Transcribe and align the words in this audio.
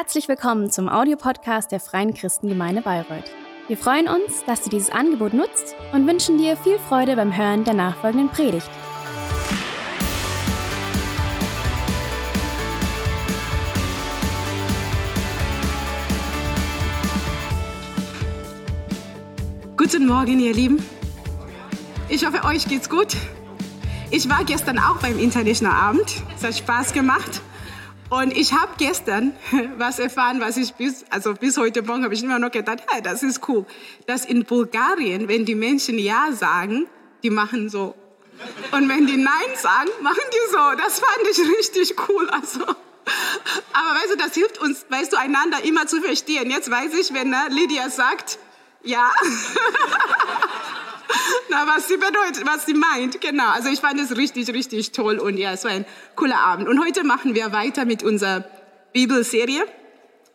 Herzlich 0.00 0.28
willkommen 0.28 0.70
zum 0.70 0.88
Audiopodcast 0.88 1.72
der 1.72 1.80
Freien 1.80 2.14
Christengemeinde 2.14 2.82
Bayreuth. 2.82 3.24
Wir 3.66 3.76
freuen 3.76 4.06
uns, 4.06 4.44
dass 4.46 4.62
du 4.62 4.70
dieses 4.70 4.90
Angebot 4.90 5.34
nutzt 5.34 5.74
und 5.92 6.06
wünschen 6.06 6.38
dir 6.38 6.56
viel 6.56 6.78
Freude 6.78 7.16
beim 7.16 7.36
Hören 7.36 7.64
der 7.64 7.74
nachfolgenden 7.74 8.28
Predigt. 8.28 8.70
Guten 19.76 20.06
Morgen, 20.06 20.38
ihr 20.38 20.54
Lieben. 20.54 20.86
Ich 22.08 22.24
hoffe, 22.24 22.44
euch 22.44 22.68
geht's 22.68 22.88
gut. 22.88 23.16
Ich 24.12 24.28
war 24.28 24.44
gestern 24.44 24.78
auch 24.78 24.98
beim 24.98 25.18
International 25.18 25.72
Abend. 25.72 26.22
Es 26.36 26.44
hat 26.44 26.54
Spaß 26.54 26.92
gemacht. 26.92 27.42
Und 28.10 28.34
ich 28.36 28.54
habe 28.54 28.72
gestern 28.78 29.36
was 29.76 29.98
erfahren, 29.98 30.40
was 30.40 30.56
ich 30.56 30.74
bis, 30.74 31.04
also 31.10 31.34
bis 31.34 31.58
heute 31.58 31.82
Morgen 31.82 32.04
habe 32.04 32.14
ich 32.14 32.22
immer 32.22 32.38
noch 32.38 32.50
gedacht, 32.50 32.82
hey, 32.88 33.02
das 33.02 33.22
ist 33.22 33.46
cool, 33.48 33.66
dass 34.06 34.24
in 34.24 34.44
Bulgarien, 34.44 35.28
wenn 35.28 35.44
die 35.44 35.54
Menschen 35.54 35.98
Ja 35.98 36.32
sagen, 36.32 36.86
die 37.22 37.30
machen 37.30 37.68
so. 37.68 37.94
Und 38.70 38.88
wenn 38.88 39.06
die 39.06 39.16
Nein 39.16 39.56
sagen, 39.56 39.90
machen 40.00 40.22
die 40.32 40.50
so. 40.52 40.58
Das 40.78 41.00
fand 41.00 41.18
ich 41.30 41.38
richtig 41.58 42.08
cool. 42.08 42.30
Also. 42.30 42.62
Aber 42.62 43.94
weißt 43.98 44.12
du, 44.12 44.16
das 44.16 44.34
hilft 44.34 44.58
uns, 44.58 44.86
weißt 44.88 45.12
du, 45.12 45.16
einander 45.16 45.64
immer 45.64 45.86
zu 45.86 46.00
verstehen. 46.00 46.50
Jetzt 46.50 46.70
weiß 46.70 46.94
ich, 46.94 47.12
wenn 47.12 47.30
ne, 47.30 47.48
Lydia 47.50 47.90
sagt, 47.90 48.38
ja. 48.84 49.10
Na, 51.50 51.66
was 51.66 51.88
sie 51.88 51.96
bedeutet, 51.96 52.44
was 52.44 52.66
sie 52.66 52.74
meint, 52.74 53.20
genau. 53.20 53.48
Also 53.50 53.68
ich 53.68 53.80
fand 53.80 54.00
es 54.00 54.16
richtig, 54.16 54.48
richtig 54.52 54.92
toll 54.92 55.18
und 55.18 55.36
ja, 55.36 55.52
es 55.52 55.64
war 55.64 55.70
ein 55.70 55.86
cooler 56.14 56.38
Abend. 56.38 56.68
Und 56.68 56.80
heute 56.84 57.04
machen 57.04 57.34
wir 57.34 57.52
weiter 57.52 57.84
mit 57.84 58.02
unserer 58.02 58.44
Bibelserie. 58.92 59.64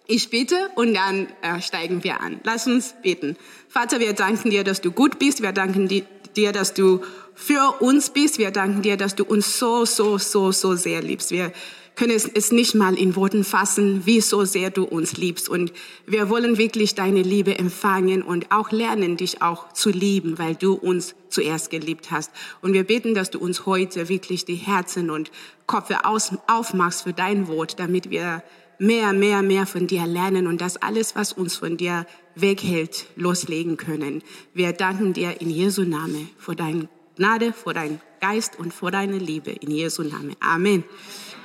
Ich 0.06 0.30
bete 0.30 0.70
und 0.76 0.94
dann 0.94 1.28
äh, 1.42 1.62
steigen 1.62 2.04
wir 2.04 2.20
an. 2.20 2.42
Lass 2.44 2.68
uns 2.68 2.94
beten. 3.02 3.38
Vater, 3.70 4.00
wir 4.00 4.14
danken 4.14 4.50
dir, 4.50 4.64
dass 4.64 4.82
du 4.82 4.92
gut 4.92 5.18
bist. 5.18 5.42
Wir 5.42 5.54
danken 5.54 5.88
dir, 5.88 6.52
dass 6.52 6.74
du 6.74 7.02
für 7.36 7.82
uns 7.82 8.10
bist. 8.10 8.38
Wir 8.38 8.52
danken 8.52 8.82
dir, 8.82 8.98
dass 8.98 9.16
du 9.16 9.24
uns 9.24 9.58
so, 9.58 9.86
so, 9.86 10.18
so, 10.18 10.52
so 10.52 10.76
sehr 10.76 11.02
liebst. 11.02 11.32
Wir 11.32 11.54
können 11.96 12.12
es 12.12 12.52
nicht 12.52 12.76
mal 12.76 12.96
in 12.96 13.16
Worten 13.16 13.44
fassen, 13.44 14.06
wie 14.06 14.22
so 14.22 14.46
sehr 14.46 14.72
du 14.72 14.84
uns 14.84 15.18
liebst. 15.18 15.48
Und 15.48 15.72
wir 16.08 16.30
wollen 16.30 16.58
wirklich 16.58 16.96
deine 16.96 17.22
Liebe 17.22 17.58
empfangen 17.58 18.24
und 18.24 18.52
auch 18.52 18.72
lernen, 18.72 19.18
dich 19.18 19.42
auch 19.42 19.74
zu 19.74 19.90
lieben, 19.90 20.40
weil 20.40 20.56
du 20.56 20.74
uns 20.74 21.16
zuerst 21.30 21.70
geliebt 21.70 22.12
hast. 22.12 22.32
Und 22.62 22.74
wir 22.74 22.84
beten, 22.84 23.14
dass 23.14 23.30
du 23.30 23.40
uns 23.40 23.66
heute 23.66 24.10
wirklich 24.10 24.46
die 24.46 24.56
Herzen 24.56 25.10
und 25.10 25.32
Köpfe 25.68 26.00
aufmachst 26.06 27.04
für 27.04 27.14
dein 27.14 27.48
Wort, 27.48 27.80
damit 27.80 28.10
wir 28.10 28.44
mehr, 28.80 29.14
mehr, 29.14 29.42
mehr 29.42 29.66
von 29.66 29.88
dir 29.88 30.06
lernen 30.06 30.48
und 30.48 30.62
das 30.62 30.78
alles, 30.78 31.16
was 31.16 31.34
uns 31.34 31.56
von 31.56 31.78
dir 31.78 32.06
weghält, 32.36 33.06
loslegen 33.16 33.78
können. 33.78 34.24
Wir 34.54 34.74
danken 34.74 35.14
dir 35.14 35.40
in 35.42 35.50
Jesu 35.50 35.84
Name 35.84 36.28
vor 36.38 36.56
deiner 36.56 36.88
Gnade, 37.16 37.54
vor 37.54 37.74
deinem 37.74 38.00
Geist 38.20 38.58
und 38.58 38.74
vor 38.74 38.90
deiner 38.90 39.18
Liebe. 39.18 39.52
In 39.52 39.72
Jesu 39.72 40.02
Name. 40.04 40.34
Amen. 40.40 40.84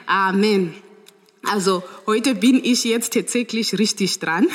Amen. 0.08 0.74
Also 1.42 1.82
heute 2.06 2.34
bin 2.34 2.64
ich 2.64 2.84
jetzt 2.84 3.12
tatsächlich 3.12 3.78
richtig 3.78 4.18
dran. 4.18 4.48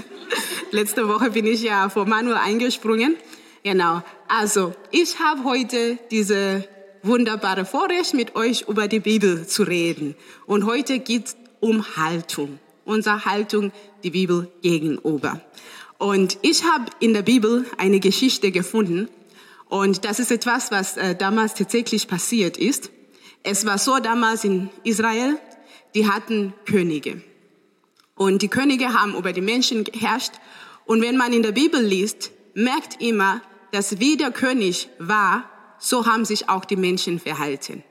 Letzte 0.70 1.06
Woche 1.06 1.32
bin 1.32 1.44
ich 1.44 1.60
ja 1.60 1.90
vor 1.90 2.06
Manuel 2.06 2.38
eingesprungen. 2.38 3.14
Genau. 3.62 4.02
Also 4.26 4.74
ich 4.92 5.18
habe 5.18 5.44
heute 5.44 5.98
diese 6.10 6.66
wunderbare 7.02 7.66
Vorrecht, 7.66 8.14
mit 8.14 8.36
euch 8.36 8.64
über 8.68 8.88
die 8.88 9.00
Bibel 9.00 9.46
zu 9.46 9.64
reden. 9.64 10.14
Und 10.46 10.64
heute 10.64 10.98
geht 10.98 11.26
es 11.26 11.36
um 11.60 11.84
Haltung. 11.98 12.58
Unsere 12.86 13.26
Haltung, 13.26 13.72
die 14.02 14.10
Bibel 14.10 14.50
gegenüber. 14.62 15.42
Und 15.98 16.38
ich 16.40 16.64
habe 16.64 16.86
in 17.00 17.12
der 17.12 17.20
Bibel 17.20 17.66
eine 17.76 18.00
Geschichte 18.00 18.50
gefunden. 18.50 19.10
Und 19.68 20.06
das 20.06 20.20
ist 20.20 20.32
etwas, 20.32 20.70
was 20.70 20.96
äh, 20.96 21.14
damals 21.14 21.52
tatsächlich 21.52 22.08
passiert 22.08 22.56
ist. 22.56 22.90
Es 23.48 23.64
war 23.64 23.78
so 23.78 24.00
damals 24.00 24.42
in 24.42 24.70
Israel, 24.82 25.38
die 25.94 26.08
hatten 26.10 26.52
Könige. 26.68 27.22
Und 28.16 28.42
die 28.42 28.48
Könige 28.48 28.92
haben 28.92 29.14
über 29.14 29.32
die 29.32 29.40
Menschen 29.40 29.84
geherrscht. 29.84 30.32
Und 30.84 31.00
wenn 31.00 31.16
man 31.16 31.32
in 31.32 31.44
der 31.44 31.52
Bibel 31.52 31.80
liest, 31.80 32.32
merkt 32.54 33.00
immer, 33.00 33.40
dass 33.70 34.00
wie 34.00 34.16
der 34.16 34.32
König 34.32 34.88
war, 34.98 35.48
so 35.78 36.06
haben 36.06 36.24
sich 36.24 36.48
auch 36.48 36.64
die 36.64 36.74
Menschen 36.74 37.20
verhalten. 37.20 37.84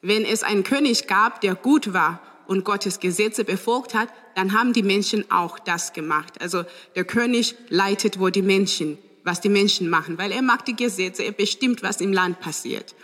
Wenn 0.00 0.24
es 0.24 0.42
einen 0.42 0.64
König 0.64 1.06
gab, 1.06 1.42
der 1.42 1.56
gut 1.56 1.92
war 1.92 2.22
und 2.46 2.64
Gottes 2.64 2.98
Gesetze 2.98 3.44
befolgt 3.44 3.92
hat, 3.92 4.08
dann 4.34 4.58
haben 4.58 4.72
die 4.72 4.82
Menschen 4.82 5.30
auch 5.30 5.58
das 5.58 5.92
gemacht. 5.92 6.40
Also 6.40 6.64
der 6.94 7.04
König 7.04 7.54
leitet, 7.68 8.18
wo 8.18 8.30
die 8.30 8.40
Menschen, 8.40 8.96
was 9.24 9.42
die 9.42 9.50
Menschen 9.50 9.90
machen, 9.90 10.16
weil 10.16 10.32
er 10.32 10.40
mag 10.40 10.64
die 10.64 10.76
Gesetze, 10.76 11.22
er 11.22 11.32
bestimmt, 11.32 11.82
was 11.82 12.00
im 12.00 12.14
Land 12.14 12.40
passiert. 12.40 12.94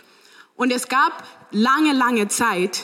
Und 0.55 0.71
es 0.71 0.87
gab 0.87 1.23
lange, 1.53 1.93
lange 1.93 2.27
Zeit 2.27 2.83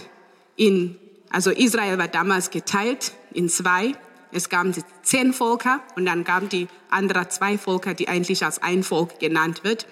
in, 0.55 0.97
also 1.29 1.51
Israel 1.51 1.97
war 1.97 2.07
damals 2.07 2.51
geteilt 2.51 3.13
in 3.33 3.49
zwei. 3.49 3.93
Es 4.31 4.49
gab 4.49 4.71
die 4.71 4.83
zehn 5.01 5.33
Völker 5.33 5.81
und 5.95 6.05
dann 6.05 6.23
gab 6.23 6.49
die 6.49 6.67
anderen 6.89 7.29
zwei 7.29 7.57
Völker, 7.57 7.93
die 7.93 8.07
eigentlich 8.07 8.45
als 8.45 8.61
ein 8.61 8.83
Volk 8.83 9.19
genannt 9.19 9.63
wird. 9.63 9.87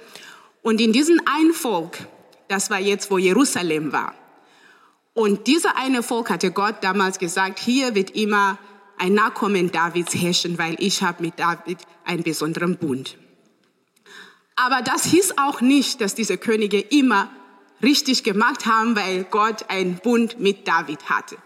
Und 0.62 0.80
in 0.80 0.94
diesem 0.94 1.20
ein 1.26 1.54
Volk, 1.54 1.98
das 2.48 2.70
war 2.70 2.80
jetzt, 2.80 3.10
wo 3.10 3.18
Jerusalem 3.18 3.92
war. 3.92 4.14
Und 5.14 5.48
dieser 5.48 5.76
eine 5.78 6.04
Volk 6.04 6.30
hatte 6.30 6.52
Gott 6.52 6.76
damals 6.82 7.18
gesagt, 7.18 7.58
hier 7.60 7.96
wird 7.96 8.12
immer 8.12 8.60
ein 9.00 9.14
Nachkommen 9.14 9.72
Davids 9.72 10.14
herrschen, 10.14 10.58
weil 10.60 10.76
ich 10.80 11.02
habe 11.02 11.24
mit 11.24 11.40
David 11.40 11.80
einen 12.06 12.24
besonderen 12.24 12.78
Bund. 12.78 13.18
Aber 14.56 14.82
das 14.82 15.06
hieß 15.06 15.38
auch 15.38 15.62
nicht, 15.62 16.02
dass 16.02 16.16
diese 16.16 16.38
Könige 16.38 16.80
immer 16.80 17.30
richtig 17.82 18.24
gemacht 18.24 18.66
haben, 18.66 18.96
weil 18.96 19.24
Gott 19.26 19.70
einen 19.70 19.98
Bund 19.98 20.40
mit 20.40 20.68
David 20.68 21.10
hatte. 21.10 21.38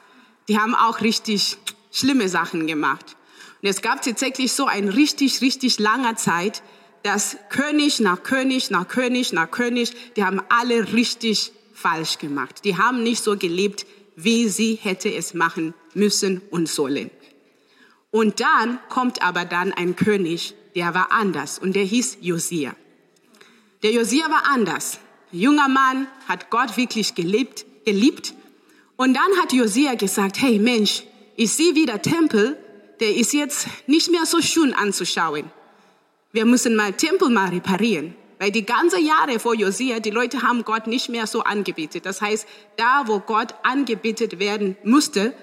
Die 0.48 0.58
haben 0.58 0.76
auch 0.76 1.02
richtig 1.02 1.58
schlimme 1.92 2.30
Sachen 2.30 2.68
gemacht. 2.68 3.16
Und 3.62 3.70
es 3.70 3.82
gab 3.82 4.02
tatsächlich 4.02 4.54
so 4.54 4.66
ein 4.66 4.90
richtig, 4.90 5.42
richtig 5.42 5.80
langer 5.80 6.16
Zeit, 6.16 6.64
dass 7.04 7.38
König 7.50 8.00
nach 8.00 8.24
König 8.24 8.72
nach 8.72 8.88
König 8.88 9.34
nach 9.34 9.50
König, 9.50 9.94
die 10.16 10.24
haben 10.24 10.42
alle 10.50 10.94
richtig 10.94 11.52
falsch 11.74 12.18
gemacht. 12.18 12.64
Die 12.64 12.78
haben 12.78 13.04
nicht 13.04 13.24
so 13.24 13.38
gelebt, 13.38 13.86
wie 14.16 14.50
sie 14.50 14.76
hätte 14.76 15.14
es 15.14 15.34
machen 15.34 15.74
müssen 15.94 16.42
und 16.52 16.70
sollen. 16.70 17.10
Und 18.12 18.40
dann 18.40 18.80
kommt 18.90 19.22
aber 19.22 19.46
dann 19.46 19.74
ein 19.74 19.96
König, 19.96 20.54
der 20.76 20.94
war 20.94 21.12
anders 21.12 21.60
und 21.60 21.76
der 21.76 21.84
hieß 21.84 22.18
Josia. 22.22 22.76
Der 23.84 23.92
Josia 23.92 24.30
war 24.30 24.44
anders 24.52 25.00
junger 25.32 25.68
Mann, 25.68 26.08
hat 26.28 26.50
Gott 26.50 26.78
wirklich 26.78 27.16
gelebt, 27.16 27.66
geliebt. 27.86 28.34
Und 28.96 29.16
dann 29.16 29.42
hat 29.42 29.54
Josia 29.54 29.96
gesagt, 29.96 30.42
hey 30.42 30.60
Mensch, 30.60 31.04
ich 31.36 31.54
sehe 31.54 31.76
wieder 31.76 32.02
Tempel, 32.02 32.58
der 33.00 33.16
ist 33.16 33.34
jetzt 33.34 33.68
nicht 33.88 34.12
mehr 34.12 34.26
so 34.26 34.42
schön 34.42 34.74
anzuschauen. 34.74 35.50
Wir 36.32 36.46
müssen 36.46 36.76
mal 36.76 36.94
Tempel 36.94 37.30
mal 37.30 37.50
reparieren. 37.50 38.16
Weil 38.42 38.52
die 38.52 38.66
ganze 38.66 39.00
Jahre 39.00 39.38
vor 39.38 39.54
Josia, 39.54 40.00
die 40.00 40.10
Leute 40.10 40.42
haben 40.42 40.64
Gott 40.64 40.88
nicht 40.88 41.10
mehr 41.10 41.28
so 41.28 41.44
angebetet. 41.44 42.08
Das 42.08 42.22
heißt, 42.22 42.48
da, 42.76 43.04
wo 43.06 43.20
Gott 43.20 43.54
angebetet 43.62 44.40
werden 44.40 44.78
musste, 44.84 45.36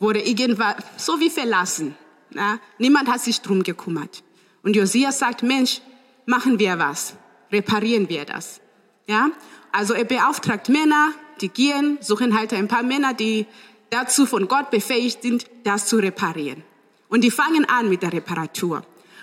wurde 0.00 0.20
irgendwann 0.20 0.74
so 0.96 1.20
wie 1.20 1.30
verlassen. 1.30 1.94
Ja? 2.34 2.58
Niemand 2.78 3.08
hat 3.08 3.20
sich 3.20 3.40
drum 3.40 3.62
gekümmert. 3.62 4.24
Und 4.64 4.74
Josia 4.74 5.12
sagt, 5.12 5.44
Mensch, 5.44 5.80
machen 6.26 6.58
wir 6.58 6.76
was. 6.78 7.14
Reparieren 7.52 8.08
wir 8.08 8.24
das. 8.24 8.60
Ja, 9.06 9.30
also 9.72 9.94
er 9.94 10.04
beauftragt 10.04 10.68
Männer, 10.68 11.12
die 11.40 11.48
gehen, 11.48 11.98
suchen 12.00 12.38
halt 12.38 12.52
ein 12.52 12.68
paar 12.68 12.82
Männer, 12.82 13.14
die 13.14 13.46
dazu 13.90 14.26
von 14.26 14.48
Gott 14.48 14.70
befähigt 14.70 15.22
sind, 15.22 15.46
das 15.64 15.86
zu 15.86 15.96
reparieren. 15.96 16.62
Und 17.08 17.22
die 17.22 17.30
fangen 17.30 17.64
an 17.64 17.88
mit 17.88 18.02
der 18.02 18.12
Reparatur. 18.12 18.82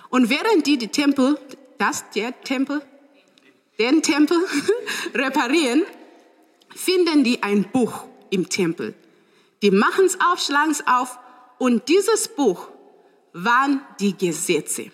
Und 0.10 0.30
während 0.30 0.68
die 0.68 0.78
die 0.78 0.90
Tempel, 0.90 1.40
das, 1.78 2.10
der 2.12 2.40
Tempel, 2.42 2.82
den 3.80 4.02
Tempel 4.02 4.38
reparieren, 5.14 5.84
finden 6.76 7.24
die 7.24 7.44
ein 7.44 7.70
Buch 7.72 8.04
im 8.30 8.50
Tempel. 8.50 8.94
Die 9.62 9.72
machen 9.72 10.06
es 10.06 10.20
auf, 10.20 10.40
schlagen 10.40 10.72
es 10.72 10.86
auf 10.86 11.18
und 11.58 11.88
dieses 11.88 12.28
Buch 12.28 12.68
waren 13.34 13.82
die 14.00 14.18
Gesetze. 14.18 14.92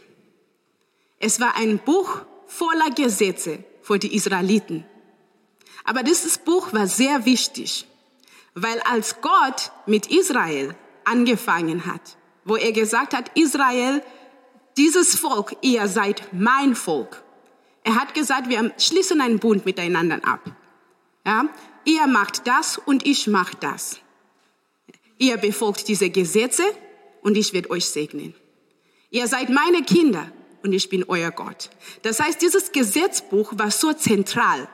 Es 1.20 1.40
war 1.40 1.56
ein 1.56 1.80
Buch 1.80 2.22
voller 2.48 2.90
Gesetze, 2.92 3.64
für 3.84 4.00
die 4.00 4.16
Israeliten. 4.16 4.86
Aber 5.84 6.02
dieses 6.04 6.38
Buch 6.38 6.74
war 6.74 6.88
sehr 6.88 7.26
wichtig, 7.26 7.86
weil 8.56 8.80
als 8.82 9.22
Gott 9.22 9.72
mit 9.86 10.08
Israel 10.08 10.76
angefangen 11.04 11.86
hat, 11.86 12.18
wo 12.46 12.56
er 12.56 12.72
gesagt 12.72 13.14
hat, 13.14 13.32
Israel, 13.38 14.02
dieses 14.78 15.16
Volk, 15.16 15.56
ihr 15.62 15.88
seid 15.88 16.30
mein 16.32 16.76
Volk. 16.76 17.24
Er 17.84 17.96
hat 17.96 18.14
gesagt, 18.14 18.50
wir 18.50 18.74
schließen 18.78 19.20
einen 19.22 19.40
Bund 19.40 19.66
miteinander 19.66 20.20
ab. 20.24 20.40
Ja? 21.26 21.46
Ihr 21.86 22.08
macht 22.08 22.48
das 22.48 22.78
und 22.78 23.06
ich 23.06 23.28
mach 23.28 23.54
das. 23.54 24.00
Ihr 25.18 25.38
befolgt 25.38 25.88
diese 25.90 26.10
Gesetze 26.10 26.64
und 27.22 27.38
ich 27.38 27.54
werde 27.54 27.70
euch 27.72 27.86
segnen. 27.86 28.34
Ihr 29.10 29.28
seid 29.28 29.50
meine 29.50 29.84
Kinder 29.84 30.32
und 30.64 30.74
ich 30.74 30.90
bin 30.90 31.04
euer 31.08 31.32
Gott. 31.32 31.70
Das 32.02 32.20
heißt, 32.20 32.42
dieses 32.42 32.72
Gesetzbuch 32.72 33.54
war 33.56 33.72
so 33.72 33.94
zentral 33.94 34.68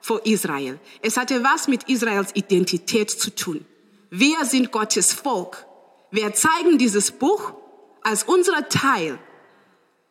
vor 0.00 0.24
Israel. 0.26 0.78
Es 1.02 1.16
hatte 1.16 1.44
was 1.44 1.68
mit 1.68 1.84
Israels 1.88 2.30
Identität 2.34 3.10
zu 3.10 3.30
tun. 3.34 3.64
Wir 4.10 4.44
sind 4.44 4.72
Gottes 4.72 5.12
Volk. 5.12 5.66
Wir 6.10 6.32
zeigen 6.32 6.78
dieses 6.78 7.10
Buch 7.10 7.54
als 8.02 8.24
unser 8.24 8.68
Teil 8.68 9.18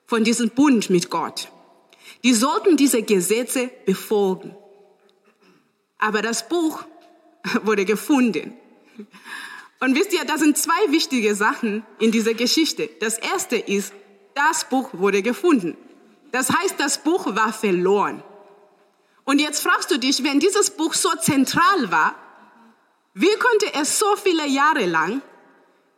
von 0.05 0.23
diesem 0.23 0.49
Bund 0.49 0.89
mit 0.89 1.09
Gott. 1.09 1.49
Die 2.23 2.33
sollten 2.33 2.77
diese 2.77 3.03
Gesetze 3.03 3.69
befolgen. 3.85 4.55
Aber 5.97 6.21
das 6.21 6.47
Buch 6.49 6.83
wurde 7.63 7.85
gefunden. 7.85 8.53
Und 9.79 9.95
wisst 9.95 10.13
ihr, 10.13 10.23
da 10.25 10.37
sind 10.37 10.57
zwei 10.57 10.91
wichtige 10.91 11.35
Sachen 11.35 11.85
in 11.99 12.11
dieser 12.11 12.33
Geschichte. 12.33 12.89
Das 12.99 13.17
erste 13.17 13.57
ist, 13.57 13.93
das 14.35 14.65
Buch 14.65 14.89
wurde 14.93 15.21
gefunden. 15.21 15.77
Das 16.31 16.49
heißt, 16.49 16.75
das 16.79 17.03
Buch 17.03 17.35
war 17.35 17.53
verloren. 17.53 18.23
Und 19.23 19.39
jetzt 19.39 19.61
fragst 19.61 19.91
du 19.91 19.97
dich, 19.97 20.23
wenn 20.23 20.39
dieses 20.39 20.71
Buch 20.71 20.93
so 20.93 21.09
zentral 21.21 21.91
war, 21.91 22.15
wie 23.13 23.35
konnte 23.37 23.73
es 23.79 23.99
so 23.99 24.15
viele 24.15 24.47
Jahre 24.47 24.85
lang 24.85 25.21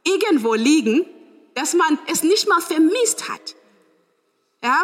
irgendwo 0.04 0.54
liegen, 0.54 1.06
dass 1.54 1.74
man 1.74 1.98
es 2.08 2.24
nicht 2.24 2.48
mal 2.48 2.62
vermisst 2.62 3.30
hat? 3.30 3.56
Ja, 4.62 4.84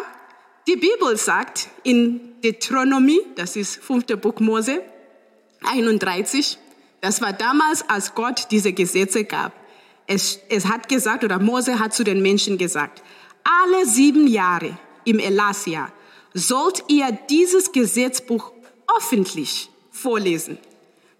die 0.67 0.77
Bibel 0.77 1.17
sagt 1.17 1.67
in 1.83 2.41
Deuteronomie, 2.41 3.21
das 3.35 3.55
ist 3.55 3.83
fünfte 3.83 4.15
Buch 4.15 4.39
Mose 4.39 4.81
31, 5.63 6.57
das 7.01 7.21
war 7.21 7.33
damals, 7.33 7.87
als 7.89 8.13
Gott 8.15 8.47
diese 8.51 8.73
Gesetze 8.73 9.25
gab. 9.25 9.53
Es, 10.07 10.39
es 10.49 10.67
hat 10.67 10.87
gesagt, 10.87 11.23
oder 11.23 11.39
Mose 11.39 11.79
hat 11.79 11.93
zu 11.93 12.03
den 12.03 12.21
Menschen 12.21 12.57
gesagt, 12.57 13.03
alle 13.43 13.85
sieben 13.85 14.27
Jahre 14.27 14.77
im 15.05 15.19
Elassia 15.19 15.91
sollt 16.33 16.83
ihr 16.87 17.17
dieses 17.29 17.71
Gesetzbuch 17.71 18.51
öffentlich 18.97 19.69
vorlesen. 19.91 20.57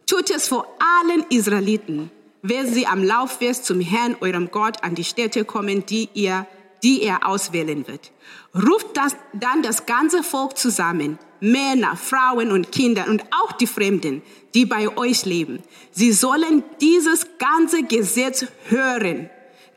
Tut 0.05 0.29
es 0.29 0.47
vor 0.47 0.67
allen 0.79 1.25
Israeliten, 1.29 2.11
wenn 2.41 2.71
sie 2.71 2.87
am 2.87 3.03
Lauffest 3.03 3.65
zum 3.65 3.79
Herrn, 3.81 4.15
eurem 4.21 4.49
Gott, 4.51 4.83
an 4.83 4.95
die 4.95 5.03
Städte 5.03 5.45
kommen, 5.45 5.85
die 5.85 6.09
ihr 6.13 6.47
die 6.83 7.03
er 7.03 7.27
auswählen 7.27 7.87
wird. 7.87 8.11
Ruft 8.55 8.97
das, 8.97 9.15
dann 9.33 9.61
das 9.61 9.85
ganze 9.85 10.23
Volk 10.23 10.57
zusammen, 10.57 11.19
Männer, 11.39 11.95
Frauen 11.95 12.51
und 12.51 12.71
Kinder 12.71 13.07
und 13.07 13.23
auch 13.31 13.51
die 13.53 13.67
Fremden, 13.67 14.21
die 14.53 14.65
bei 14.65 14.95
euch 14.97 15.25
leben. 15.25 15.59
Sie 15.91 16.11
sollen 16.11 16.63
dieses 16.79 17.27
ganze 17.37 17.83
Gesetz 17.83 18.45
hören, 18.67 19.29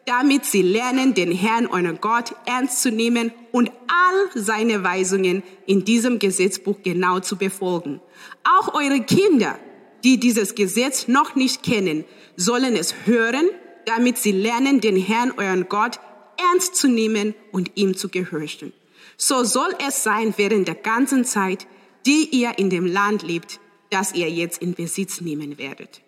damit 0.07 0.45
sie 0.45 0.63
lernen, 0.63 1.15
den 1.15 1.33
Herrn, 1.33 1.67
euren 1.67 2.01
Gott, 2.01 2.35
ernst 2.47 2.83
zu 2.83 2.91
nehmen 2.91 3.33
und 3.53 3.71
all 3.89 4.43
seine 4.43 4.85
Weisungen 4.85 5.43
in 5.67 5.85
diesem 5.85 6.19
Gesetzbuch 6.19 6.79
genau 6.83 7.21
zu 7.21 7.37
befolgen. 7.37 8.01
Auch 8.45 8.75
eure 8.75 9.01
Kinder, 9.01 9.59
die 10.03 10.21
dieses 10.21 10.55
Gesetz 10.55 11.09
noch 11.09 11.35
nicht 11.35 11.63
kennen, 11.63 12.05
sollen 12.37 12.77
es 12.77 12.95
hören, 13.07 13.49
damit 13.87 14.19
sie 14.19 14.33
lernen, 14.33 14.81
den 14.81 14.97
Herrn, 14.97 15.33
euren 15.37 15.69
Gott, 15.69 16.01
ernst 16.37 16.77
zu 16.77 16.89
nehmen 16.89 17.35
und 17.53 17.73
ihm 17.75 17.97
zu 17.97 18.09
gehorchen. 18.09 18.73
So 19.17 19.45
soll 19.45 19.75
es 19.87 20.03
sein 20.03 20.35
während 20.37 20.69
der 20.69 20.75
ganzen 20.75 21.25
Zeit, 21.25 21.67
die 22.07 22.29
ihr 22.31 22.59
in 22.59 22.71
dem 22.71 22.87
Land 22.87 23.23
lebt, 23.23 23.61
das 23.91 24.13
ihr 24.15 24.29
jetzt 24.29 24.61
in 24.61 24.75
Besitz 24.75 25.21
nehmen 25.21 25.57
werdet. 25.57 26.03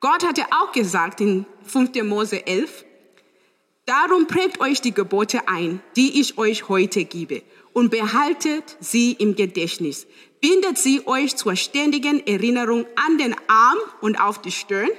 Gott 0.00 0.26
hatte 0.26 0.46
auch 0.50 0.72
gesagt 0.72 1.20
in 1.20 1.46
5. 1.64 2.02
Mose 2.02 2.46
11, 2.46 2.84
Darum 3.84 4.28
prägt 4.28 4.60
euch 4.60 4.80
die 4.80 4.94
Gebote 4.94 5.48
ein, 5.48 5.80
die 5.96 6.20
ich 6.20 6.38
euch 6.38 6.68
heute 6.68 7.04
gebe, 7.04 7.42
und 7.72 7.90
behaltet 7.90 8.76
sie 8.80 9.12
im 9.12 9.34
Gedächtnis. 9.34 10.06
Bindet 10.40 10.78
sie 10.78 11.06
euch 11.06 11.36
zur 11.36 11.56
ständigen 11.56 12.24
Erinnerung 12.26 12.86
an 12.94 13.18
den 13.18 13.34
Arm 13.48 13.78
und 14.00 14.20
auf 14.20 14.40
die 14.40 14.52
Stirn. 14.52 14.90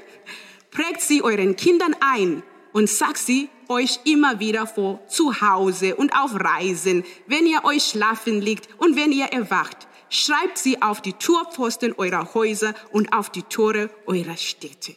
Prägt 0.72 1.02
sie 1.02 1.22
euren 1.22 1.56
Kindern 1.56 1.96
ein 2.02 2.44
und 2.74 2.90
sagt 2.90 3.20
sie 3.20 3.50
euch 3.70 4.00
immer 4.04 4.40
wieder 4.40 4.68
vor, 4.68 5.06
zu 5.08 5.40
Hause 5.40 5.96
und 5.96 6.14
auf 6.18 6.36
Reisen, 6.36 7.06
wenn 7.28 7.46
ihr 7.46 7.64
euch 7.64 7.84
schlafen 7.84 8.42
liegt 8.42 8.68
und 8.80 8.98
wenn 8.98 9.12
ihr 9.12 9.28
erwacht. 9.28 9.88
Schreibt 10.10 10.58
sie 10.58 10.82
auf 10.82 11.02
die 11.02 11.14
Turpfosten 11.14 11.94
eurer 11.98 12.34
Häuser 12.34 12.76
und 12.92 13.14
auf 13.14 13.30
die 13.30 13.44
Tore 13.44 13.90
eurer 14.06 14.38
Städte. 14.38 14.96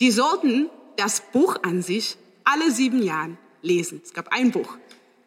Die 0.00 0.10
sollten 0.10 0.70
das 1.00 1.22
Buch 1.32 1.56
an 1.62 1.82
sich 1.82 2.16
alle 2.44 2.70
sieben 2.70 3.02
Jahren 3.02 3.38
lesen. 3.62 4.02
Es 4.04 4.12
gab 4.12 4.28
ein 4.32 4.50
Buch. 4.50 4.76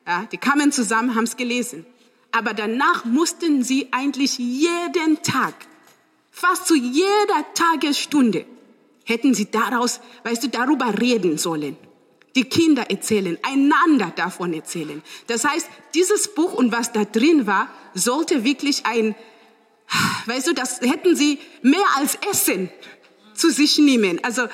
Ja, 0.05 0.27
die 0.31 0.37
kamen 0.37 0.71
zusammen, 0.71 1.15
haben 1.15 1.23
es 1.23 1.35
gelesen. 1.35 1.85
Aber 2.31 2.53
danach 2.53 3.05
mussten 3.05 3.63
sie 3.63 3.87
eigentlich 3.91 4.37
jeden 4.37 5.23
Tag, 5.23 5.53
fast 6.31 6.67
zu 6.67 6.75
jeder 6.75 7.45
Tagesstunde, 7.53 8.45
hätten 9.05 9.33
sie 9.33 9.49
daraus, 9.49 9.99
weißt 10.23 10.43
du, 10.43 10.49
darüber 10.49 10.99
reden 10.99 11.37
sollen. 11.37 11.77
Die 12.35 12.45
Kinder 12.45 12.89
erzählen, 12.89 13.37
einander 13.43 14.11
davon 14.15 14.53
erzählen. 14.53 15.01
Das 15.27 15.45
heißt, 15.45 15.67
dieses 15.93 16.33
Buch 16.33 16.53
und 16.53 16.71
was 16.71 16.91
da 16.91 17.05
drin 17.05 17.47
war, 17.47 17.67
sollte 17.93 18.43
wirklich 18.43 18.85
ein, 18.85 19.15
weißt 20.25 20.47
du, 20.47 20.53
das 20.53 20.81
hätten 20.81 21.15
sie 21.15 21.39
mehr 21.61 21.85
als 21.95 22.17
Essen 22.29 22.69
zu 23.35 23.49
sich 23.51 23.77
nehmen. 23.77 24.23
Also 24.23 24.47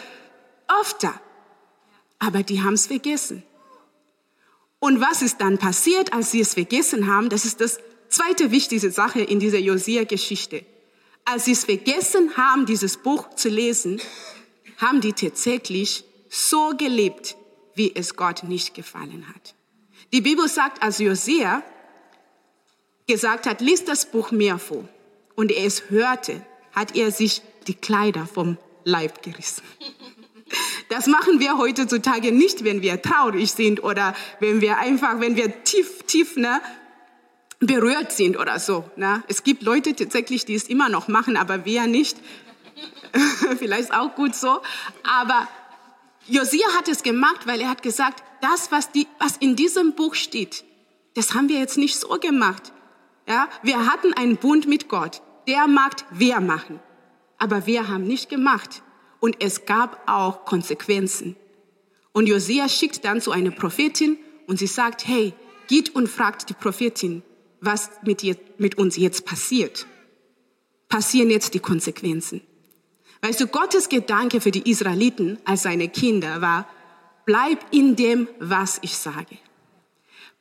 öfter. 0.81 1.19
Aber 2.19 2.43
die 2.43 2.61
haben 2.61 2.73
es 2.73 2.87
vergessen. 2.87 3.43
Und 4.79 5.01
was 5.01 5.21
ist 5.21 5.41
dann 5.41 5.57
passiert, 5.57 6.13
als 6.13 6.31
sie 6.31 6.41
es 6.41 6.53
vergessen 6.53 7.07
haben? 7.07 7.29
Das 7.29 7.45
ist 7.45 7.59
das 7.61 7.79
zweite 8.07 8.51
wichtige 8.51 8.91
Sache 8.91 9.21
in 9.21 9.39
dieser 9.39 9.59
Josia-Geschichte. 9.59 10.65
Als 11.25 11.45
sie 11.45 11.51
es 11.51 11.65
vergessen 11.65 12.37
haben, 12.37 12.65
dieses 12.65 12.97
Buch 12.97 13.29
zu 13.35 13.49
lesen, 13.49 14.01
haben 14.77 15.01
die 15.01 15.13
tatsächlich 15.13 16.05
so 16.29 16.71
gelebt, 16.77 17.35
wie 17.75 17.95
es 17.95 18.15
Gott 18.15 18.43
nicht 18.43 18.73
gefallen 18.73 19.25
hat. 19.33 19.55
Die 20.11 20.21
Bibel 20.21 20.47
sagt, 20.47 20.81
als 20.81 20.99
Josia 20.99 21.61
gesagt 23.07 23.45
hat, 23.45 23.61
lies 23.61 23.85
das 23.85 24.09
Buch 24.09 24.31
mir 24.31 24.57
vor, 24.57 24.87
und 25.35 25.51
er 25.51 25.65
es 25.65 25.89
hörte, 25.89 26.45
hat 26.71 26.95
er 26.95 27.11
sich 27.11 27.41
die 27.67 27.73
Kleider 27.73 28.25
vom 28.25 28.57
Leib 28.83 29.21
gerissen. 29.21 29.63
Das 30.89 31.05
machen 31.05 31.39
wir 31.39 31.57
heutzutage 31.57 32.31
nicht, 32.31 32.63
wenn 32.63 32.81
wir 32.81 33.01
traurig 33.01 33.51
sind 33.51 33.83
oder 33.83 34.15
wenn 34.39 34.59
wir 34.59 34.79
einfach, 34.79 35.19
wenn 35.19 35.35
wir 35.35 35.63
tief, 35.63 36.03
tief 36.03 36.35
ne, 36.35 36.61
berührt 37.59 38.11
sind 38.11 38.37
oder 38.37 38.59
so. 38.59 38.89
Ne? 38.95 39.23
Es 39.27 39.43
gibt 39.43 39.61
Leute 39.61 39.95
tatsächlich, 39.95 40.45
die 40.45 40.55
es 40.55 40.63
immer 40.67 40.89
noch 40.89 41.07
machen, 41.07 41.37
aber 41.37 41.63
wir 41.63 41.85
nicht. 41.85 42.17
Vielleicht 43.59 43.93
auch 43.93 44.15
gut 44.15 44.33
so. 44.33 44.61
Aber 45.03 45.47
Josia 46.27 46.67
hat 46.75 46.87
es 46.87 47.03
gemacht, 47.03 47.45
weil 47.45 47.61
er 47.61 47.69
hat 47.69 47.83
gesagt, 47.83 48.23
das, 48.41 48.71
was, 48.71 48.91
die, 48.91 49.07
was 49.19 49.37
in 49.37 49.55
diesem 49.55 49.93
Buch 49.93 50.15
steht, 50.15 50.63
das 51.13 51.35
haben 51.35 51.49
wir 51.49 51.59
jetzt 51.59 51.77
nicht 51.77 51.99
so 51.99 52.09
gemacht. 52.19 52.71
Ja, 53.27 53.47
wir 53.61 53.85
hatten 53.85 54.13
einen 54.13 54.37
Bund 54.37 54.67
mit 54.67 54.89
Gott. 54.89 55.21
Der 55.47 55.67
mag 55.67 55.93
wir 56.11 56.39
machen. 56.39 56.79
Aber 57.37 57.67
wir 57.67 57.87
haben 57.87 58.03
nicht 58.03 58.29
gemacht. 58.29 58.81
Und 59.19 59.43
es 59.43 59.65
gab 59.65 60.01
auch 60.07 60.45
Konsequenzen. 60.45 61.35
Und 62.11 62.27
Josia 62.27 62.69
schickt 62.69 63.05
dann 63.05 63.21
zu 63.21 63.31
einer 63.31 63.51
Prophetin 63.51 64.17
und 64.47 64.59
sie 64.59 64.67
sagt, 64.67 65.07
hey, 65.07 65.33
geht 65.67 65.95
und 65.95 66.07
fragt 66.07 66.49
die 66.49 66.53
Prophetin, 66.53 67.21
was 67.61 67.89
mit, 68.03 68.23
ihr, 68.23 68.35
mit 68.57 68.77
uns 68.77 68.97
jetzt 68.97 69.25
passiert. 69.25 69.85
Passieren 70.87 71.29
jetzt 71.29 71.53
die 71.53 71.59
Konsequenzen. 71.59 72.41
Weißt 73.21 73.39
du, 73.41 73.47
Gottes 73.47 73.89
Gedanke 73.89 74.41
für 74.41 74.51
die 74.51 74.69
Israeliten 74.69 75.37
als 75.45 75.63
seine 75.63 75.89
Kinder 75.89 76.41
war, 76.41 76.67
bleib 77.25 77.59
in 77.71 77.95
dem, 77.95 78.27
was 78.39 78.79
ich 78.81 78.97
sage. 78.97 79.37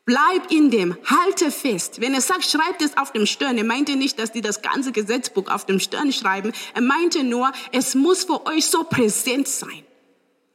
Bleib 0.08 0.50
in 0.50 0.70
dem, 0.70 0.96
halte 1.04 1.50
fest. 1.50 2.00
Wenn 2.00 2.14
er 2.14 2.22
sagt, 2.22 2.44
schreibt 2.44 2.80
es 2.80 2.96
auf 2.96 3.12
dem 3.12 3.26
Stirn, 3.26 3.58
er 3.58 3.64
meinte 3.64 3.94
nicht, 3.94 4.18
dass 4.18 4.32
die 4.32 4.40
das 4.40 4.62
ganze 4.62 4.90
Gesetzbuch 4.90 5.48
auf 5.48 5.66
dem 5.66 5.80
Stirn 5.80 6.14
schreiben. 6.14 6.52
Er 6.72 6.80
meinte 6.80 7.22
nur, 7.22 7.52
es 7.72 7.94
muss 7.94 8.24
für 8.24 8.46
euch 8.46 8.64
so 8.64 8.84
präsent 8.84 9.48
sein. 9.48 9.82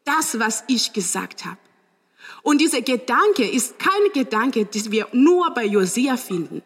Das, 0.05 0.39
was 0.39 0.63
ich 0.67 0.91
gesagt 0.91 1.45
habe. 1.45 1.59
Und 2.41 2.61
dieser 2.61 2.81
Gedanke 2.81 3.47
ist 3.47 3.77
kein 3.77 4.11
Gedanke, 4.15 4.65
den 4.65 4.91
wir 4.91 5.07
nur 5.11 5.51
bei 5.51 5.65
Josia 5.65 6.17
finden. 6.17 6.63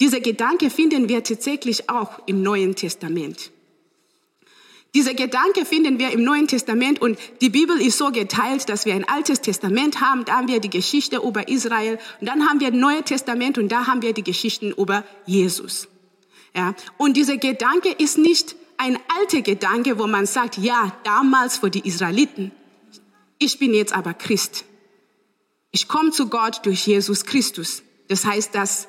Dieser 0.00 0.20
Gedanke 0.20 0.70
finden 0.70 1.08
wir 1.08 1.24
tatsächlich 1.24 1.90
auch 1.90 2.20
im 2.26 2.40
Neuen 2.40 2.76
Testament. 2.76 3.50
Dieser 4.96 5.12
Gedanke 5.12 5.66
finden 5.66 5.98
wir 5.98 6.10
im 6.10 6.24
Neuen 6.24 6.48
Testament 6.48 7.02
und 7.02 7.18
die 7.42 7.50
Bibel 7.50 7.78
ist 7.78 7.98
so 7.98 8.10
geteilt, 8.10 8.70
dass 8.70 8.86
wir 8.86 8.94
ein 8.94 9.06
altes 9.06 9.42
Testament 9.42 10.00
haben, 10.00 10.24
da 10.24 10.38
haben 10.38 10.48
wir 10.48 10.58
die 10.58 10.70
Geschichte 10.70 11.18
über 11.18 11.48
Israel 11.48 11.98
und 12.18 12.26
dann 12.26 12.48
haben 12.48 12.60
wir 12.60 12.68
ein 12.68 12.80
Neues 12.80 13.04
Testament 13.04 13.58
und 13.58 13.68
da 13.68 13.86
haben 13.86 14.00
wir 14.00 14.14
die 14.14 14.22
Geschichten 14.24 14.72
über 14.72 15.04
Jesus. 15.26 15.88
Ja, 16.54 16.74
und 16.96 17.18
dieser 17.18 17.36
Gedanke 17.36 17.90
ist 17.90 18.16
nicht 18.16 18.56
ein 18.78 18.98
alter 19.20 19.42
Gedanke, 19.42 19.98
wo 19.98 20.06
man 20.06 20.24
sagt, 20.24 20.56
ja, 20.56 20.96
damals 21.04 21.58
für 21.58 21.68
die 21.68 21.86
Israeliten. 21.86 22.52
Ich 23.36 23.58
bin 23.58 23.74
jetzt 23.74 23.92
aber 23.92 24.14
Christ. 24.14 24.64
Ich 25.72 25.88
komme 25.88 26.10
zu 26.10 26.30
Gott 26.30 26.64
durch 26.64 26.86
Jesus 26.86 27.26
Christus. 27.26 27.82
Das 28.08 28.24
heißt, 28.24 28.54
das, 28.54 28.88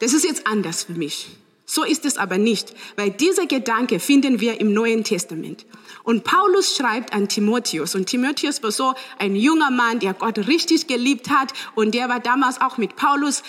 das 0.00 0.14
ist 0.14 0.24
jetzt 0.24 0.48
anders 0.48 0.82
für 0.82 0.94
mich. 0.94 1.28
So 1.74 1.82
ist 1.82 2.04
es 2.04 2.18
aber 2.18 2.38
nicht, 2.38 2.72
weil 2.94 3.10
dieser 3.10 3.46
Gedanke 3.46 3.98
finden 3.98 4.38
wir 4.38 4.60
im 4.60 4.72
Neuen 4.72 5.02
Testament. 5.02 5.66
Und 6.04 6.22
Paulus 6.22 6.76
schreibt 6.76 7.12
an 7.12 7.26
Timotheus. 7.26 7.96
Und 7.96 8.06
Timotheus 8.06 8.62
war 8.62 8.70
so 8.70 8.94
ein 9.18 9.34
junger 9.34 9.72
Mann, 9.72 9.98
der 9.98 10.14
Gott 10.14 10.38
richtig 10.38 10.86
geliebt 10.86 11.30
hat. 11.30 11.52
Und 11.74 11.96
der 11.96 12.08
war 12.08 12.20
damals 12.20 12.60
auch 12.60 12.78
mit 12.78 12.94
Paulus 12.94 13.42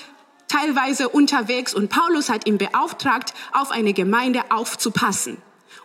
teilweise 0.47 1.09
unterwegs. 1.09 1.75
Und 1.75 1.91
Paulus 1.91 2.29
hat 2.29 2.47
ihn 2.47 2.57
beauftragt, 2.57 3.35
auf 3.51 3.69
eine 3.69 3.93
Gemeinde 3.93 4.41
aufzupassen. 4.49 5.37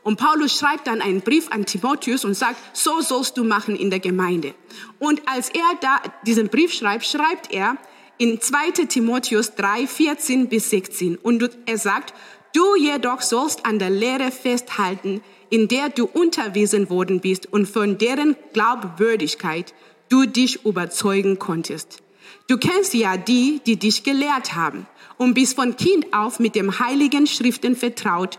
Und 0.03 0.17
Paulus 0.17 0.57
schreibt 0.57 0.87
dann 0.87 1.03
einen 1.03 1.21
Brief 1.21 1.53
an 1.53 1.67
Timotheus 1.67 2.25
und 2.25 2.33
sagt, 2.33 2.57
so 2.75 3.03
sollst 3.03 3.37
du 3.37 3.45
machen 3.45 3.77
in 3.77 3.91
der 3.91 4.01
Gemeinde. 4.01 4.55
Und 4.99 5.21
als 5.29 5.51
er 5.51 5.75
da 5.83 6.01
diesen 6.25 6.49
Brief 6.49 6.73
schreibt, 6.73 7.05
schreibt 7.05 7.53
er 7.53 7.77
in 8.21 8.39
2 8.39 8.85
Timotheus 8.85 9.55
3, 9.55 9.87
14 9.87 10.49
bis 10.49 10.69
16. 10.69 11.17
Und 11.17 11.51
er 11.65 11.79
sagt, 11.79 12.13
du 12.53 12.77
jedoch 12.77 13.23
sollst 13.23 13.65
an 13.65 13.79
der 13.79 13.89
Lehre 13.89 14.31
festhalten, 14.31 15.23
in 15.49 15.69
der 15.69 15.89
du 15.89 16.05
unterwiesen 16.05 16.91
worden 16.91 17.21
bist 17.21 17.51
und 17.51 17.67
von 17.67 17.97
deren 17.97 18.37
Glaubwürdigkeit 18.53 19.73
du 20.11 20.27
dich 20.27 20.67
überzeugen 20.67 21.39
konntest. 21.39 22.03
Du 22.47 22.59
kennst 22.59 22.93
ja 22.93 23.17
die, 23.17 23.63
die 23.65 23.77
dich 23.77 24.05
gelehrt 24.05 24.55
haben 24.55 24.87
und 25.17 25.33
bist 25.33 25.57
von 25.57 25.79
Kind 25.79 26.13
auf 26.13 26.41
mit 26.41 26.55
dem 26.55 26.79
heiligen 26.79 27.27
Schriften 27.27 27.75
vertraut, 27.75 28.39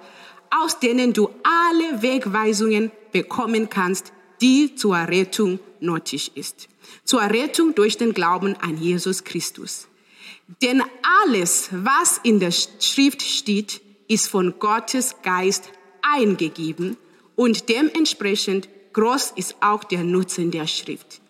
aus 0.52 0.78
denen 0.78 1.14
du 1.14 1.28
alle 1.42 2.04
Wegweisungen 2.04 2.92
bekommen 3.12 3.68
kannst, 3.68 4.14
die 4.42 4.76
zur 4.76 4.98
Rettung 4.98 5.60
nötig 5.80 6.34
ist. 6.36 6.68
Zur 7.04 7.22
Rettung 7.22 7.76
durch 7.76 7.98
den 7.98 8.14
Glauben 8.14 8.56
an 8.58 8.78
Jesus 8.78 9.24
Christus. 9.24 9.88
Denn 10.62 10.84
alles, 11.24 11.70
was 11.72 12.20
in 12.24 12.40
der 12.40 12.52
Schrift 12.52 13.22
steht, 13.22 13.82
ist 14.08 14.28
von 14.28 14.60
Gottes 14.60 15.16
Geist 15.24 15.70
eingegeben 16.02 16.98
und 17.36 17.70
dementsprechend 17.70 18.70
groß 18.94 19.34
ist 19.36 19.56
auch 19.62 19.84
der 19.84 20.04
Nutzen 20.04 20.52
der 20.52 20.68
Schrift. 20.68 21.22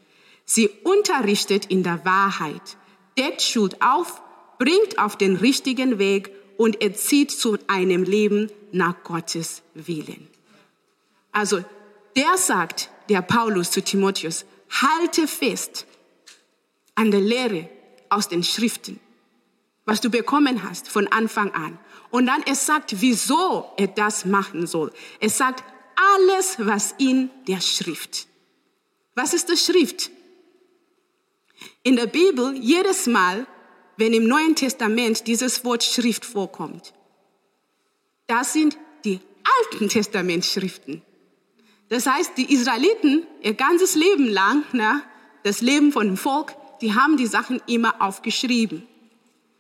Sie 0.46 0.70
unterrichtet 0.84 1.68
in 1.68 1.84
der 1.84 2.04
Wahrheit, 2.04 2.78
deckt 3.18 3.42
Schuld 3.42 3.82
auf, 3.82 4.22
bringt 4.58 4.98
auf 4.98 5.16
den 5.16 5.36
richtigen 5.36 6.00
Weg 6.00 6.32
und 6.58 6.82
erzieht 6.82 7.32
zu 7.32 7.58
einem 7.68 8.04
Leben 8.04 8.50
nach 8.72 9.04
Gottes 9.04 9.62
Willen. 9.74 10.28
Also 11.32 11.64
der 12.16 12.38
sagt, 12.38 12.90
der 13.10 13.22
Paulus 13.22 13.72
zu 13.72 13.82
Timotheus, 13.82 14.46
halte 14.72 15.28
fest 15.28 15.86
an 16.96 17.12
der 17.12 17.22
Lehre 17.22 17.70
aus 18.10 18.28
den 18.28 18.44
Schriften, 18.44 19.00
was 19.86 20.02
du 20.02 20.10
bekommen 20.10 20.64
hast 20.64 20.88
von 20.88 21.08
Anfang 21.08 21.52
an. 21.52 21.78
Und 22.10 22.26
dann 22.26 22.44
es 22.46 22.66
sagt, 22.66 23.02
wieso 23.02 23.72
er 23.78 23.88
das 23.88 24.26
machen 24.26 24.68
soll. 24.68 24.92
Es 25.20 25.38
sagt 25.38 25.64
alles, 26.16 26.56
was 26.60 26.94
in 26.98 27.30
der 27.48 27.62
Schrift. 27.62 28.28
Was 29.16 29.34
ist 29.34 29.50
die 29.50 29.58
Schrift? 29.58 30.12
In 31.84 31.96
der 31.96 32.08
Bibel, 32.08 32.56
jedes 32.56 33.08
Mal, 33.08 33.46
wenn 33.98 34.14
im 34.14 34.28
Neuen 34.28 34.56
Testament 34.56 35.28
dieses 35.28 35.64
Wort 35.64 35.84
Schrift 35.84 36.26
vorkommt, 36.26 36.94
das 38.28 38.54
sind 38.54 38.78
die 39.06 39.20
Alten 39.72 39.90
Testamentschriften. 39.90 41.02
Das 41.92 42.08
heißt, 42.08 42.38
die 42.38 42.54
Israeliten 42.54 43.28
ihr 43.42 43.54
ganzes 43.54 43.96
Leben 43.96 44.30
lang, 44.30 44.64
na, 44.72 45.02
das 45.44 45.60
Leben 45.60 45.92
von 45.92 46.08
dem 46.08 46.16
Volk, 46.16 46.56
die 46.80 46.96
haben 46.96 47.18
die 47.18 47.28
Sachen 47.28 47.62
immer 47.68 48.02
aufgeschrieben. 48.02 48.88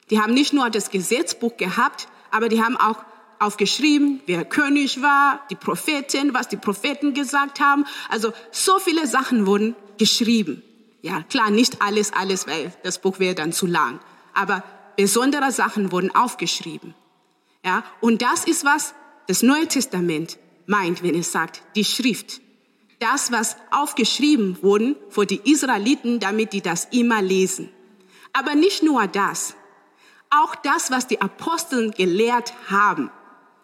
Die 0.10 0.22
haben 0.22 0.34
nicht 0.34 0.54
nur 0.54 0.70
das 0.70 0.92
Gesetzbuch 0.92 1.58
gehabt, 1.58 2.08
aber 2.32 2.48
die 2.48 2.64
haben 2.64 2.78
auch 2.78 3.04
aufgeschrieben, 3.40 4.22
wer 4.28 4.46
König 4.46 5.02
war, 5.02 5.42
die 5.50 5.56
Propheten, 5.56 6.34
was 6.34 6.48
die 6.48 6.56
Propheten 6.56 7.14
gesagt 7.14 7.60
haben. 7.60 7.86
Also 8.08 8.32
so 8.52 8.80
viele 8.80 9.08
Sachen 9.08 9.46
wurden 9.46 9.76
geschrieben. 9.98 10.64
Ja, 11.02 11.24
klar, 11.24 11.50
nicht 11.50 11.82
alles, 11.82 12.14
alles, 12.14 12.48
weil 12.48 12.74
das 12.84 13.00
Buch 13.00 13.20
wäre 13.20 13.36
dann 13.36 13.52
zu 13.52 13.66
lang. 13.66 14.00
Aber 14.34 14.64
besondere 14.96 15.52
Sachen 15.52 15.92
wurden 15.92 16.16
aufgeschrieben. 16.16 16.96
Ja, 17.66 17.84
und 18.00 18.22
das 18.22 18.46
ist 18.46 18.64
was 18.64 18.94
das 19.28 19.44
Neue 19.44 19.68
Testament 19.68 20.38
meint, 20.66 21.04
wenn 21.04 21.16
es 21.16 21.32
sagt, 21.32 21.62
die 21.76 21.84
Schrift. 21.84 22.42
Das, 23.00 23.32
was 23.32 23.56
aufgeschrieben 23.72 24.62
wurden 24.62 24.96
vor 25.10 25.26
die 25.26 25.42
Israeliten, 25.52 26.20
damit 26.20 26.54
die 26.54 26.62
das 26.62 26.86
immer 26.92 27.22
lesen. 27.22 27.70
Aber 28.34 28.56
nicht 28.56 28.84
nur 28.84 29.08
das. 29.08 29.56
Auch 30.30 30.56
das, 30.56 30.92
was 30.92 31.08
die 31.08 31.20
Aposteln 31.20 31.92
gelehrt 31.92 32.54
haben 32.70 33.10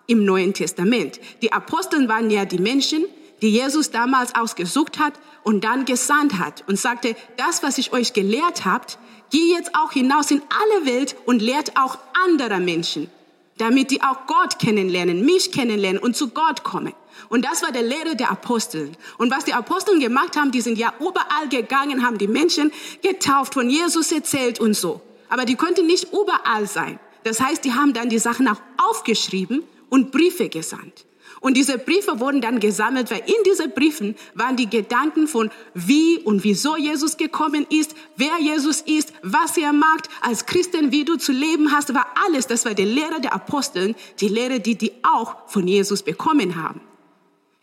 im 0.07 0.25
Neuen 0.25 0.53
Testament. 0.53 1.19
Die 1.41 1.53
Aposteln 1.53 2.09
waren 2.09 2.29
ja 2.29 2.45
die 2.45 2.57
Menschen, 2.57 3.05
die 3.41 3.49
Jesus 3.49 3.91
damals 3.91 4.33
ausgesucht 4.35 4.99
hat 4.99 5.13
und 5.43 5.63
dann 5.63 5.85
gesandt 5.85 6.39
hat 6.39 6.63
und 6.67 6.79
sagte, 6.79 7.15
das, 7.37 7.61
was 7.61 7.77
ich 7.77 7.93
euch 7.93 8.13
gelehrt 8.13 8.65
habt, 8.65 8.97
geh 9.29 9.53
jetzt 9.53 9.75
auch 9.75 9.91
hinaus 9.91 10.31
in 10.31 10.41
alle 10.49 10.85
Welt 10.87 11.15
und 11.25 11.41
lehrt 11.41 11.77
auch 11.77 11.99
andere 12.25 12.59
Menschen 12.59 13.09
damit 13.57 13.91
die 13.91 14.01
auch 14.01 14.25
Gott 14.27 14.59
kennenlernen, 14.59 15.25
mich 15.25 15.51
kennenlernen 15.51 16.01
und 16.01 16.15
zu 16.15 16.29
Gott 16.29 16.63
kommen. 16.63 16.93
Und 17.29 17.45
das 17.45 17.63
war 17.63 17.71
der 17.71 17.81
Lehre 17.81 18.15
der 18.15 18.31
Apostel. 18.31 18.91
Und 19.17 19.31
was 19.31 19.45
die 19.45 19.53
Apostel 19.53 19.99
gemacht 19.99 20.37
haben, 20.37 20.51
die 20.51 20.61
sind 20.61 20.77
ja 20.77 20.93
überall 20.99 21.49
gegangen, 21.49 22.05
haben 22.05 22.17
die 22.17 22.27
Menschen 22.27 22.71
getauft, 23.01 23.55
von 23.55 23.69
Jesus 23.69 24.11
erzählt 24.11 24.59
und 24.59 24.75
so. 24.75 25.01
Aber 25.29 25.45
die 25.45 25.55
konnten 25.55 25.87
nicht 25.87 26.13
überall 26.13 26.67
sein. 26.67 26.99
Das 27.23 27.41
heißt, 27.41 27.65
die 27.65 27.73
haben 27.73 27.93
dann 27.93 28.09
die 28.09 28.19
Sachen 28.19 28.47
auch 28.47 28.61
aufgeschrieben 28.77 29.63
und 29.89 30.11
Briefe 30.11 30.47
gesandt. 30.47 31.06
Und 31.39 31.55
diese 31.55 31.77
Briefe 31.77 32.19
wurden 32.19 32.41
dann 32.41 32.59
gesammelt, 32.59 33.11
weil 33.11 33.19
in 33.19 33.43
diesen 33.45 33.71
Briefen 33.71 34.15
waren 34.33 34.55
die 34.55 34.69
Gedanken 34.69 35.27
von 35.27 35.51
wie 35.73 36.19
und 36.19 36.43
wieso 36.43 36.77
Jesus 36.77 37.17
gekommen 37.17 37.67
ist, 37.69 37.95
wer 38.15 38.39
Jesus 38.39 38.81
ist, 38.81 39.13
was 39.21 39.55
er 39.57 39.73
macht, 39.73 40.09
als 40.21 40.45
Christen, 40.45 40.91
wie 40.91 41.05
du 41.05 41.15
zu 41.17 41.31
leben 41.31 41.71
hast, 41.71 41.93
war 41.93 42.07
alles, 42.25 42.47
das 42.47 42.65
war 42.65 42.73
die 42.73 42.85
Lehre 42.85 43.21
der 43.21 43.33
Aposteln, 43.33 43.95
die 44.19 44.29
Lehre, 44.29 44.59
die 44.59 44.75
die 44.75 44.91
auch 45.03 45.47
von 45.47 45.67
Jesus 45.67 46.03
bekommen 46.03 46.55
haben. 46.55 46.81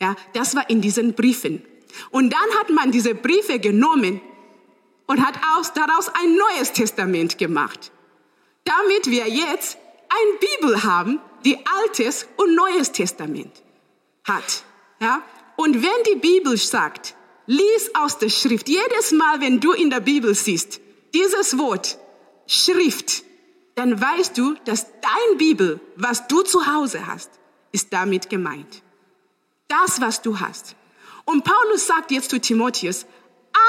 Ja, 0.00 0.14
das 0.34 0.54
war 0.54 0.68
in 0.70 0.80
diesen 0.80 1.14
Briefen. 1.14 1.62
Und 2.10 2.32
dann 2.32 2.58
hat 2.60 2.70
man 2.70 2.90
diese 2.90 3.14
Briefe 3.14 3.58
genommen 3.58 4.20
und 5.06 5.24
hat 5.24 5.34
aus, 5.56 5.72
daraus 5.72 6.08
ein 6.08 6.36
neues 6.36 6.72
Testament 6.72 7.38
gemacht. 7.38 7.92
Damit 8.64 9.10
wir 9.10 9.28
jetzt 9.28 9.78
ein 10.08 10.48
Bibel 10.58 10.82
haben, 10.84 11.20
die 11.44 11.58
Altes 11.66 12.26
und 12.36 12.54
Neues 12.54 12.92
Testament 12.92 13.62
hat. 14.24 14.64
Ja? 15.00 15.22
Und 15.56 15.82
wenn 15.82 16.14
die 16.14 16.18
Bibel 16.18 16.56
sagt, 16.56 17.14
lies 17.46 17.90
aus 17.94 18.18
der 18.18 18.30
Schrift, 18.30 18.68
jedes 18.68 19.12
Mal, 19.12 19.40
wenn 19.40 19.60
du 19.60 19.72
in 19.72 19.90
der 19.90 20.00
Bibel 20.00 20.34
siehst, 20.34 20.80
dieses 21.12 21.58
Wort, 21.58 21.98
Schrift, 22.46 23.24
dann 23.74 24.00
weißt 24.00 24.36
du, 24.36 24.54
dass 24.64 24.86
dein 25.00 25.38
Bibel, 25.38 25.80
was 25.96 26.26
du 26.28 26.42
zu 26.42 26.66
Hause 26.66 27.06
hast, 27.06 27.30
ist 27.72 27.92
damit 27.92 28.30
gemeint. 28.30 28.82
Das, 29.68 30.00
was 30.00 30.22
du 30.22 30.38
hast. 30.40 30.76
Und 31.24 31.44
Paulus 31.44 31.86
sagt 31.86 32.10
jetzt 32.10 32.30
zu 32.30 32.40
Timotheus, 32.40 33.06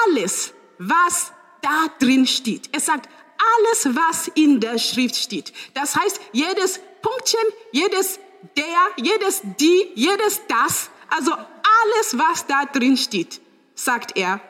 alles, 0.07 0.53
was 0.77 1.31
da 1.61 1.87
drin 1.99 2.27
steht. 2.27 2.69
Er 2.71 2.79
sagt, 2.79 3.09
alles, 3.57 3.95
was 3.95 4.27
in 4.35 4.59
der 4.59 4.77
Schrift 4.77 5.15
steht. 5.15 5.53
Das 5.73 5.95
heißt, 5.95 6.19
jedes 6.31 6.79
Punktchen, 7.05 7.47
jedes 7.71 8.19
der, 8.57 8.65
jedes 8.97 9.41
die, 9.59 9.91
jedes 9.93 10.41
das, 10.47 10.89
also 11.07 11.33
alles, 11.33 12.17
was 12.17 12.47
da 12.47 12.65
drin 12.65 12.97
steht, 12.97 13.41
sagt 13.75 14.17
er, 14.17 14.41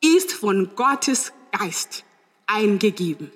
ist 0.00 0.32
von 0.32 0.74
Gottes 0.74 1.32
Geist 1.52 2.02
eingegeben. 2.46 3.30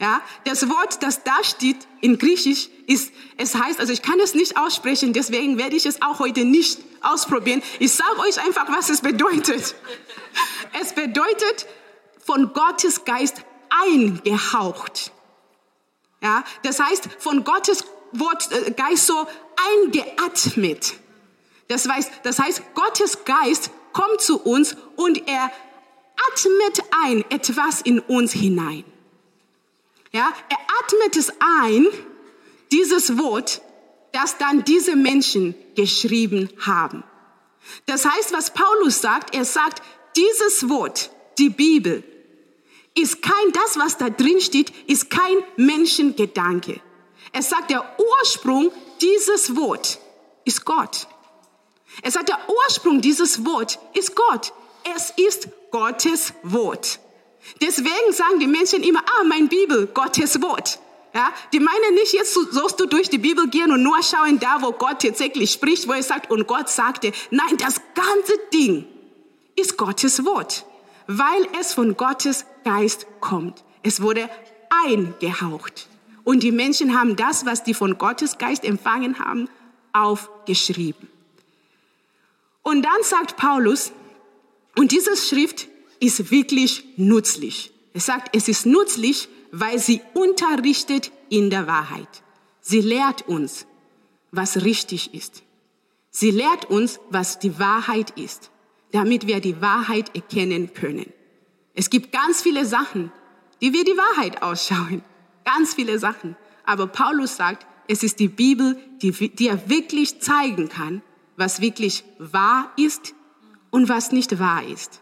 Ja, 0.00 0.22
das 0.44 0.70
Wort, 0.70 1.02
das 1.02 1.22
da 1.22 1.44
steht 1.44 1.76
in 2.00 2.18
Griechisch, 2.18 2.70
ist, 2.86 3.12
es 3.36 3.54
heißt, 3.54 3.78
also 3.78 3.92
ich 3.92 4.00
kann 4.00 4.20
es 4.20 4.34
nicht 4.34 4.56
aussprechen, 4.56 5.12
deswegen 5.12 5.58
werde 5.58 5.76
ich 5.76 5.84
es 5.84 6.00
auch 6.00 6.20
heute 6.20 6.46
nicht 6.46 6.80
ausprobieren. 7.02 7.62
Ich 7.78 7.92
sage 7.92 8.20
euch 8.20 8.40
einfach, 8.40 8.70
was 8.70 8.88
es 8.88 9.02
bedeutet. 9.02 9.74
Es 10.80 10.94
bedeutet 10.94 11.66
von 12.24 12.54
Gottes 12.54 13.04
Geist 13.04 13.42
eingehaucht. 13.68 15.12
Ja, 16.20 16.44
das 16.62 16.80
heißt, 16.80 17.08
von 17.18 17.44
Gottes 17.44 17.84
Wort 18.12 18.50
äh, 18.50 18.70
Geist 18.72 19.06
so 19.06 19.26
eingeatmet. 19.84 20.94
Das 21.68 21.88
heißt, 21.88 22.10
das 22.22 22.38
heißt, 22.38 22.62
Gottes 22.74 23.24
Geist 23.24 23.70
kommt 23.92 24.20
zu 24.20 24.40
uns 24.40 24.76
und 24.96 25.28
er 25.28 25.50
atmet 26.32 26.82
ein 27.04 27.24
etwas 27.30 27.82
in 27.82 28.00
uns 28.00 28.32
hinein. 28.32 28.84
Ja, 30.12 30.32
er 30.48 30.58
atmet 30.80 31.16
es 31.16 31.30
ein, 31.60 31.86
dieses 32.72 33.18
Wort, 33.18 33.60
das 34.12 34.38
dann 34.38 34.64
diese 34.64 34.96
Menschen 34.96 35.54
geschrieben 35.74 36.50
haben. 36.60 37.04
Das 37.86 38.06
heißt, 38.06 38.32
was 38.32 38.52
Paulus 38.54 39.00
sagt, 39.00 39.34
er 39.34 39.44
sagt, 39.44 39.82
dieses 40.16 40.68
Wort, 40.68 41.10
die 41.38 41.50
Bibel, 41.50 42.02
ist 42.98 43.22
kein, 43.22 43.52
das, 43.52 43.78
was 43.78 43.96
da 43.96 44.10
drin 44.10 44.40
steht, 44.40 44.72
ist 44.86 45.08
kein 45.08 45.36
Menschengedanke. 45.56 46.80
Es 47.32 47.48
sagt, 47.48 47.70
der 47.70 47.84
Ursprung 48.20 48.72
dieses 49.00 49.54
Wort 49.56 50.00
ist 50.44 50.64
Gott. 50.64 51.06
Es 52.02 52.14
sagt, 52.14 52.28
der 52.28 52.38
Ursprung 52.48 53.00
dieses 53.00 53.44
Wort 53.44 53.78
ist 53.94 54.14
Gott. 54.16 54.52
Es 54.96 55.12
ist 55.16 55.48
Gottes 55.70 56.32
Wort. 56.42 57.00
Deswegen 57.60 58.12
sagen 58.12 58.40
die 58.40 58.46
Menschen 58.46 58.82
immer, 58.82 59.00
ah, 59.00 59.24
mein 59.24 59.48
Bibel, 59.48 59.86
Gottes 59.86 60.40
Wort. 60.42 60.80
Ja, 61.14 61.32
die 61.52 61.60
meinen 61.60 61.94
nicht, 61.94 62.12
jetzt 62.12 62.34
sollst 62.34 62.78
du 62.78 62.86
durch 62.86 63.08
die 63.08 63.18
Bibel 63.18 63.48
gehen 63.48 63.72
und 63.72 63.82
nur 63.82 64.02
schauen 64.02 64.38
da, 64.38 64.60
wo 64.60 64.72
Gott 64.72 65.02
tatsächlich 65.02 65.50
spricht, 65.50 65.88
wo 65.88 65.92
er 65.92 66.02
sagt, 66.02 66.30
und 66.30 66.46
Gott 66.46 66.68
sagte. 66.68 67.12
Nein, 67.30 67.56
das 67.58 67.80
ganze 67.94 68.34
Ding 68.52 68.86
ist 69.56 69.76
Gottes 69.76 70.24
Wort, 70.24 70.66
weil 71.08 71.48
es 71.58 71.72
von 71.72 71.96
Gottes 71.96 72.44
Geist 72.64 73.06
kommt. 73.20 73.64
Es 73.82 74.00
wurde 74.00 74.28
eingehaucht. 74.84 75.88
Und 76.22 76.42
die 76.42 76.52
Menschen 76.52 76.96
haben 76.96 77.16
das, 77.16 77.46
was 77.46 77.64
die 77.64 77.72
von 77.72 77.96
Gottes 77.96 78.36
Geist 78.36 78.62
empfangen 78.62 79.18
haben, 79.18 79.48
aufgeschrieben. 79.94 81.08
Und 82.62 82.82
dann 82.82 83.02
sagt 83.02 83.38
Paulus, 83.38 83.92
und 84.76 84.92
diese 84.92 85.16
Schrift 85.16 85.68
ist 85.98 86.30
wirklich 86.30 86.84
nützlich. 86.96 87.72
Er 87.94 88.00
sagt, 88.02 88.36
es 88.36 88.46
ist 88.46 88.66
nützlich, 88.66 89.28
weil 89.50 89.78
sie 89.78 90.02
unterrichtet 90.12 91.10
in 91.30 91.48
der 91.48 91.66
Wahrheit. 91.66 92.22
Sie 92.60 92.82
lehrt 92.82 93.26
uns, 93.26 93.64
was 94.30 94.62
richtig 94.62 95.14
ist. 95.14 95.42
Sie 96.10 96.30
lehrt 96.30 96.66
uns, 96.66 97.00
was 97.08 97.38
die 97.38 97.58
Wahrheit 97.58 98.10
ist, 98.10 98.50
damit 98.92 99.26
wir 99.26 99.40
die 99.40 99.60
Wahrheit 99.60 100.14
erkennen 100.14 100.72
können. 100.74 101.12
Es 101.74 101.90
gibt 101.90 102.12
ganz 102.12 102.42
viele 102.42 102.64
Sachen, 102.64 103.12
die 103.60 103.72
wie 103.72 103.84
die 103.84 103.96
Wahrheit 103.96 104.42
ausschauen. 104.42 105.02
Ganz 105.44 105.74
viele 105.74 105.98
Sachen. 105.98 106.36
Aber 106.64 106.86
Paulus 106.86 107.36
sagt, 107.36 107.66
es 107.86 108.02
ist 108.02 108.20
die 108.20 108.28
Bibel, 108.28 108.76
die, 109.00 109.46
er 109.46 109.68
wirklich 109.70 110.20
zeigen 110.20 110.68
kann, 110.68 111.02
was 111.36 111.60
wirklich 111.60 112.04
wahr 112.18 112.70
ist 112.76 113.14
und 113.70 113.88
was 113.88 114.12
nicht 114.12 114.38
wahr 114.38 114.64
ist. 114.64 115.00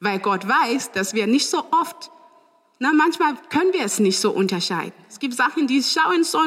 Weil 0.00 0.18
Gott 0.20 0.46
weiß, 0.46 0.92
dass 0.92 1.14
wir 1.14 1.26
nicht 1.26 1.48
so 1.48 1.64
oft, 1.72 2.10
na, 2.78 2.92
manchmal 2.92 3.34
können 3.48 3.72
wir 3.72 3.84
es 3.84 3.98
nicht 3.98 4.18
so 4.18 4.30
unterscheiden. 4.30 4.94
Es 5.08 5.18
gibt 5.18 5.34
Sachen, 5.34 5.66
die 5.66 5.82
schauen 5.82 6.24
so, 6.24 6.38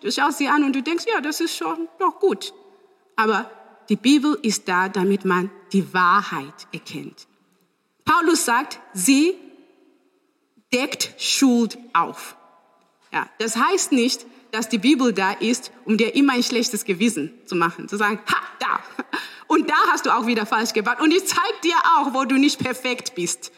du 0.00 0.12
schaust 0.12 0.38
sie 0.38 0.48
an 0.48 0.64
und 0.64 0.76
du 0.76 0.82
denkst, 0.82 1.04
ja, 1.12 1.20
das 1.20 1.40
ist 1.40 1.56
schon 1.56 1.88
doch 1.98 2.20
gut. 2.20 2.52
Aber 3.16 3.50
die 3.88 3.96
Bibel 3.96 4.38
ist 4.42 4.68
da, 4.68 4.88
damit 4.88 5.24
man 5.24 5.50
die 5.72 5.92
Wahrheit 5.92 6.66
erkennt. 6.72 7.26
Paulus 8.04 8.44
sagt, 8.44 8.80
sie 8.92 9.34
deckt 10.72 11.14
Schuld 11.18 11.78
auf. 11.92 12.36
Ja, 13.12 13.28
das 13.38 13.56
heißt 13.56 13.92
nicht, 13.92 14.26
dass 14.50 14.68
die 14.68 14.78
Bibel 14.78 15.12
da 15.12 15.32
ist, 15.32 15.70
um 15.84 15.96
dir 15.96 16.14
immer 16.14 16.34
ein 16.34 16.42
schlechtes 16.42 16.84
Gewissen 16.84 17.32
zu 17.46 17.54
machen, 17.54 17.88
zu 17.88 17.96
sagen, 17.96 18.20
ha, 18.26 18.36
da, 18.58 18.80
und 19.46 19.68
da 19.68 19.74
hast 19.90 20.06
du 20.06 20.10
auch 20.10 20.26
wieder 20.26 20.46
falsch 20.46 20.72
gemacht. 20.72 21.00
Und 21.00 21.10
ich 21.10 21.26
zeige 21.26 21.60
dir 21.62 21.76
auch, 21.96 22.14
wo 22.14 22.24
du 22.24 22.36
nicht 22.36 22.58
perfekt 22.58 23.14
bist. 23.14 23.52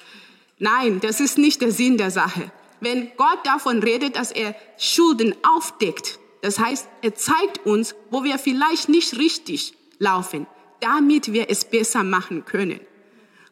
Nein, 0.59 1.01
das 1.01 1.21
ist 1.21 1.39
nicht 1.39 1.61
der 1.61 1.71
Sinn 1.71 1.99
der 1.99 2.11
Sache. 2.11 2.51
Wenn 2.81 3.13
Gott 3.17 3.39
davon 3.45 3.83
redet, 3.83 4.17
dass 4.17 4.33
er 4.33 4.57
Schulden 4.77 5.35
aufdeckt, 5.57 6.19
das 6.43 6.59
heißt, 6.59 6.89
er 7.01 7.15
zeigt 7.15 7.65
uns, 7.65 7.95
wo 8.11 8.25
wir 8.25 8.39
vielleicht 8.39 8.89
nicht 8.89 9.19
richtig 9.19 9.75
laufen, 9.99 10.47
damit 10.81 11.33
wir 11.33 11.51
es 11.51 11.65
besser 11.65 12.05
machen 12.05 12.45
können. 12.45 12.81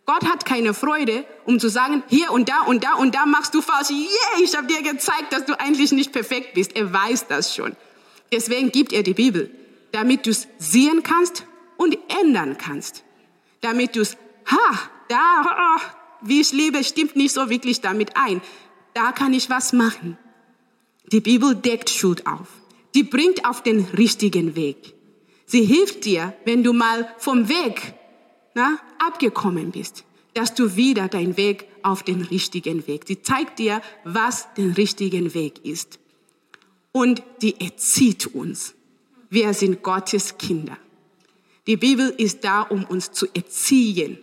Gott 0.04 0.24
hat 0.24 0.44
keine 0.44 0.74
Freude, 0.74 1.24
um 1.44 1.60
zu 1.60 1.68
sagen, 1.68 2.02
hier 2.08 2.32
und 2.32 2.48
da 2.48 2.62
und 2.62 2.82
da 2.82 2.94
und 2.94 3.14
da 3.14 3.24
machst 3.24 3.54
du 3.54 3.60
falsch. 3.60 3.90
Yeah, 3.90 4.42
ich 4.42 4.56
habe 4.56 4.66
dir 4.66 4.82
gezeigt, 4.82 5.32
dass 5.32 5.44
du 5.44 5.58
eigentlich 5.58 5.92
nicht 5.92 6.12
perfekt 6.12 6.54
bist. 6.54 6.74
Er 6.74 6.92
weiß 6.92 7.28
das 7.28 7.54
schon. 7.54 7.76
Deswegen 8.32 8.72
gibt 8.72 8.92
er 8.92 9.04
die 9.04 9.14
Bibel, 9.14 9.50
damit 9.92 10.26
du 10.26 10.30
es 10.30 10.48
sehen 10.58 11.02
kannst 11.02 11.44
und 11.76 11.96
ändern 12.20 12.58
kannst. 12.58 13.04
Damit 13.60 13.94
du 13.94 14.00
es, 14.00 14.16
ha, 14.46 14.78
da, 15.08 15.76
oh, 15.76 15.80
wie 16.22 16.40
ich 16.40 16.52
lebe, 16.52 16.82
stimmt 16.82 17.14
nicht 17.14 17.32
so 17.32 17.48
wirklich 17.48 17.80
damit 17.80 18.16
ein. 18.16 18.40
Da 18.94 19.12
kann 19.12 19.32
ich 19.32 19.50
was 19.50 19.72
machen. 19.72 20.18
Die 21.12 21.20
Bibel 21.20 21.54
deckt 21.54 21.90
Schuld 21.90 22.26
auf. 22.26 22.48
Die 22.94 23.02
bringt 23.04 23.44
auf 23.44 23.62
den 23.62 23.84
richtigen 23.96 24.56
Weg. 24.56 24.94
Sie 25.52 25.66
hilft 25.66 26.06
dir, 26.06 26.32
wenn 26.46 26.64
du 26.64 26.72
mal 26.72 27.14
vom 27.18 27.50
Weg 27.50 27.92
na, 28.54 28.78
abgekommen 28.98 29.70
bist, 29.70 30.02
dass 30.32 30.54
du 30.54 30.76
wieder 30.76 31.08
deinen 31.08 31.36
Weg 31.36 31.66
auf 31.82 32.02
den 32.02 32.22
richtigen 32.22 32.86
Weg. 32.86 33.02
Sie 33.06 33.20
zeigt 33.20 33.58
dir, 33.58 33.82
was 34.02 34.54
den 34.54 34.72
richtigen 34.72 35.34
Weg 35.34 35.62
ist. 35.62 35.98
Und 36.90 37.22
die 37.42 37.60
erzieht 37.60 38.28
uns. 38.28 38.72
Wir 39.28 39.52
sind 39.52 39.82
Gottes 39.82 40.38
Kinder. 40.38 40.78
Die 41.66 41.76
Bibel 41.76 42.08
ist 42.16 42.44
da, 42.44 42.62
um 42.62 42.84
uns 42.84 43.12
zu 43.12 43.26
erziehen, 43.34 44.16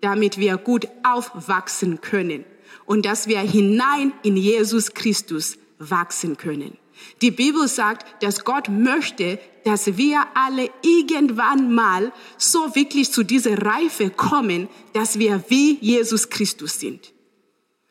damit 0.00 0.38
wir 0.38 0.56
gut 0.56 0.88
aufwachsen 1.04 2.00
können 2.00 2.44
und 2.84 3.06
dass 3.06 3.28
wir 3.28 3.38
hinein 3.38 4.12
in 4.24 4.36
Jesus 4.36 4.92
Christus 4.92 5.56
wachsen 5.78 6.36
können. 6.36 6.76
Die 7.22 7.30
Bibel 7.30 7.68
sagt, 7.68 8.22
dass 8.22 8.44
Gott 8.44 8.68
möchte, 8.68 9.38
dass 9.64 9.96
wir 9.96 10.24
alle 10.34 10.70
irgendwann 10.82 11.74
mal 11.74 12.12
so 12.36 12.74
wirklich 12.74 13.12
zu 13.12 13.22
dieser 13.22 13.62
Reife 13.62 14.10
kommen, 14.10 14.68
dass 14.92 15.18
wir 15.18 15.44
wie 15.48 15.78
Jesus 15.80 16.30
Christus 16.30 16.80
sind. 16.80 17.12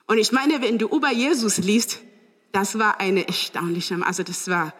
Und 0.05 0.17
ich 0.17 0.31
meine, 0.31 0.61
wenn 0.61 0.77
du 0.77 0.87
über 0.87 1.11
Jesus 1.11 1.57
liest, 1.57 1.99
das 2.51 2.77
war 2.77 2.99
eine 2.99 3.27
erstaunliche, 3.27 3.97
also 4.05 4.23
das 4.23 4.47
war, 4.47 4.73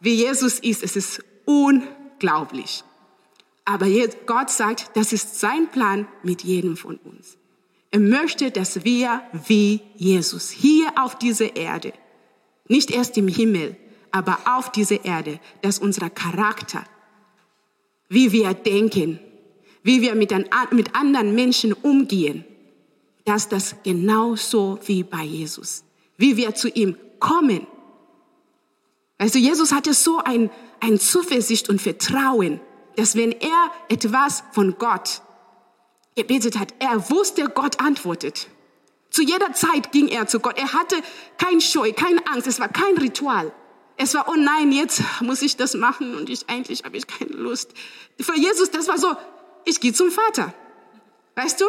wie 0.00 0.14
Jesus 0.14 0.58
ist, 0.58 0.82
es 0.82 0.96
ist 0.96 1.22
unglaublich. 1.44 2.82
Aber 3.64 3.86
Gott 4.26 4.50
sagt, 4.50 4.90
das 4.94 5.12
ist 5.12 5.38
sein 5.38 5.68
Plan 5.70 6.08
mit 6.22 6.42
jedem 6.42 6.76
von 6.76 6.96
uns. 6.96 7.36
Er 7.90 8.00
möchte, 8.00 8.50
dass 8.50 8.84
wir 8.84 9.22
wie 9.46 9.80
Jesus 9.96 10.50
hier 10.50 10.92
auf 10.96 11.18
dieser 11.18 11.56
Erde, 11.56 11.92
nicht 12.70 12.90
erst 12.90 13.18
im 13.18 13.28
Himmel, 13.28 13.76
aber 14.12 14.38
auf 14.46 14.70
dieser 14.72 15.04
Erde, 15.04 15.40
dass 15.62 15.78
unser 15.78 16.08
Charakter, 16.08 16.84
wie 18.08 18.32
wir 18.32 18.54
denken, 18.54 19.18
wie 19.82 20.00
wir 20.00 20.14
mit, 20.14 20.32
mit 20.72 20.94
anderen 20.94 21.34
Menschen 21.34 21.72
umgehen, 21.72 22.44
dass 23.24 23.48
das 23.48 23.76
genauso 23.82 24.78
wie 24.86 25.02
bei 25.02 25.22
Jesus, 25.24 25.84
wie 26.16 26.36
wir 26.36 26.54
zu 26.54 26.68
ihm 26.68 26.96
kommen. 27.18 27.66
Also 29.18 29.38
Jesus 29.38 29.72
hatte 29.72 29.92
so 29.92 30.18
ein, 30.18 30.50
ein 30.80 30.98
Zuversicht 30.98 31.68
und 31.68 31.82
Vertrauen, 31.82 32.60
dass 32.96 33.16
wenn 33.16 33.32
er 33.32 33.70
etwas 33.88 34.42
von 34.52 34.76
Gott 34.78 35.22
gebetet 36.16 36.58
hat, 36.58 36.74
er 36.78 37.10
wusste, 37.10 37.48
Gott 37.48 37.80
antwortet. 37.80 38.48
Zu 39.10 39.22
jeder 39.22 39.52
Zeit 39.52 39.92
ging 39.92 40.08
er 40.08 40.26
zu 40.26 40.40
Gott. 40.40 40.56
Er 40.58 40.72
hatte 40.72 40.96
kein 41.36 41.60
Scheu, 41.60 41.92
keine 41.92 42.26
Angst. 42.26 42.46
Es 42.46 42.60
war 42.60 42.68
kein 42.68 42.96
Ritual. 42.96 43.52
Es 43.96 44.14
war, 44.14 44.28
oh 44.28 44.36
nein, 44.36 44.72
jetzt 44.72 45.02
muss 45.20 45.42
ich 45.42 45.56
das 45.56 45.74
machen 45.74 46.14
und 46.14 46.30
ich 46.30 46.48
eigentlich 46.48 46.84
habe 46.84 46.96
ich 46.96 47.06
keine 47.06 47.32
Lust. 47.32 47.72
Für 48.18 48.36
Jesus, 48.36 48.70
das 48.70 48.88
war 48.88 48.96
so, 48.96 49.14
ich 49.64 49.80
gehe 49.80 49.92
zum 49.92 50.10
Vater. 50.10 50.54
Weißt 51.34 51.60
du? 51.60 51.66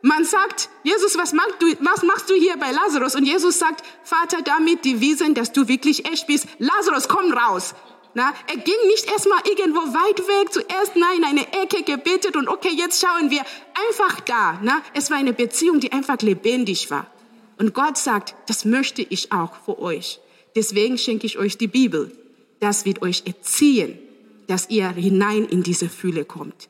Man 0.00 0.24
sagt, 0.24 0.70
Jesus, 0.84 1.18
was 1.18 1.32
machst, 1.32 1.56
du, 1.60 1.66
was 1.80 2.02
machst 2.02 2.30
du 2.30 2.34
hier 2.34 2.56
bei 2.56 2.70
Lazarus? 2.70 3.16
Und 3.16 3.24
Jesus 3.24 3.58
sagt, 3.58 3.84
Vater, 4.04 4.42
damit 4.42 4.84
die 4.84 5.00
wissen, 5.00 5.34
dass 5.34 5.52
du 5.52 5.66
wirklich 5.68 6.06
echt 6.06 6.26
bist. 6.26 6.46
Lazarus, 6.58 7.08
komm 7.08 7.32
raus. 7.32 7.74
Na, 8.14 8.32
er 8.46 8.56
ging 8.56 8.86
nicht 8.86 9.10
erstmal 9.10 9.40
irgendwo 9.46 9.80
weit 9.80 10.18
weg, 10.18 10.52
zuerst 10.52 10.96
nein, 10.96 11.18
in 11.18 11.24
eine 11.24 11.52
Ecke 11.62 11.82
gebetet 11.82 12.36
und 12.36 12.48
okay, 12.48 12.72
jetzt 12.74 13.00
schauen 13.00 13.30
wir 13.30 13.42
einfach 13.88 14.20
da. 14.20 14.58
Na, 14.62 14.82
es 14.94 15.10
war 15.10 15.18
eine 15.18 15.32
Beziehung, 15.32 15.80
die 15.80 15.92
einfach 15.92 16.20
lebendig 16.22 16.90
war. 16.90 17.06
Und 17.58 17.74
Gott 17.74 17.98
sagt, 17.98 18.34
das 18.46 18.64
möchte 18.64 19.02
ich 19.02 19.32
auch 19.32 19.54
für 19.64 19.78
euch. 19.78 20.20
Deswegen 20.56 20.96
schenke 20.96 21.26
ich 21.26 21.38
euch 21.38 21.58
die 21.58 21.66
Bibel. 21.66 22.12
Das 22.60 22.84
wird 22.84 23.02
euch 23.02 23.24
erziehen, 23.26 23.98
dass 24.46 24.70
ihr 24.70 24.88
hinein 24.90 25.44
in 25.44 25.62
diese 25.62 25.88
Fühle 25.88 26.24
kommt. 26.24 26.68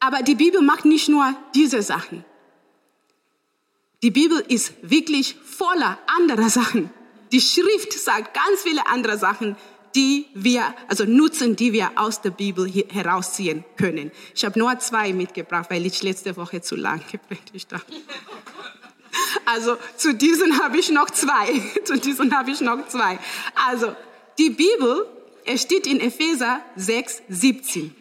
Aber 0.00 0.22
die 0.22 0.34
Bibel 0.34 0.60
macht 0.60 0.84
nicht 0.84 1.08
nur 1.08 1.34
diese 1.54 1.82
Sachen. 1.82 2.24
Die 4.02 4.12
Bibel 4.12 4.38
ist 4.46 4.74
wirklich 4.82 5.34
voller 5.34 5.98
anderer 6.06 6.50
Sachen. 6.50 6.90
Die 7.32 7.40
Schrift 7.40 7.92
sagt 7.92 8.34
ganz 8.34 8.62
viele 8.62 8.86
andere 8.86 9.18
Sachen, 9.18 9.56
die 9.98 10.26
wir, 10.32 10.76
also 10.86 11.04
Nutzen, 11.04 11.56
die 11.56 11.72
wir 11.72 11.90
aus 11.96 12.22
der 12.22 12.30
Bibel 12.30 12.70
herausziehen 12.70 13.64
können. 13.76 14.12
Ich 14.32 14.44
habe 14.44 14.56
nur 14.56 14.78
zwei 14.78 15.12
mitgebracht, 15.12 15.70
weil 15.70 15.84
ich 15.86 16.04
letzte 16.04 16.36
Woche 16.36 16.60
zu 16.60 16.76
lang 16.76 17.02
gepredigt 17.10 17.72
habe. 17.72 17.82
Also 19.44 19.76
zu 19.96 20.14
diesen 20.14 20.60
habe 20.62 20.78
ich 20.78 20.90
noch 20.90 21.10
zwei. 21.10 21.48
zu 21.84 21.98
diesen 21.98 22.32
habe 22.32 22.52
ich 22.52 22.60
noch 22.60 22.86
zwei. 22.86 23.18
Also 23.68 23.96
die 24.38 24.50
Bibel, 24.50 25.04
es 25.44 25.62
steht 25.62 25.88
in 25.88 26.00
Epheser 26.00 26.60
6, 26.76 27.22
17. 27.28 27.92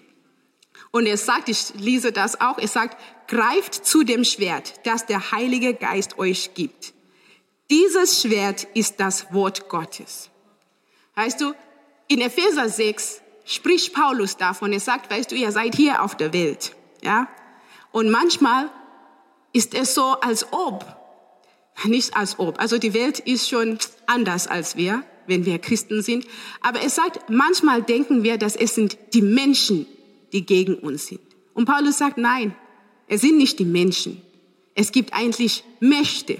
Und 0.92 1.08
er 1.08 1.18
sagt, 1.18 1.50
ich 1.50 1.74
lese 1.80 2.12
das 2.12 2.40
auch, 2.40 2.60
er 2.60 2.68
sagt, 2.68 3.02
greift 3.28 3.74
zu 3.74 4.04
dem 4.04 4.24
Schwert, 4.24 4.74
das 4.84 5.08
der 5.08 5.32
Heilige 5.32 5.74
Geist 5.74 6.20
euch 6.20 6.54
gibt. 6.54 6.94
Dieses 7.72 8.22
Schwert 8.22 8.68
ist 8.76 9.00
das 9.00 9.34
Wort 9.34 9.68
Gottes. 9.68 10.30
Weißt 11.16 11.42
du, 11.42 11.56
in 12.08 12.22
Epheser 12.22 12.70
6 12.70 13.22
spricht 13.46 13.94
Paulus 13.94 14.38
davon. 14.38 14.74
Er 14.74 14.80
sagt, 14.80 15.10
weißt 15.10 15.32
du, 15.32 15.36
ihr 15.36 15.52
seid 15.52 15.76
hier 15.76 16.04
auf 16.04 16.16
der 16.16 16.34
Welt. 16.34 16.76
Ja? 17.02 17.28
Und 17.92 18.10
manchmal 18.10 18.70
ist 19.54 19.74
es 19.74 19.96
so, 19.96 20.04
als 20.22 20.52
ob, 20.52 20.86
nicht 21.86 22.16
als 22.16 22.40
ob, 22.40 22.60
also 22.60 22.78
die 22.78 22.94
Welt 22.94 23.20
ist 23.20 23.50
schon 23.50 23.78
anders 24.06 24.48
als 24.48 24.76
wir, 24.76 25.04
wenn 25.28 25.46
wir 25.46 25.60
Christen 25.60 26.02
sind. 26.02 26.26
Aber 26.62 26.82
es 26.82 26.96
sagt, 26.96 27.30
manchmal 27.30 27.84
denken 27.84 28.24
wir, 28.24 28.38
dass 28.38 28.56
es 28.56 28.76
sind 28.76 28.98
die 29.14 29.22
Menschen, 29.22 29.86
die 30.32 30.46
gegen 30.46 30.76
uns 30.76 31.08
sind. 31.08 31.22
Und 31.54 31.66
Paulus 31.66 31.98
sagt, 31.98 32.18
nein, 32.18 32.56
es 33.08 33.22
sind 33.22 33.38
nicht 33.38 33.60
die 33.60 33.66
Menschen. 33.66 34.22
Es 34.76 34.92
gibt 34.92 35.14
eigentlich 35.14 35.64
Mächte, 35.80 36.38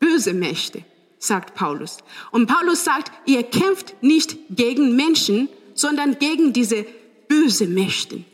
böse 0.00 0.34
Mächte, 0.34 0.84
sagt 1.26 1.54
Paulus. 1.54 1.98
Und 2.30 2.46
Paulus 2.46 2.84
sagt, 2.84 3.10
ihr 3.26 3.42
kämpft 3.42 4.02
nicht 4.02 4.36
gegen 4.50 4.96
Menschen, 4.96 5.48
sondern 5.74 6.18
gegen 6.18 6.52
diese 6.52 6.86
böse 7.28 7.66
Mächte. 7.66 8.24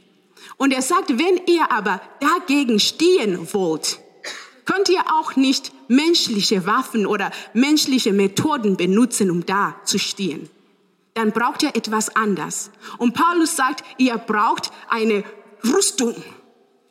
Und 0.57 0.73
er 0.73 0.83
sagt, 0.83 1.11
wenn 1.11 1.41
ihr 1.47 1.73
aber 1.73 2.01
dagegen 2.21 2.81
stehen 2.81 3.53
wollt, 3.53 4.01
könnt 4.67 4.89
ihr 4.89 5.03
auch 5.19 5.37
nicht 5.37 5.73
menschliche 5.89 6.67
Waffen 6.67 7.07
oder 7.07 7.31
menschliche 7.55 8.13
Methoden 8.13 8.77
benutzen, 8.77 9.31
um 9.31 9.47
da 9.47 9.81
zu 9.85 9.99
stehen. 9.99 10.49
Dann 11.15 11.33
braucht 11.33 11.63
ihr 11.63 11.75
etwas 11.75 12.15
anderes. 12.15 12.71
Und 12.99 13.15
Paulus 13.15 13.57
sagt, 13.57 13.83
ihr 13.99 14.17
braucht 14.17 14.71
eine 14.89 15.25
Rüstung, 15.65 16.15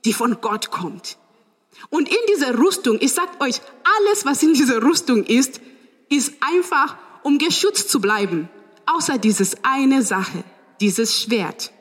die 0.03 0.13
von 0.13 0.41
Gott 0.41 0.71
kommt. 0.71 1.17
Und 1.89 2.09
in 2.09 2.17
dieser 2.27 2.57
Rüstung, 2.57 2.97
ich 2.99 3.13
sag 3.13 3.41
euch, 3.41 3.62
alles, 3.83 4.25
was 4.25 4.43
in 4.43 4.53
dieser 4.53 4.83
Rüstung 4.83 5.23
ist, 5.23 5.62
ist 6.09 6.33
einfach, 6.41 6.97
um 7.23 7.37
geschützt 7.37 7.89
zu 7.89 8.01
bleiben. 8.01 8.49
Außer 8.85 9.17
dieses 9.17 9.63
eine 9.63 10.01
Sache, 10.01 10.43
dieses 10.81 11.21
Schwert. 11.21 11.71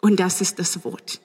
Und 0.00 0.20
das 0.20 0.40
ist 0.40 0.58
das 0.58 0.84
Wort. 0.84 1.20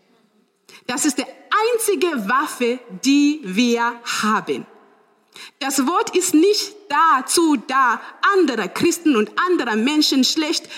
Das 0.87 1.05
ist 1.05 1.17
die 1.17 1.25
einzige 1.73 2.29
Waffe, 2.29 2.79
die 3.03 3.41
wir 3.43 3.93
haben. 4.21 4.65
Das 5.59 5.85
Wort 5.85 6.15
ist 6.15 6.33
nicht 6.33 6.75
dazu 6.89 7.57
da, 7.67 8.01
andere 8.35 8.69
Christen 8.69 9.15
und 9.15 9.31
andere 9.47 9.75
Menschen 9.75 10.23
schlecht 10.23 10.69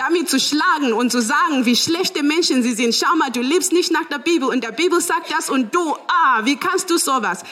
damit 0.00 0.30
zu 0.30 0.40
schlagen 0.40 0.94
und 0.94 1.12
zu 1.12 1.20
sagen, 1.20 1.66
wie 1.66 1.76
schlechte 1.76 2.22
Menschen 2.22 2.62
sie 2.62 2.72
sind. 2.72 2.94
Schau 2.94 3.14
mal, 3.16 3.30
du 3.30 3.42
lebst 3.42 3.70
nicht 3.70 3.92
nach 3.92 4.06
der 4.06 4.18
Bibel 4.18 4.48
und 4.48 4.64
der 4.64 4.72
Bibel 4.72 4.98
sagt 4.98 5.30
das 5.30 5.50
und 5.50 5.74
du, 5.74 5.94
ah, 6.08 6.40
wie 6.44 6.56
kannst 6.56 6.88
du 6.88 6.96
sowas? 6.96 7.42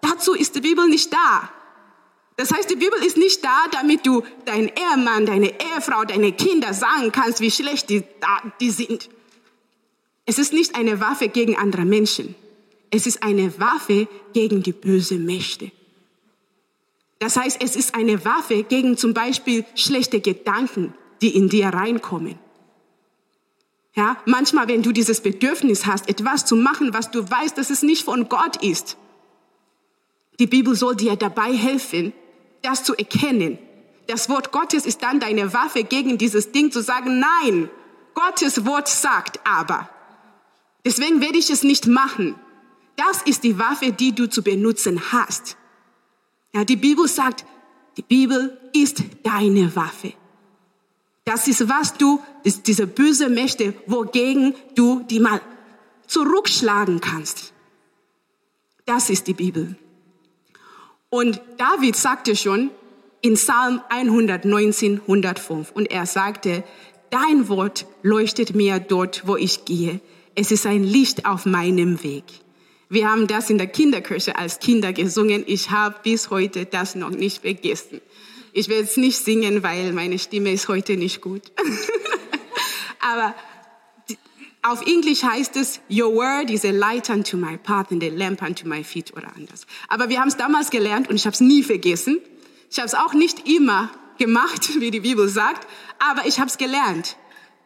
Dazu 0.00 0.34
ist 0.34 0.54
die 0.54 0.60
Bibel 0.60 0.86
nicht 0.86 1.12
da. 1.12 1.50
Das 2.38 2.52
heißt, 2.52 2.70
die 2.70 2.76
Bibel 2.76 3.02
ist 3.02 3.16
nicht 3.16 3.42
da, 3.42 3.64
damit 3.72 4.06
du 4.06 4.22
deinen 4.44 4.68
Ehemann, 4.68 5.26
deine 5.26 5.52
Ehefrau, 5.60 6.04
deine 6.04 6.30
Kinder 6.30 6.72
sagen 6.72 7.10
kannst, 7.10 7.40
wie 7.40 7.50
schlecht 7.50 7.90
die, 7.90 8.04
die 8.60 8.70
sind. 8.70 9.08
Es 10.24 10.38
ist 10.38 10.52
nicht 10.52 10.76
eine 10.76 11.00
Waffe 11.00 11.28
gegen 11.28 11.56
andere 11.56 11.84
Menschen. 11.84 12.36
Es 12.92 13.08
ist 13.08 13.24
eine 13.24 13.58
Waffe 13.58 14.06
gegen 14.34 14.62
die 14.62 14.70
bösen 14.70 15.26
Mächte. 15.26 15.72
Das 17.18 17.36
heißt, 17.36 17.60
es 17.60 17.74
ist 17.74 17.96
eine 17.96 18.24
Waffe 18.24 18.62
gegen 18.62 18.96
zum 18.96 19.14
Beispiel 19.14 19.64
schlechte 19.74 20.20
Gedanken, 20.20 20.94
die 21.20 21.34
in 21.34 21.48
dir 21.48 21.70
reinkommen. 21.70 22.38
Ja, 23.96 24.16
manchmal, 24.26 24.68
wenn 24.68 24.84
du 24.84 24.92
dieses 24.92 25.22
Bedürfnis 25.22 25.86
hast, 25.86 26.08
etwas 26.08 26.44
zu 26.44 26.54
machen, 26.54 26.94
was 26.94 27.10
du 27.10 27.28
weißt, 27.28 27.58
dass 27.58 27.70
es 27.70 27.82
nicht 27.82 28.04
von 28.04 28.28
Gott 28.28 28.62
ist, 28.62 28.96
die 30.38 30.46
Bibel 30.46 30.76
soll 30.76 30.94
dir 30.94 31.16
dabei 31.16 31.52
helfen, 31.52 32.12
das 32.62 32.84
zu 32.84 32.94
erkennen. 32.94 33.58
Das 34.06 34.28
Wort 34.28 34.52
Gottes 34.52 34.86
ist 34.86 35.02
dann 35.02 35.20
deine 35.20 35.52
Waffe 35.52 35.84
gegen 35.84 36.18
dieses 36.18 36.52
Ding 36.52 36.70
zu 36.70 36.82
sagen, 36.82 37.20
nein, 37.20 37.70
Gottes 38.14 38.64
Wort 38.64 38.88
sagt 38.88 39.40
aber. 39.44 39.88
Deswegen 40.84 41.20
werde 41.20 41.38
ich 41.38 41.50
es 41.50 41.62
nicht 41.62 41.86
machen. 41.86 42.34
Das 42.96 43.22
ist 43.22 43.44
die 43.44 43.58
Waffe, 43.58 43.92
die 43.92 44.12
du 44.12 44.28
zu 44.28 44.42
benutzen 44.42 45.12
hast. 45.12 45.56
Ja, 46.52 46.64
die 46.64 46.76
Bibel 46.76 47.06
sagt, 47.06 47.44
die 47.96 48.02
Bibel 48.02 48.58
ist 48.72 49.02
deine 49.22 49.74
Waffe. 49.76 50.14
Das 51.24 51.46
ist, 51.46 51.68
was 51.68 51.94
du, 51.94 52.22
ist 52.42 52.66
diese 52.66 52.86
böse 52.86 53.28
Mächte, 53.28 53.74
wogegen 53.86 54.54
du 54.74 55.02
die 55.02 55.20
mal 55.20 55.42
zurückschlagen 56.06 57.00
kannst. 57.00 57.52
Das 58.86 59.10
ist 59.10 59.26
die 59.26 59.34
Bibel. 59.34 59.76
Und 61.10 61.40
David 61.56 61.96
sagte 61.96 62.36
schon 62.36 62.70
in 63.22 63.34
Psalm 63.34 63.80
119, 63.88 65.00
105, 65.00 65.72
und 65.72 65.90
er 65.90 66.06
sagte, 66.06 66.62
dein 67.10 67.48
Wort 67.48 67.86
leuchtet 68.02 68.54
mir 68.54 68.78
dort, 68.78 69.26
wo 69.26 69.36
ich 69.36 69.64
gehe. 69.64 70.00
Es 70.34 70.50
ist 70.50 70.66
ein 70.66 70.84
Licht 70.84 71.26
auf 71.26 71.46
meinem 71.46 72.02
Weg. 72.02 72.24
Wir 72.90 73.10
haben 73.10 73.26
das 73.26 73.50
in 73.50 73.58
der 73.58 73.66
Kinderkirche 73.66 74.36
als 74.36 74.60
Kinder 74.60 74.92
gesungen. 74.92 75.44
Ich 75.46 75.70
habe 75.70 75.96
bis 76.02 76.30
heute 76.30 76.64
das 76.64 76.94
noch 76.94 77.10
nicht 77.10 77.42
vergessen. 77.42 78.00
Ich 78.52 78.68
werde 78.68 78.84
es 78.84 78.96
nicht 78.96 79.18
singen, 79.18 79.62
weil 79.62 79.92
meine 79.92 80.18
Stimme 80.18 80.52
ist 80.52 80.68
heute 80.68 80.96
nicht 80.96 81.20
gut. 81.20 81.42
Aber 83.00 83.34
auf 84.62 84.86
Englisch 84.86 85.22
heißt 85.22 85.56
es, 85.56 85.80
Your 85.90 86.14
word 86.14 86.50
is 86.50 86.64
a 86.64 86.70
light 86.70 87.08
unto 87.10 87.36
my 87.36 87.56
path 87.56 87.92
and 87.92 88.02
a 88.02 88.08
lamp 88.08 88.42
unto 88.42 88.66
my 88.66 88.82
feet 88.82 89.12
oder 89.16 89.34
anders. 89.36 89.66
Aber 89.88 90.08
wir 90.08 90.20
haben 90.20 90.28
es 90.28 90.36
damals 90.36 90.70
gelernt 90.70 91.08
und 91.08 91.16
ich 91.16 91.26
habe 91.26 91.34
es 91.34 91.40
nie 91.40 91.62
vergessen. 91.62 92.20
Ich 92.70 92.78
habe 92.78 92.86
es 92.86 92.94
auch 92.94 93.14
nicht 93.14 93.48
immer 93.48 93.90
gemacht, 94.18 94.68
wie 94.80 94.90
die 94.90 95.00
Bibel 95.00 95.28
sagt, 95.28 95.66
aber 95.98 96.26
ich 96.26 96.38
habe 96.38 96.48
es 96.48 96.58
gelernt. 96.58 97.16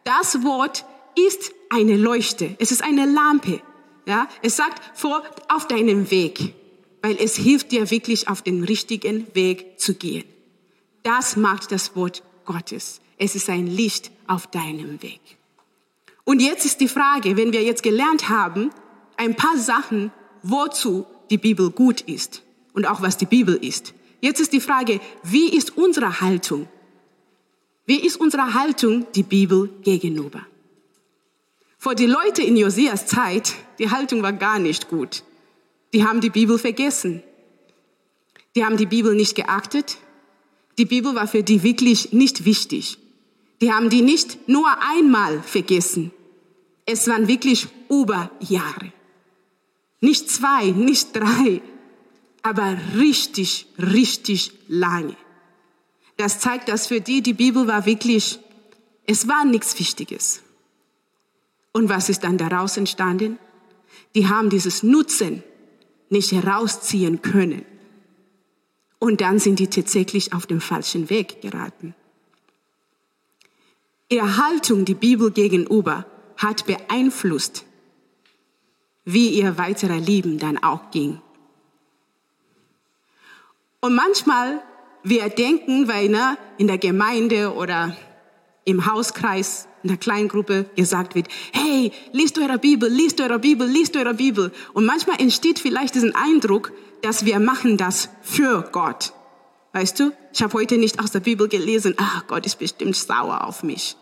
Das 0.03 0.43
Wort 0.43 0.85
ist 1.15 1.51
eine 1.69 1.97
Leuchte. 1.97 2.55
Es 2.59 2.71
ist 2.71 2.83
eine 2.83 3.05
Lampe. 3.05 3.61
Ja, 4.05 4.27
es 4.41 4.57
sagt 4.57 4.81
vor 4.97 5.23
auf 5.47 5.67
deinem 5.67 6.11
Weg, 6.11 6.53
weil 7.01 7.17
es 7.19 7.37
hilft 7.37 7.71
dir 7.71 7.89
wirklich 7.89 8.27
auf 8.27 8.41
den 8.41 8.63
richtigen 8.63 9.33
Weg 9.33 9.79
zu 9.79 9.95
gehen. 9.95 10.25
Das 11.03 11.37
macht 11.37 11.71
das 11.71 11.95
Wort 11.95 12.21
Gottes. 12.45 12.99
Es 13.17 13.35
ist 13.35 13.49
ein 13.49 13.67
Licht 13.67 14.11
auf 14.27 14.47
deinem 14.47 15.01
Weg. 15.01 15.21
Und 16.25 16.41
jetzt 16.41 16.65
ist 16.65 16.79
die 16.79 16.87
Frage, 16.87 17.37
wenn 17.37 17.51
wir 17.51 17.63
jetzt 17.63 17.83
gelernt 17.83 18.29
haben, 18.29 18.71
ein 19.17 19.35
paar 19.35 19.57
Sachen, 19.57 20.11
wozu 20.41 21.05
die 21.29 21.37
Bibel 21.37 21.69
gut 21.69 22.01
ist 22.01 22.43
und 22.73 22.85
auch 22.85 23.01
was 23.01 23.17
die 23.17 23.25
Bibel 23.25 23.55
ist. 23.55 23.93
Jetzt 24.21 24.39
ist 24.39 24.53
die 24.53 24.61
Frage, 24.61 24.99
wie 25.23 25.49
ist 25.49 25.77
unsere 25.77 26.21
Haltung? 26.21 26.67
Wie 27.85 27.99
ist 27.99 28.15
unsere 28.15 28.53
Haltung 28.53 29.05
die 29.13 29.23
Bibel 29.23 29.69
gegenüber? 29.83 30.45
Vor 31.77 31.95
die 31.95 32.05
Leute 32.05 32.41
in 32.41 32.55
Josias 32.55 33.05
Zeit, 33.07 33.55
die 33.77 33.89
Haltung 33.89 34.23
war 34.23 34.31
gar 34.31 34.59
nicht 34.59 34.87
gut. 34.87 35.23
Die 35.93 36.05
haben 36.05 36.21
die 36.21 36.29
Bibel 36.29 36.57
vergessen. 36.57 37.21
Die 38.55 38.63
haben 38.63 38.77
die 38.77 38.85
Bibel 38.85 39.13
nicht 39.15 39.35
geachtet. 39.35 39.97
Die 40.77 40.85
Bibel 40.85 41.13
war 41.15 41.27
für 41.27 41.43
die 41.43 41.61
wirklich 41.61 42.13
nicht 42.13 42.45
wichtig. 42.45 42.97
Die 43.61 43.71
haben 43.71 43.89
die 43.89 44.01
nicht 44.01 44.47
nur 44.47 44.67
einmal 44.81 45.41
vergessen. 45.41 46.11
Es 46.85 47.07
waren 47.07 47.27
wirklich 47.27 47.67
über 47.89 48.31
Jahre. 48.39 48.91
Nicht 50.01 50.29
zwei, 50.29 50.71
nicht 50.71 51.15
drei, 51.15 51.61
aber 52.41 52.77
richtig, 52.97 53.67
richtig 53.77 54.51
lange. 54.67 55.15
Das 56.17 56.39
zeigt, 56.39 56.67
dass 56.67 56.87
für 56.87 57.01
die 57.01 57.21
die 57.21 57.33
Bibel 57.33 57.67
war 57.67 57.85
wirklich, 57.85 58.39
es 59.05 59.27
war 59.27 59.45
nichts 59.45 59.79
Wichtiges. 59.79 60.41
Und 61.71 61.89
was 61.89 62.09
ist 62.09 62.23
dann 62.23 62.37
daraus 62.37 62.77
entstanden? 62.77 63.39
Die 64.13 64.27
haben 64.27 64.49
dieses 64.49 64.83
Nutzen 64.83 65.43
nicht 66.09 66.31
herausziehen 66.31 67.21
können. 67.21 67.65
Und 68.99 69.21
dann 69.21 69.39
sind 69.39 69.59
die 69.59 69.67
tatsächlich 69.67 70.33
auf 70.33 70.45
dem 70.45 70.61
falschen 70.61 71.09
Weg 71.09 71.41
geraten. 71.41 71.95
Ihre 74.09 74.37
Haltung 74.37 74.85
die 74.85 74.93
Bibel 74.93 75.31
gegenüber 75.31 76.05
hat 76.37 76.65
beeinflusst, 76.65 77.65
wie 79.05 79.29
ihr 79.29 79.57
weiterer 79.57 79.99
Leben 79.99 80.39
dann 80.39 80.57
auch 80.57 80.91
ging. 80.91 81.21
Und 83.81 83.95
manchmal, 83.95 84.61
wir 85.03 85.27
denken, 85.29 85.87
weil 85.87 86.09
ne, 86.09 86.37
in 86.57 86.67
der 86.67 86.77
Gemeinde 86.77 87.53
oder 87.53 87.95
im 88.65 88.85
Hauskreis, 88.85 89.67
in 89.83 89.89
der 89.89 89.97
Kleingruppe 89.97 90.65
gesagt 90.75 91.15
wird, 91.15 91.27
hey, 91.51 91.91
liest 92.13 92.37
eure 92.37 92.57
Bibel, 92.57 92.89
liest 92.89 93.19
eure 93.19 93.39
Bibel, 93.39 93.67
liest 93.67 93.97
eure 93.97 94.13
Bibel. 94.13 94.51
Und 94.73 94.85
manchmal 94.85 95.19
entsteht 95.19 95.59
vielleicht 95.59 95.95
diesen 95.95 96.15
Eindruck, 96.15 96.71
dass 97.01 97.25
wir 97.25 97.39
machen 97.39 97.75
das 97.77 98.09
für 98.21 98.69
Gott. 98.71 99.13
Weißt 99.73 99.99
du, 99.99 100.11
ich 100.31 100.43
habe 100.43 100.53
heute 100.53 100.77
nicht 100.77 100.99
aus 100.99 101.11
der 101.11 101.19
Bibel 101.19 101.47
gelesen, 101.47 101.95
ah, 101.97 102.21
Gott 102.27 102.45
ist 102.45 102.59
bestimmt 102.59 102.95
sauer 102.95 103.43
auf 103.43 103.63
mich. 103.63 103.97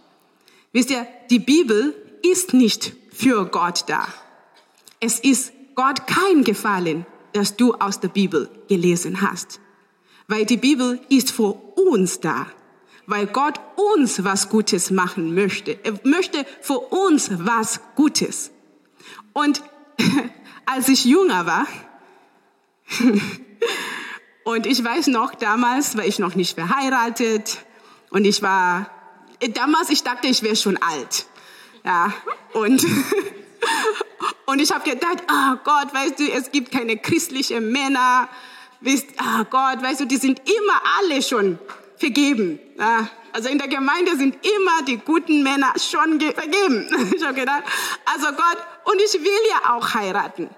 Wisst 0.74 0.92
ihr, 0.92 1.08
die 1.30 1.40
Bibel 1.40 1.96
ist 2.22 2.54
nicht 2.54 2.94
für 3.12 3.46
Gott 3.46 3.86
da. 3.88 4.06
Es 5.00 5.20
ist 5.20 5.54
Gott 5.76 6.08
keinen 6.08 6.44
Gefallen, 6.44 7.06
dass 7.32 7.56
du 7.56 7.74
aus 7.74 8.02
der 8.02 8.10
Bibel 8.10 8.50
gelesen 8.68 9.22
hast. 9.22 9.62
Weil 10.28 10.46
die 10.46 10.58
Bibel 10.58 11.00
ist 11.08 11.32
für 11.32 11.54
uns 11.54 12.20
da. 12.20 12.48
Weil 13.08 13.28
Gott 13.28 13.60
uns 13.96 14.24
was 14.26 14.50
Gutes 14.50 14.92
machen 14.92 15.34
möchte. 15.34 15.80
Er 15.84 16.00
möchte 16.04 16.46
für 16.62 16.80
uns 16.80 17.30
was 17.32 17.80
Gutes. 17.96 18.52
Und 19.34 19.64
als 20.66 20.90
ich 20.90 21.06
jünger 21.06 21.46
war, 21.46 21.68
und 24.44 24.66
ich 24.66 24.84
weiß 24.84 25.08
noch, 25.08 25.36
damals 25.36 25.98
war 25.98 26.06
ich 26.06 26.20
noch 26.20 26.36
nicht 26.36 26.56
verheiratet 26.56 27.60
und 28.10 28.26
ich 28.26 28.42
war, 28.42 28.90
damals, 29.54 29.90
ich 29.90 30.04
dachte, 30.04 30.28
ich 30.28 30.44
wäre 30.44 30.56
schon 30.56 30.78
alt. 30.78 31.26
Ja, 31.84 32.14
und, 32.54 32.86
und 34.46 34.60
ich 34.60 34.72
habe 34.72 34.90
gedacht, 34.90 35.24
oh 35.32 35.56
Gott, 35.64 35.94
weißt 35.94 36.20
du, 36.20 36.32
es 36.32 36.52
gibt 36.52 36.72
keine 36.72 36.98
christlichen 36.98 37.72
Männer. 37.72 38.30
Wisst, 38.82 39.08
oh 39.20 39.44
Gott, 39.46 39.82
weißt 39.82 40.02
du, 40.02 40.06
die 40.06 40.18
sind 40.18 40.40
immer 40.40 40.82
alle 41.00 41.22
schon 41.22 41.60
vergeben. 41.98 42.60
Ja, 42.78 43.08
also 43.34 43.50
in 43.50 43.58
der 43.58 43.68
Gemeinde 43.68 44.16
sind 44.18 44.36
immer 44.46 44.86
die 44.88 44.98
guten 44.98 45.44
Männer 45.44 45.74
schon 45.78 46.20
vergeben. 46.20 46.90
Ich 47.16 47.24
habe 47.24 47.36
gedacht, 47.36 47.64
also 48.06 48.28
Gott, 48.28 48.58
und 48.86 49.02
ich 49.02 49.14
will 49.14 49.50
ja 49.50 49.76
auch 49.76 49.94
heiraten. 49.94 50.50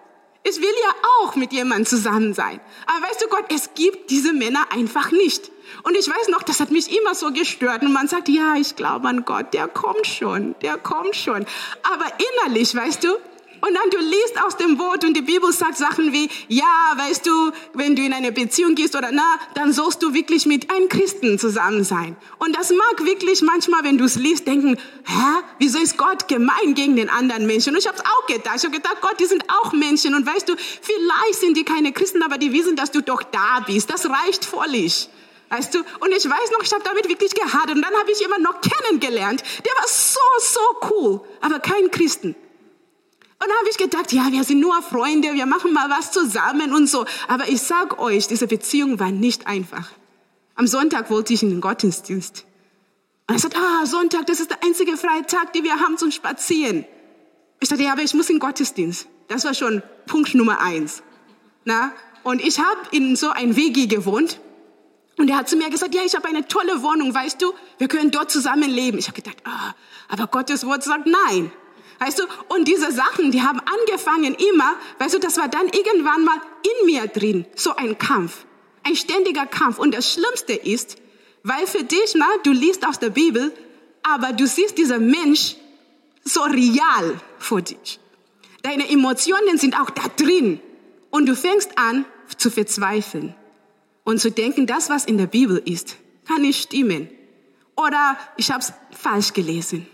Ich 0.45 0.57
will 0.57 0.73
ja 0.83 0.93
auch 1.21 1.35
mit 1.35 1.53
jemandem 1.53 1.85
zusammen 1.85 2.33
sein. 2.33 2.59
Aber 2.85 3.07
weißt 3.07 3.21
du 3.21 3.27
Gott, 3.29 3.45
es 3.49 3.73
gibt 3.75 4.09
diese 4.09 4.33
Männer 4.33 4.65
einfach 4.71 5.11
nicht. 5.11 5.51
Und 5.83 5.95
ich 5.95 6.07
weiß 6.07 6.27
noch, 6.27 6.43
das 6.43 6.59
hat 6.59 6.69
mich 6.69 6.95
immer 6.95 7.15
so 7.15 7.31
gestört. 7.31 7.81
Und 7.81 7.93
man 7.93 8.09
sagt, 8.09 8.27
ja, 8.27 8.55
ich 8.57 8.75
glaube 8.75 9.07
an 9.07 9.23
Gott, 9.23 9.53
der 9.53 9.69
kommt 9.69 10.05
schon, 10.05 10.55
der 10.61 10.77
kommt 10.77 11.15
schon. 11.15 11.45
Aber 11.83 12.05
innerlich, 12.45 12.75
weißt 12.75 13.05
du, 13.05 13.17
und 13.65 13.73
dann 13.73 13.89
du 13.91 13.97
liest 13.97 14.43
aus 14.43 14.57
dem 14.57 14.77
Wort 14.77 15.05
und 15.05 15.15
die 15.15 15.21
Bibel 15.21 15.49
sagt 15.53 15.77
Sachen 15.77 16.11
wie, 16.11 16.29
ja, 16.49 16.93
weißt 16.97 17.25
du, 17.25 17.51
wenn 17.73 17.95
du 17.95 18.01
in 18.01 18.11
eine 18.11 18.33
Beziehung 18.33 18.75
gehst 18.75 18.93
oder 18.93 19.09
na, 19.13 19.39
dann 19.55 19.71
sollst 19.71 20.03
du 20.03 20.13
wirklich 20.13 20.45
mit 20.45 20.69
einem 20.69 20.89
Christen 20.89 21.39
zusammen 21.39 21.85
sein. 21.85 22.17
Und 22.39 22.57
das 22.57 22.71
mag 22.71 23.05
wirklich 23.05 23.41
manchmal, 23.41 23.85
wenn 23.85 23.97
du 23.97 24.03
es 24.03 24.15
liest, 24.15 24.47
denken, 24.47 24.77
hä, 25.05 25.43
wieso 25.59 25.79
ist 25.79 25.97
Gott 25.97 26.27
gemein 26.27 26.73
gegen 26.73 26.97
den 26.97 27.09
anderen 27.09 27.45
Menschen? 27.45 27.73
Und 27.73 27.79
ich 27.79 27.87
habe 27.87 27.97
es 27.97 28.03
auch 28.03 28.27
gedacht. 28.27 28.57
Ich 28.57 28.63
habe 28.65 28.75
gedacht, 28.75 28.97
Gott, 28.99 29.17
die 29.21 29.27
sind 29.27 29.45
auch 29.47 29.71
Menschen. 29.71 30.13
Und 30.13 30.25
weißt 30.27 30.49
du, 30.49 30.55
vielleicht 30.57 31.39
sind 31.39 31.55
die 31.55 31.63
keine 31.63 31.93
Christen, 31.93 32.21
aber 32.21 32.37
die 32.37 32.51
wissen, 32.51 32.75
dass 32.75 32.91
du 32.91 33.01
doch 33.01 33.23
da 33.23 33.61
bist. 33.65 33.89
Das 33.89 34.09
reicht 34.09 34.43
völlig. 34.43 35.07
Weißt 35.47 35.73
du? 35.73 35.79
Und 35.79 36.11
ich 36.11 36.25
weiß 36.25 36.51
noch, 36.51 36.63
ich 36.63 36.73
habe 36.73 36.83
damit 36.83 37.07
wirklich 37.07 37.33
gehadert. 37.33 37.77
Und 37.77 37.81
dann 37.81 37.95
habe 37.95 38.11
ich 38.11 38.19
jemanden 38.19 38.43
noch 38.43 38.59
kennengelernt. 38.59 39.41
Der 39.65 39.71
war 39.73 39.87
so, 39.87 40.19
so 40.41 40.89
cool, 40.89 41.21
aber 41.39 41.59
kein 41.59 41.89
Christen. 41.91 42.35
Und 43.43 43.49
dann 43.49 43.57
habe 43.57 43.69
ich 43.69 43.77
gedacht, 43.77 44.13
ja, 44.13 44.31
wir 44.31 44.45
sind 44.45 44.61
nur 44.61 44.81
Freunde, 44.81 45.33
wir 45.33 45.45
machen 45.45 45.73
mal 45.73 45.89
was 45.89 46.11
zusammen 46.11 46.73
und 46.73 46.87
so. 46.87 47.05
Aber 47.27 47.49
ich 47.49 47.61
sag 47.61 47.99
euch, 47.99 48.27
diese 48.27 48.47
Beziehung 48.47 49.01
war 49.01 49.11
nicht 49.11 49.47
einfach. 49.47 49.89
Am 50.55 50.65
Sonntag 50.65 51.09
wollte 51.09 51.33
ich 51.33 51.43
in 51.43 51.49
den 51.49 51.59
Gottesdienst. 51.59 52.45
Und 53.27 53.35
er 53.35 53.39
sagt, 53.39 53.57
ah, 53.57 53.85
Sonntag, 53.85 54.27
das 54.27 54.39
ist 54.39 54.49
der 54.49 54.63
einzige 54.63 54.95
freie 54.95 55.25
Tag, 55.25 55.51
den 55.51 55.65
wir 55.65 55.77
haben 55.81 55.97
zum 55.97 56.11
Spazieren. 56.11 56.85
Ich 57.59 57.67
sagte, 57.67 57.83
ja, 57.83 57.91
aber 57.91 58.03
ich 58.03 58.13
muss 58.13 58.29
in 58.29 58.35
den 58.35 58.39
Gottesdienst. 58.39 59.07
Das 59.27 59.43
war 59.43 59.53
schon 59.53 59.83
Punkt 60.05 60.35
Nummer 60.35 60.61
eins. 60.61 61.03
Na? 61.65 61.91
Und 62.23 62.41
ich 62.41 62.59
habe 62.59 62.79
in 62.91 63.17
so 63.17 63.29
ein 63.31 63.57
WG 63.57 63.87
gewohnt. 63.87 64.39
Und 65.17 65.29
er 65.29 65.35
hat 65.35 65.49
zu 65.49 65.57
mir 65.57 65.69
gesagt, 65.69 65.93
ja, 65.93 66.03
ich 66.05 66.15
habe 66.15 66.29
eine 66.29 66.47
tolle 66.47 66.81
Wohnung, 66.81 67.13
weißt 67.13 67.41
du, 67.41 67.53
wir 67.77 67.89
können 67.89 68.09
dort 68.09 68.31
zusammen 68.31 68.69
leben. 68.69 68.99
Ich 68.99 69.07
habe 69.07 69.21
gedacht, 69.21 69.37
ah, 69.43 69.73
aber 70.07 70.27
Gottes 70.27 70.65
Wort 70.65 70.83
sagt 70.83 71.07
nein. 71.07 71.51
Weißt 72.03 72.19
du, 72.19 72.23
und 72.49 72.67
diese 72.67 72.91
Sachen, 72.91 73.31
die 73.31 73.41
haben 73.41 73.61
angefangen 73.61 74.35
immer, 74.35 74.75
weißt 74.99 75.13
du, 75.13 75.19
das 75.19 75.37
war 75.37 75.47
dann 75.47 75.67
irgendwann 75.67 76.25
mal 76.25 76.41
in 76.63 76.85
mir 76.85 77.07
drin, 77.07 77.45
so 77.55 77.77
ein 77.77 77.97
Kampf, 77.97 78.45
ein 78.83 78.97
ständiger 78.97 79.45
Kampf. 79.45 79.79
Und 79.79 79.93
das 79.93 80.11
Schlimmste 80.11 80.51
ist, 80.51 80.97
weil 81.43 81.65
für 81.65 81.85
dich, 81.85 82.13
na, 82.15 82.27
du 82.43 82.51
liest 82.51 82.85
aus 82.85 82.99
der 82.99 83.09
Bibel, 83.09 83.53
aber 84.01 84.33
du 84.33 84.45
siehst 84.45 84.77
dieser 84.77 84.99
Mensch 84.99 85.55
so 86.25 86.41
real 86.41 87.21
vor 87.39 87.61
dich. 87.61 87.99
Deine 88.63 88.89
Emotionen 88.89 89.57
sind 89.57 89.79
auch 89.79 89.89
da 89.89 90.03
drin. 90.17 90.59
Und 91.09 91.27
du 91.27 91.37
fängst 91.37 91.77
an 91.77 92.03
zu 92.37 92.51
verzweifeln 92.51 93.33
und 94.03 94.19
zu 94.19 94.29
denken, 94.29 94.67
das, 94.67 94.89
was 94.89 95.05
in 95.05 95.17
der 95.17 95.27
Bibel 95.27 95.61
ist, 95.63 95.95
kann 96.27 96.41
nicht 96.41 96.63
stimmen. 96.63 97.07
Oder 97.77 98.17
ich 98.35 98.51
habe 98.51 98.59
es 98.59 98.73
falsch 98.91 99.31
gelesen. 99.31 99.87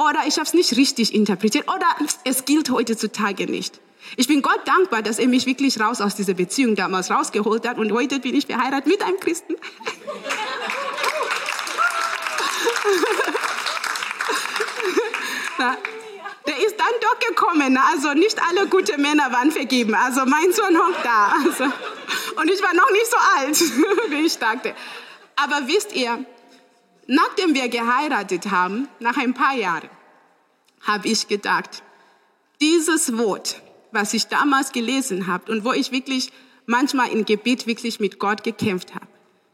Oder 0.00 0.26
ich 0.26 0.36
habe 0.36 0.46
es 0.46 0.54
nicht 0.54 0.78
richtig 0.78 1.14
interpretiert. 1.14 1.68
Oder 1.68 1.86
es 2.24 2.46
gilt 2.46 2.70
heutzutage 2.70 3.44
nicht. 3.44 3.78
Ich 4.16 4.28
bin 4.28 4.40
Gott 4.40 4.60
dankbar, 4.64 5.02
dass 5.02 5.18
er 5.18 5.28
mich 5.28 5.44
wirklich 5.44 5.78
raus 5.78 6.00
aus 6.00 6.14
dieser 6.14 6.32
Beziehung 6.32 6.74
damals 6.74 7.10
rausgeholt 7.10 7.68
hat. 7.68 7.76
Und 7.76 7.92
heute 7.92 8.18
bin 8.18 8.34
ich 8.34 8.46
verheiratet 8.46 8.86
mit 8.86 9.02
einem 9.02 9.20
Christen. 9.20 9.56
Na, 15.58 15.76
der 16.46 16.56
ist 16.64 16.80
dann 16.80 16.94
doch 17.02 17.18
gekommen. 17.28 17.78
Also 17.92 18.14
nicht 18.14 18.40
alle 18.42 18.68
gute 18.68 18.96
Männer 18.96 19.30
waren 19.32 19.52
vergeben. 19.52 19.94
Also 19.94 20.24
mein 20.24 20.50
Sohn 20.52 20.78
hockt 20.78 21.04
da. 21.04 21.34
Also, 21.44 21.64
und 21.64 22.50
ich 22.50 22.62
war 22.62 22.72
noch 22.72 22.90
nicht 22.90 23.06
so 23.06 23.18
alt, 23.36 23.60
wie 24.08 24.24
ich 24.24 24.38
dachte. 24.38 24.74
Aber 25.36 25.68
wisst 25.68 25.94
ihr, 25.94 26.24
Nachdem 27.12 27.54
wir 27.54 27.68
geheiratet 27.68 28.52
haben, 28.52 28.86
nach 29.00 29.16
ein 29.16 29.34
paar 29.34 29.56
Jahren, 29.56 29.90
habe 30.82 31.08
ich 31.08 31.26
gedacht, 31.26 31.82
dieses 32.60 33.18
Wort, 33.18 33.60
was 33.90 34.14
ich 34.14 34.28
damals 34.28 34.70
gelesen 34.70 35.26
habe 35.26 35.50
und 35.50 35.64
wo 35.64 35.72
ich 35.72 35.90
wirklich 35.90 36.30
manchmal 36.66 37.10
im 37.10 37.24
Gebet 37.24 37.66
wirklich 37.66 37.98
mit 37.98 38.20
Gott 38.20 38.44
gekämpft 38.44 38.94
habe, 38.94 39.08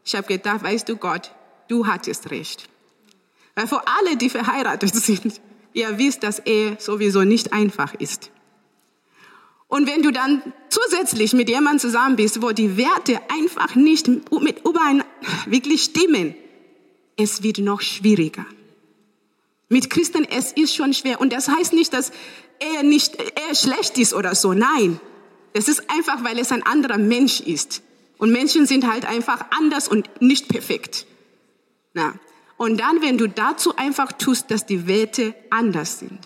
ich 0.05 0.15
habe 0.15 0.27
gedacht, 0.27 0.65
weißt 0.65 0.87
du 0.87 0.97
Gott, 0.97 1.33
du 1.69 1.87
hattest 1.87 2.31
recht. 2.31 2.69
Weil 3.55 3.67
für 3.67 3.81
alle, 3.89 4.19
die 4.19 4.29
verheiratet 4.29 4.95
sind, 4.95 5.41
ihr 5.73 5.97
wisst, 5.97 6.25
dass 6.25 6.41
Ehe 6.41 6.77
sowieso 6.79 7.25
nicht 7.25 7.55
einfach 7.55 7.95
ist. 7.95 8.31
Und 9.67 9.87
wenn 9.87 10.03
du 10.03 10.11
dann 10.11 10.43
zusätzlich 10.69 11.33
mit 11.33 11.49
jemandem 11.49 11.79
zusammen 11.79 12.17
bist, 12.17 12.43
wo 12.43 12.53
die 12.53 12.77
Werte 12.77 13.19
einfach 13.31 13.77
nicht 13.77 14.09
mit 14.09 14.61
überein 14.69 15.03
wirklich 15.47 15.85
stimmen, 15.85 16.35
es 17.17 17.43
wird 17.43 17.59
noch 17.59 17.81
schwieriger. 17.81 18.45
Mit 19.69 19.91
Christen, 19.91 20.25
es 20.25 20.53
ist 20.53 20.75
schon 20.75 20.95
schwer. 20.95 21.21
Und 21.21 21.33
das 21.33 21.49
heißt 21.49 21.73
nicht, 21.73 21.93
dass 21.93 22.13
er 22.59 22.83
nicht, 22.83 23.17
er 23.17 23.55
schlecht 23.55 23.99
ist 23.99 24.15
oder 24.15 24.35
so. 24.35 24.53
Nein. 24.53 25.01
Das 25.55 25.69
ist 25.69 25.91
einfach, 25.91 26.23
weil 26.23 26.39
es 26.39 26.53
ein 26.53 26.63
anderer 26.63 26.99
Mensch 26.99 27.41
ist. 27.41 27.83
Und 28.19 28.31
Menschen 28.31 28.67
sind 28.67 28.91
halt 28.91 29.07
einfach 29.07 29.47
anders 29.51 29.89
und 29.89 30.09
nicht 30.21 30.49
perfekt. 30.49 31.07
Na. 31.95 32.15
Und 32.57 32.79
dann, 32.79 33.03
wenn 33.03 33.19
du 33.19 33.29
dazu 33.29 33.77
einfach 33.77 34.13
tust, 34.13 34.51
dass 34.51 34.65
die 34.65 34.87
Werte 34.87 35.35
anders 35.51 35.99
sind, 35.99 36.19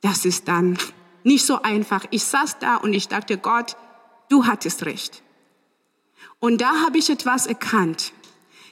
das 0.00 0.24
ist 0.24 0.48
dann 0.48 0.78
nicht 1.22 1.46
so 1.46 1.62
einfach. 1.62 2.04
Ich 2.10 2.24
saß 2.24 2.58
da 2.58 2.76
und 2.76 2.92
ich 2.92 3.08
dachte, 3.08 3.38
Gott, 3.38 3.76
du 4.28 4.46
hattest 4.46 4.84
recht. 4.84 5.22
Und 6.40 6.60
da 6.60 6.82
habe 6.82 6.98
ich 6.98 7.08
etwas 7.10 7.46
erkannt. 7.46 8.12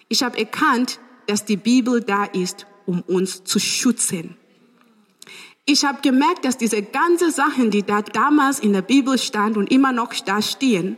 Ich 0.09 0.23
habe 0.23 0.39
erkannt, 0.39 0.99
dass 1.27 1.45
die 1.45 1.57
Bibel 1.57 2.01
da 2.01 2.25
ist, 2.25 2.67
um 2.87 3.03
uns 3.03 3.45
zu 3.45 3.59
schützen. 3.59 4.37
Ich 5.65 5.85
habe 5.85 6.01
gemerkt, 6.03 6.45
dass 6.45 6.59
diese 6.59 6.83
ganzen 6.83 7.31
Sachen, 7.31 7.71
die 7.71 7.85
da 7.85 8.03
damals 8.03 8.59
in 8.59 8.73
der 8.73 8.83
Bibel 8.83 9.17
stand 9.19 9.57
und 9.57 9.71
immer 9.71 9.93
noch 9.93 10.13
da 10.13 10.43
stehen, 10.43 10.97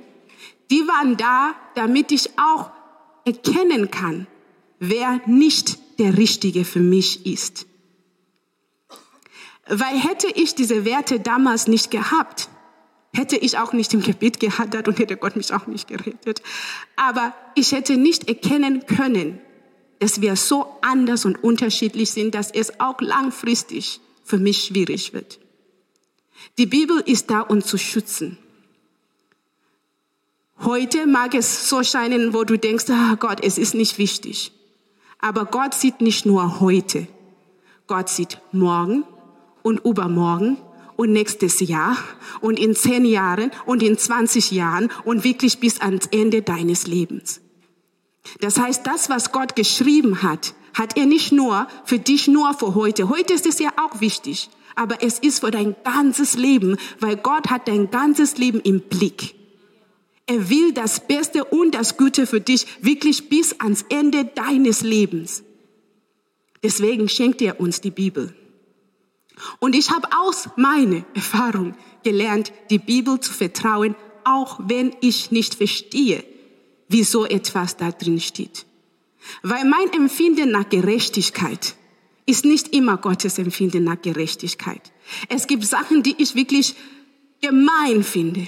die 0.71 0.81
waren 0.89 1.17
da, 1.17 1.55
damit 1.75 2.11
ich 2.13 2.31
auch 2.39 2.71
erkennen 3.27 3.91
kann, 3.91 4.27
wer 4.79 5.21
nicht 5.27 5.79
der 5.99 6.17
Richtige 6.17 6.65
für 6.65 6.81
mich 6.81 7.27
ist. 7.27 7.67
Weil 9.67 9.99
hätte 9.99 10.29
ich 10.29 10.55
diese 10.55 10.85
Werte 10.85 11.21
damals 11.21 11.69
nicht 11.69 11.91
gehabt, 11.91 12.49
hätte 13.15 13.37
ich 13.37 13.59
auch 13.59 13.73
nicht 13.73 13.95
im 13.95 14.03
Gebet 14.03 14.41
gehadert 14.41 14.89
und 14.89 14.99
hätte 14.99 15.17
Gott 15.17 15.37
mich 15.37 15.53
auch 15.53 15.67
nicht 15.67 15.89
gerettet. 15.89 16.43
Aber 16.97 17.35
ich 17.55 17.73
hätte 17.73 17.97
nicht 17.97 18.29
erkennen 18.29 18.87
können, 18.87 19.41
dass 20.05 20.21
wir 20.21 20.37
so 20.37 20.67
anders 20.83 21.25
und 21.25 21.43
unterschiedlich 21.43 22.11
sind, 22.11 22.35
dass 22.35 22.51
es 22.51 22.79
auch 22.79 23.01
langfristig 23.01 24.01
für 24.23 24.37
mich 24.37 24.65
schwierig 24.65 25.15
wird. 25.15 25.41
Die 26.59 26.67
Bibel 26.67 27.03
ist 27.07 27.31
da, 27.31 27.41
uns 27.41 27.65
zu 27.65 27.79
schützen. 27.79 28.37
Heute 30.61 31.07
mag 31.07 31.35
es 31.35 31.71
so 31.71 31.83
scheinen, 31.83 32.35
wo 32.35 32.45
du 32.45 32.59
denkst, 32.59 32.91
ah 32.91 33.15
Gott, 33.19 33.43
es 33.43 33.57
ist 33.57 33.75
nicht 33.75 33.97
wichtig. 33.97 34.53
Aber 35.21 35.47
Gott 35.47 35.73
sieht 35.73 36.03
nicht 36.03 36.27
nur 36.27 36.61
heute. 36.61 37.07
Gott 37.87 38.11
sieht 38.11 38.43
morgen 38.53 39.05
und 39.63 39.87
übermorgen 39.87 40.59
und 40.97 41.13
nächstes 41.13 41.61
Jahr 41.61 41.97
und 42.43 42.59
in 42.59 42.77
zehn 42.77 43.07
Jahren 43.07 43.51
und 43.65 43.83
in 43.83 43.97
20 43.97 44.51
Jahren 44.51 44.91
und 45.07 45.25
wirklich 45.25 45.61
bis 45.61 45.81
ans 45.81 46.09
Ende 46.09 46.43
deines 46.43 46.87
Lebens. 46.87 47.41
Das 48.41 48.59
heißt, 48.59 48.87
das, 48.87 49.11
was 49.11 49.33
Gott 49.33 49.57
geschrieben 49.57 50.23
hat, 50.23 50.55
hat 50.73 50.97
er 50.97 51.07
nicht 51.07 51.31
nur 51.33 51.69
für 51.85 51.99
dich 51.99 52.27
nur 52.27 52.55
für 52.55 52.75
heute. 52.75 53.09
Heute 53.09 53.35
ist 53.35 53.47
es 53.47 53.59
ja 53.59 53.71
auch 53.77 54.01
wichtig. 54.01 54.51
aber 54.77 55.03
es 55.03 55.19
ist 55.19 55.41
für 55.41 55.51
dein 55.51 55.77
ganzes 55.85 56.35
Leben, 56.35 56.77
weil 57.01 57.17
Gott 57.17 57.51
hat 57.51 57.69
dein 57.69 57.91
ganzes 57.91 58.37
Leben 58.39 58.61
im 58.61 58.81
Blick. 58.81 59.35
Er 60.27 60.49
will 60.49 60.73
das 60.73 61.07
Beste 61.07 61.45
und 61.45 61.75
das 61.75 61.97
Gute 61.97 62.27
für 62.27 62.41
dich 62.41 62.67
wirklich 62.81 63.29
bis 63.29 63.61
ans 63.61 63.85
Ende 63.89 64.25
deines 64.25 64.81
Lebens. 64.81 65.43
Deswegen 66.63 67.09
schenkt 67.09 67.43
er 67.43 67.61
uns 67.61 67.81
die 67.81 67.91
Bibel. 67.91 68.35
Und 69.59 69.75
ich 69.75 69.91
habe 69.91 70.09
aus 70.17 70.49
meiner 70.57 71.05
Erfahrung 71.15 71.75
gelernt, 72.05 72.53
die 72.71 72.79
Bibel 72.79 73.21
zu 73.21 73.33
vertrauen, 73.33 73.95
auch 74.25 74.59
wenn 74.65 74.97
ich 75.03 75.31
nicht 75.31 75.57
verstehe, 75.57 76.25
wieso 76.89 77.25
etwas 77.27 77.77
da 77.77 77.91
drin 77.91 78.21
steht. 78.21 78.67
Weil 79.43 79.65
mein 79.65 79.93
Empfinden 79.93 80.51
nach 80.51 80.69
Gerechtigkeit 80.69 81.77
ist 82.27 82.45
nicht 82.45 82.75
immer 82.75 82.97
Gottes 82.97 83.39
Empfinden 83.39 83.85
nach 83.85 84.01
Gerechtigkeit. 84.01 84.93
Es 85.29 85.47
gibt 85.47 85.65
Sachen, 85.65 86.03
die 86.03 86.15
ich 86.19 86.35
wirklich 86.35 86.75
gemein 87.41 88.03
finde. 88.03 88.47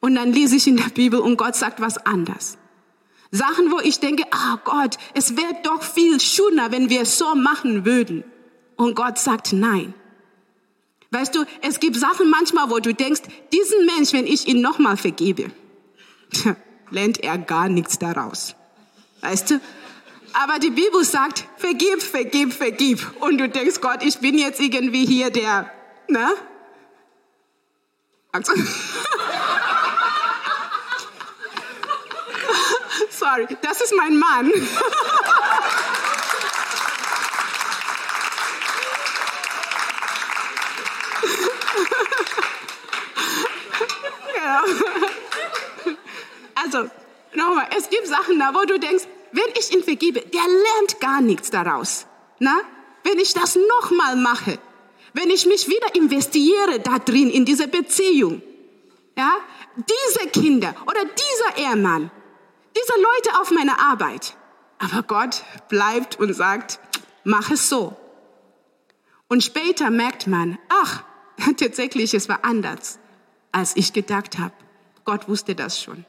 Und 0.00 0.14
dann 0.14 0.32
lese 0.32 0.56
ich 0.56 0.66
in 0.66 0.76
der 0.76 0.90
Bibel 0.90 1.20
und 1.20 1.36
Gott 1.36 1.56
sagt 1.56 1.80
was 1.80 1.98
anders. 1.98 2.58
Sachen, 3.30 3.72
wo 3.72 3.80
ich 3.80 3.98
denke, 3.98 4.24
ah 4.30 4.58
Gott, 4.62 4.98
es 5.14 5.36
wäre 5.36 5.56
doch 5.62 5.82
viel 5.82 6.20
schöner, 6.20 6.70
wenn 6.70 6.90
wir 6.90 7.02
es 7.02 7.18
so 7.18 7.34
machen 7.34 7.84
würden. 7.84 8.24
Und 8.76 8.94
Gott 8.94 9.18
sagt 9.18 9.52
nein. 9.52 9.94
Weißt 11.10 11.34
du, 11.34 11.44
es 11.60 11.80
gibt 11.80 11.96
Sachen 11.96 12.30
manchmal, 12.30 12.70
wo 12.70 12.78
du 12.78 12.94
denkst, 12.94 13.22
diesen 13.52 13.86
Mensch, 13.86 14.12
wenn 14.12 14.26
ich 14.26 14.48
ihn 14.48 14.60
nochmal 14.60 14.96
vergebe, 14.96 15.50
lernt 16.92 17.22
er 17.22 17.38
gar 17.38 17.68
nichts 17.68 17.98
daraus. 17.98 18.54
Weißt 19.20 19.50
du? 19.50 19.60
Aber 20.34 20.58
die 20.58 20.70
Bibel 20.70 21.04
sagt, 21.04 21.46
vergib, 21.56 22.02
vergib, 22.02 22.52
vergib. 22.54 23.06
Und 23.20 23.38
du 23.38 23.48
denkst, 23.48 23.80
Gott, 23.80 24.02
ich 24.02 24.18
bin 24.18 24.38
jetzt 24.38 24.60
irgendwie 24.60 25.04
hier 25.04 25.30
der, 25.30 25.70
ne? 26.08 26.34
Also, 28.32 28.52
Sorry, 33.10 33.46
das 33.60 33.80
ist 33.82 33.94
mein 33.94 34.18
Mann. 34.18 34.50
ja. 44.36 44.64
Also, 46.54 46.90
nochmal, 47.52 47.68
es 47.76 47.88
gibt 47.88 48.06
Sachen 48.06 48.38
da, 48.38 48.54
wo 48.54 48.64
du 48.64 48.78
denkst, 48.78 49.04
wenn 49.32 49.44
ich 49.58 49.72
ihn 49.72 49.82
vergebe, 49.82 50.20
der 50.20 50.42
lernt 50.42 51.00
gar 51.00 51.20
nichts 51.20 51.50
daraus. 51.50 52.06
Na? 52.38 52.60
Wenn 53.04 53.18
ich 53.18 53.34
das 53.34 53.56
nochmal 53.80 54.16
mache, 54.16 54.58
wenn 55.14 55.30
ich 55.30 55.46
mich 55.46 55.68
wieder 55.68 55.94
investiere 55.94 56.80
da 56.80 56.98
drin, 56.98 57.30
in 57.30 57.44
diese 57.44 57.68
Beziehung, 57.68 58.42
ja, 59.16 59.36
diese 59.76 60.28
Kinder 60.30 60.74
oder 60.86 61.00
dieser 61.04 61.68
Ehemann, 61.68 62.10
diese 62.76 62.94
Leute 62.94 63.40
auf 63.40 63.50
meiner 63.50 63.78
Arbeit. 63.78 64.36
Aber 64.78 65.02
Gott 65.02 65.42
bleibt 65.68 66.18
und 66.18 66.32
sagt, 66.32 66.80
mach 67.24 67.50
es 67.50 67.68
so. 67.68 67.96
Und 69.28 69.42
später 69.42 69.90
merkt 69.90 70.26
man, 70.26 70.58
ach, 70.68 71.04
tatsächlich, 71.56 72.14
es 72.14 72.28
war 72.28 72.44
anders, 72.44 72.98
als 73.50 73.76
ich 73.76 73.92
gedacht 73.92 74.38
habe. 74.38 74.54
Gott 75.04 75.28
wusste 75.28 75.54
das 75.54 75.80
schon. 75.80 76.04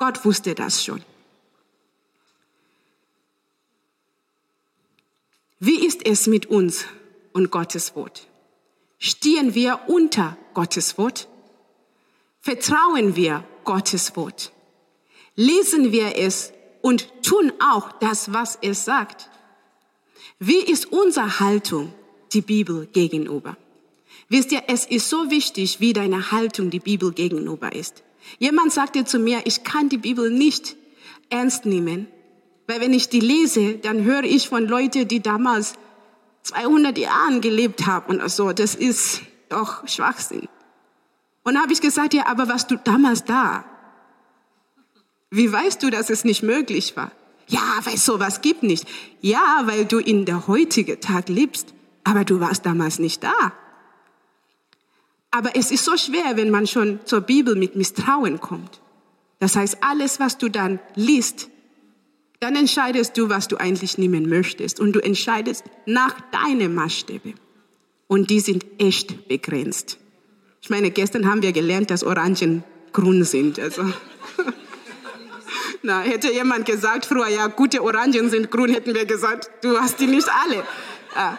Gott 0.00 0.24
wusste 0.24 0.54
das 0.54 0.82
schon. 0.82 1.02
Wie 5.58 5.84
ist 5.86 6.06
es 6.06 6.26
mit 6.26 6.46
uns 6.46 6.86
und 7.34 7.50
Gottes 7.50 7.94
Wort? 7.94 8.26
Stehen 8.98 9.54
wir 9.54 9.78
unter 9.88 10.38
Gottes 10.54 10.96
Wort? 10.96 11.28
Vertrauen 12.40 13.14
wir 13.14 13.44
Gottes 13.64 14.16
Wort? 14.16 14.52
Lesen 15.36 15.92
wir 15.92 16.16
es 16.16 16.54
und 16.80 17.12
tun 17.22 17.52
auch 17.60 17.92
das, 17.92 18.32
was 18.32 18.58
es 18.62 18.86
sagt? 18.86 19.28
Wie 20.38 20.60
ist 20.60 20.86
unsere 20.86 21.40
Haltung 21.40 21.92
die 22.32 22.40
Bibel 22.40 22.86
gegenüber? 22.86 23.58
Wisst 24.30 24.50
ihr, 24.52 24.62
es 24.68 24.86
ist 24.86 25.10
so 25.10 25.30
wichtig, 25.30 25.80
wie 25.80 25.92
deine 25.92 26.30
Haltung 26.30 26.70
die 26.70 26.80
Bibel 26.80 27.12
gegenüber 27.12 27.74
ist. 27.74 28.02
Jemand 28.38 28.72
sagte 28.72 29.04
zu 29.04 29.18
mir, 29.18 29.42
ich 29.44 29.64
kann 29.64 29.88
die 29.88 29.98
Bibel 29.98 30.30
nicht 30.30 30.76
ernst 31.30 31.66
nehmen, 31.66 32.06
weil 32.66 32.80
wenn 32.80 32.92
ich 32.92 33.08
die 33.08 33.20
lese, 33.20 33.78
dann 33.78 34.04
höre 34.04 34.24
ich 34.24 34.48
von 34.48 34.66
Leuten, 34.66 35.08
die 35.08 35.20
damals 35.20 35.74
200 36.42 36.96
Jahren 36.98 37.40
gelebt 37.40 37.86
haben 37.86 38.20
und 38.20 38.30
so. 38.30 38.52
Das 38.52 38.74
ist 38.74 39.22
doch 39.48 39.86
Schwachsinn. 39.88 40.48
Und 41.42 41.60
habe 41.60 41.72
ich 41.72 41.80
gesagt, 41.80 42.14
ja, 42.14 42.26
aber 42.26 42.48
was 42.48 42.66
du 42.66 42.76
damals 42.76 43.24
da? 43.24 43.64
Wie 45.30 45.50
weißt 45.50 45.82
du, 45.82 45.90
dass 45.90 46.10
es 46.10 46.24
nicht 46.24 46.42
möglich 46.42 46.96
war? 46.96 47.12
Ja, 47.46 47.80
weil 47.84 47.96
sowas 47.96 48.42
gibt 48.42 48.62
nicht. 48.62 48.86
Ja, 49.20 49.62
weil 49.64 49.84
du 49.84 49.98
in 49.98 50.24
der 50.24 50.46
heutigen 50.46 51.00
Tag 51.00 51.28
lebst, 51.28 51.74
aber 52.04 52.24
du 52.24 52.40
warst 52.40 52.66
damals 52.66 52.98
nicht 52.98 53.24
da. 53.24 53.52
Aber 55.30 55.54
es 55.54 55.70
ist 55.70 55.84
so 55.84 55.96
schwer, 55.96 56.36
wenn 56.36 56.50
man 56.50 56.66
schon 56.66 57.00
zur 57.04 57.20
Bibel 57.20 57.54
mit 57.54 57.76
Misstrauen 57.76 58.40
kommt. 58.40 58.80
Das 59.38 59.56
heißt, 59.56 59.78
alles, 59.80 60.20
was 60.20 60.38
du 60.38 60.48
dann 60.48 60.80
liest, 60.96 61.48
dann 62.40 62.56
entscheidest 62.56 63.16
du, 63.16 63.28
was 63.28 63.48
du 63.48 63.56
eigentlich 63.56 63.98
nehmen 63.98 64.28
möchtest. 64.28 64.80
Und 64.80 64.92
du 64.92 65.00
entscheidest 65.00 65.64
nach 65.86 66.14
deinen 66.30 66.74
Maßstäben. 66.74 67.34
Und 68.08 68.30
die 68.30 68.40
sind 68.40 68.66
echt 68.78 69.28
begrenzt. 69.28 69.98
Ich 70.62 70.68
meine, 70.68 70.90
gestern 70.90 71.30
haben 71.30 71.42
wir 71.42 71.52
gelernt, 71.52 71.90
dass 71.90 72.02
Orangen 72.02 72.64
grün 72.92 73.24
sind. 73.24 73.58
Also. 73.58 73.82
Na, 75.82 76.00
hätte 76.00 76.32
jemand 76.32 76.66
gesagt 76.66 77.06
früher, 77.06 77.28
ja, 77.28 77.46
gute 77.46 77.82
Orangen 77.82 78.30
sind 78.30 78.50
grün, 78.50 78.72
hätten 78.72 78.94
wir 78.94 79.06
gesagt, 79.06 79.50
du 79.62 79.78
hast 79.78 80.00
die 80.00 80.06
nicht 80.06 80.28
alle. 80.28 80.64
Ja. 81.14 81.38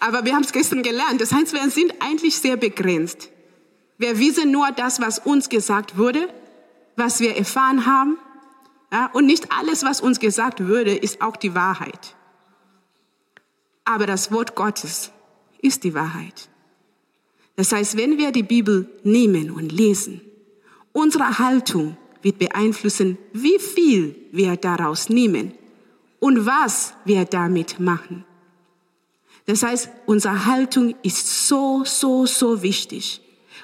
Aber 0.00 0.24
wir 0.24 0.34
haben 0.34 0.42
es 0.42 0.52
gestern 0.52 0.82
gelernt. 0.82 1.20
Das 1.20 1.32
heißt, 1.32 1.52
wir 1.52 1.70
sind 1.70 1.94
eigentlich 2.00 2.38
sehr 2.38 2.56
begrenzt. 2.56 3.28
Wir 3.98 4.18
wissen 4.18 4.50
nur 4.50 4.70
das, 4.72 5.00
was 5.00 5.18
uns 5.18 5.48
gesagt 5.48 5.98
wurde, 5.98 6.28
was 6.96 7.20
wir 7.20 7.36
erfahren 7.36 7.86
haben 7.86 8.18
ja, 8.92 9.06
und 9.12 9.26
nicht 9.26 9.52
alles, 9.52 9.84
was 9.84 10.00
uns 10.00 10.18
gesagt 10.18 10.60
würde, 10.60 10.94
ist 10.94 11.22
auch 11.22 11.36
die 11.36 11.54
Wahrheit. 11.54 12.16
Aber 13.84 14.06
das 14.06 14.32
Wort 14.32 14.54
Gottes 14.54 15.10
ist 15.60 15.84
die 15.84 15.94
Wahrheit. 15.94 16.48
Das 17.56 17.72
heißt, 17.72 17.96
wenn 17.96 18.18
wir 18.18 18.32
die 18.32 18.42
Bibel 18.42 18.88
nehmen 19.04 19.50
und 19.50 19.70
lesen, 19.70 20.22
unsere 20.92 21.38
Haltung 21.38 21.96
wird 22.22 22.38
beeinflussen, 22.38 23.18
wie 23.32 23.58
viel 23.58 24.16
wir 24.32 24.56
daraus 24.56 25.08
nehmen 25.08 25.52
und 26.18 26.46
was 26.46 26.94
wir 27.04 27.24
damit 27.24 27.80
machen. 27.80 28.24
Das 29.50 29.64
heißt, 29.64 29.88
unsere 30.06 30.46
Haltung 30.46 30.94
ist 31.02 31.48
so, 31.48 31.82
so, 31.84 32.24
so 32.24 32.62
wichtig. 32.62 33.20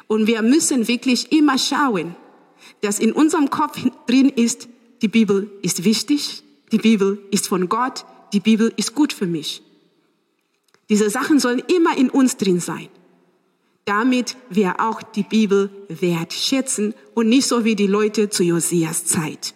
Und 0.09 0.27
wir 0.27 0.42
müssen 0.42 0.88
wirklich 0.88 1.31
immer 1.31 1.59
schauen, 1.59 2.16
dass 2.81 2.99
in 2.99 3.12
unserem 3.12 3.51
Kopf 3.51 3.79
drin 4.09 4.29
ist, 4.29 4.68
die 5.01 5.07
Bibel 5.07 5.49
ist 5.62 5.85
wichtig, 5.85 6.42
die 6.72 6.79
Bibel 6.79 7.22
ist 7.31 7.46
von 7.46 7.68
Gott, 7.68 8.05
die 8.33 8.40
Bibel 8.40 8.72
ist 8.77 8.96
gut 8.96 9.12
für 9.12 9.27
mich. 9.27 9.62
Diese 10.88 11.09
Sachen 11.09 11.38
sollen 11.38 11.62
immer 11.72 11.96
in 11.96 12.11
uns 12.11 12.37
drin 12.37 12.59
sein, 12.59 12.88
damit 13.85 14.37
wir 14.51 14.81
auch 14.81 15.05
die 15.05 15.22
Bibel 15.22 15.70
wertschätzen 15.88 16.94
und 17.14 17.29
nicht 17.29 17.46
so 17.46 17.64
wie 17.64 17.77
die 17.77 17.87
Leute 17.87 18.29
zu 18.29 18.42
Josias 18.42 19.05
Zeit. 19.05 19.55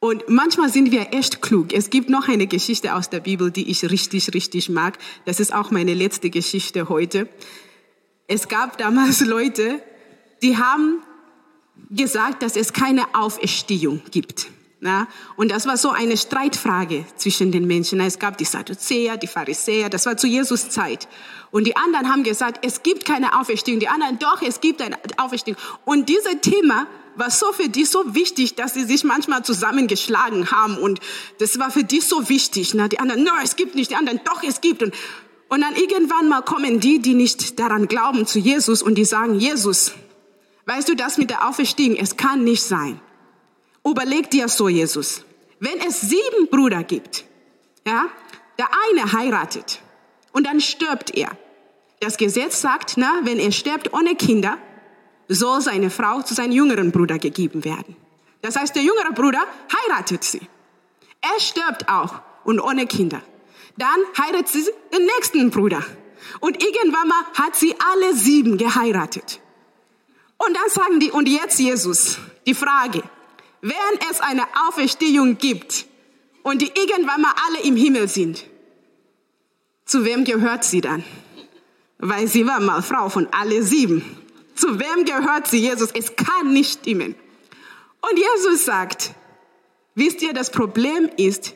Und 0.00 0.28
manchmal 0.28 0.70
sind 0.70 0.92
wir 0.92 1.12
echt 1.12 1.42
klug. 1.42 1.72
Es 1.72 1.90
gibt 1.90 2.08
noch 2.08 2.28
eine 2.28 2.46
Geschichte 2.46 2.94
aus 2.94 3.10
der 3.10 3.18
Bibel, 3.18 3.50
die 3.50 3.68
ich 3.68 3.90
richtig, 3.90 4.32
richtig 4.32 4.68
mag. 4.68 4.96
Das 5.24 5.40
ist 5.40 5.52
auch 5.52 5.72
meine 5.72 5.94
letzte 5.94 6.30
Geschichte 6.30 6.88
heute. 6.88 7.28
Es 8.28 8.46
gab 8.46 8.78
damals 8.78 9.20
Leute, 9.26 9.82
die 10.42 10.56
haben 10.56 11.02
gesagt, 11.90 12.42
dass 12.42 12.54
es 12.56 12.72
keine 12.72 13.12
Auferstehung 13.14 14.02
gibt. 14.10 14.48
Ja, 14.80 15.08
und 15.34 15.50
das 15.50 15.66
war 15.66 15.76
so 15.76 15.90
eine 15.90 16.16
Streitfrage 16.16 17.04
zwischen 17.16 17.50
den 17.50 17.66
Menschen. 17.66 17.98
Es 17.98 18.20
gab 18.20 18.38
die 18.38 18.44
Sadduzäer, 18.44 19.16
die 19.16 19.26
Pharisäer, 19.26 19.88
das 19.88 20.06
war 20.06 20.16
zu 20.16 20.28
Jesus 20.28 20.70
Zeit. 20.70 21.08
Und 21.50 21.66
die 21.66 21.76
anderen 21.76 22.08
haben 22.08 22.22
gesagt, 22.22 22.64
es 22.64 22.84
gibt 22.84 23.04
keine 23.04 23.40
Auferstehung. 23.40 23.80
Die 23.80 23.88
anderen, 23.88 24.20
doch, 24.20 24.40
es 24.40 24.60
gibt 24.60 24.80
eine 24.80 24.96
Auferstehung. 25.16 25.58
Und 25.84 26.08
dieses 26.08 26.40
Thema 26.40 26.86
war 27.18 27.30
so 27.30 27.52
für 27.52 27.68
die 27.68 27.84
so 27.84 28.14
wichtig, 28.14 28.54
dass 28.54 28.74
sie 28.74 28.84
sich 28.84 29.04
manchmal 29.04 29.44
zusammengeschlagen 29.44 30.50
haben. 30.50 30.78
Und 30.78 31.00
das 31.38 31.58
war 31.58 31.70
für 31.70 31.84
die 31.84 32.00
so 32.00 32.28
wichtig. 32.28 32.74
Na, 32.74 32.88
die 32.88 32.98
anderen, 32.98 33.24
no, 33.24 33.32
es 33.42 33.56
gibt 33.56 33.74
nicht. 33.74 33.90
Die 33.90 33.96
anderen, 33.96 34.20
doch, 34.24 34.42
es 34.42 34.60
gibt. 34.60 34.82
Und, 34.82 34.94
und 35.48 35.60
dann 35.60 35.74
irgendwann 35.74 36.28
mal 36.28 36.42
kommen 36.42 36.80
die, 36.80 37.00
die 37.00 37.14
nicht 37.14 37.58
daran 37.58 37.88
glauben, 37.88 38.26
zu 38.26 38.38
Jesus 38.38 38.82
und 38.82 38.96
die 38.96 39.04
sagen, 39.04 39.38
Jesus, 39.38 39.92
Weißt 40.68 40.86
du, 40.86 40.94
das 40.94 41.16
mit 41.16 41.30
der 41.30 41.48
Auferstehung, 41.48 41.96
es 41.96 42.18
kann 42.18 42.44
nicht 42.44 42.62
sein. 42.62 43.00
Überleg 43.86 44.30
dir 44.30 44.48
so, 44.48 44.68
Jesus. 44.68 45.24
Wenn 45.60 45.80
es 45.80 46.02
sieben 46.02 46.50
Brüder 46.50 46.84
gibt, 46.84 47.24
ja, 47.86 48.04
der 48.58 48.68
eine 48.90 49.14
heiratet 49.14 49.80
und 50.32 50.46
dann 50.46 50.60
stirbt 50.60 51.16
er. 51.16 51.30
Das 52.00 52.18
Gesetz 52.18 52.60
sagt, 52.60 52.98
na, 52.98 53.20
wenn 53.22 53.38
er 53.38 53.50
stirbt 53.50 53.94
ohne 53.94 54.14
Kinder, 54.14 54.58
soll 55.28 55.60
seine 55.60 55.90
Frau 55.90 56.22
zu 56.22 56.34
seinem 56.34 56.52
jüngeren 56.52 56.90
Bruder 56.90 57.18
gegeben 57.18 57.64
werden. 57.64 57.96
Das 58.42 58.56
heißt, 58.56 58.74
der 58.74 58.82
jüngere 58.82 59.12
Bruder 59.12 59.44
heiratet 59.72 60.24
sie. 60.24 60.40
Er 61.20 61.40
stirbt 61.40 61.88
auch 61.88 62.20
und 62.44 62.60
ohne 62.60 62.86
Kinder. 62.86 63.22
Dann 63.76 63.98
heiratet 64.16 64.48
sie 64.48 64.64
den 64.92 65.04
nächsten 65.04 65.50
Bruder. 65.50 65.84
Und 66.40 66.62
irgendwann 66.62 67.08
mal 67.08 67.24
hat 67.34 67.56
sie 67.56 67.74
alle 67.92 68.14
sieben 68.14 68.58
geheiratet. 68.58 69.40
Und 70.36 70.56
dann 70.56 70.68
sagen 70.68 71.00
die, 71.00 71.10
und 71.10 71.28
jetzt 71.28 71.58
Jesus, 71.58 72.18
die 72.46 72.54
Frage, 72.54 73.02
wenn 73.60 73.74
es 74.10 74.20
eine 74.20 74.44
Auferstehung 74.68 75.38
gibt 75.38 75.86
und 76.42 76.62
die 76.62 76.72
irgendwann 76.74 77.20
mal 77.20 77.34
alle 77.46 77.64
im 77.64 77.76
Himmel 77.76 78.08
sind, 78.08 78.44
zu 79.84 80.04
wem 80.04 80.24
gehört 80.24 80.64
sie 80.64 80.80
dann? 80.80 81.02
Weil 81.98 82.28
sie 82.28 82.46
war 82.46 82.60
mal 82.60 82.82
Frau 82.82 83.08
von 83.08 83.26
alle 83.32 83.62
sieben. 83.62 84.17
Zu 84.58 84.80
wem 84.80 85.04
gehört 85.04 85.46
sie, 85.46 85.58
Jesus? 85.58 85.90
Es 85.92 86.16
kann 86.16 86.52
nicht 86.52 86.80
stimmen. 86.80 87.14
Und 88.00 88.18
Jesus 88.18 88.64
sagt, 88.64 89.14
wisst 89.94 90.20
ihr, 90.20 90.32
das 90.32 90.50
Problem 90.50 91.08
ist, 91.16 91.54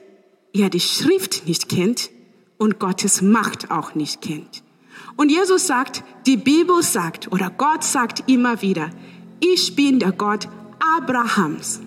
ihr 0.52 0.70
die 0.70 0.78
Schrift 0.78 1.48
nicht 1.48 1.68
kennt 1.68 2.10
und 2.58 2.78
Gottes 2.78 3.20
Macht 3.20 3.72
auch 3.72 3.96
nicht 3.96 4.22
kennt. 4.22 4.62
Und 5.16 5.30
Jesus 5.32 5.66
sagt, 5.66 6.04
die 6.26 6.36
Bibel 6.36 6.80
sagt 6.80 7.32
oder 7.32 7.50
Gott 7.50 7.82
sagt 7.82 8.30
immer 8.30 8.62
wieder, 8.62 8.90
ich 9.40 9.74
bin 9.74 9.98
der 9.98 10.12
Gott 10.12 10.48
Abrahams. 10.96 11.80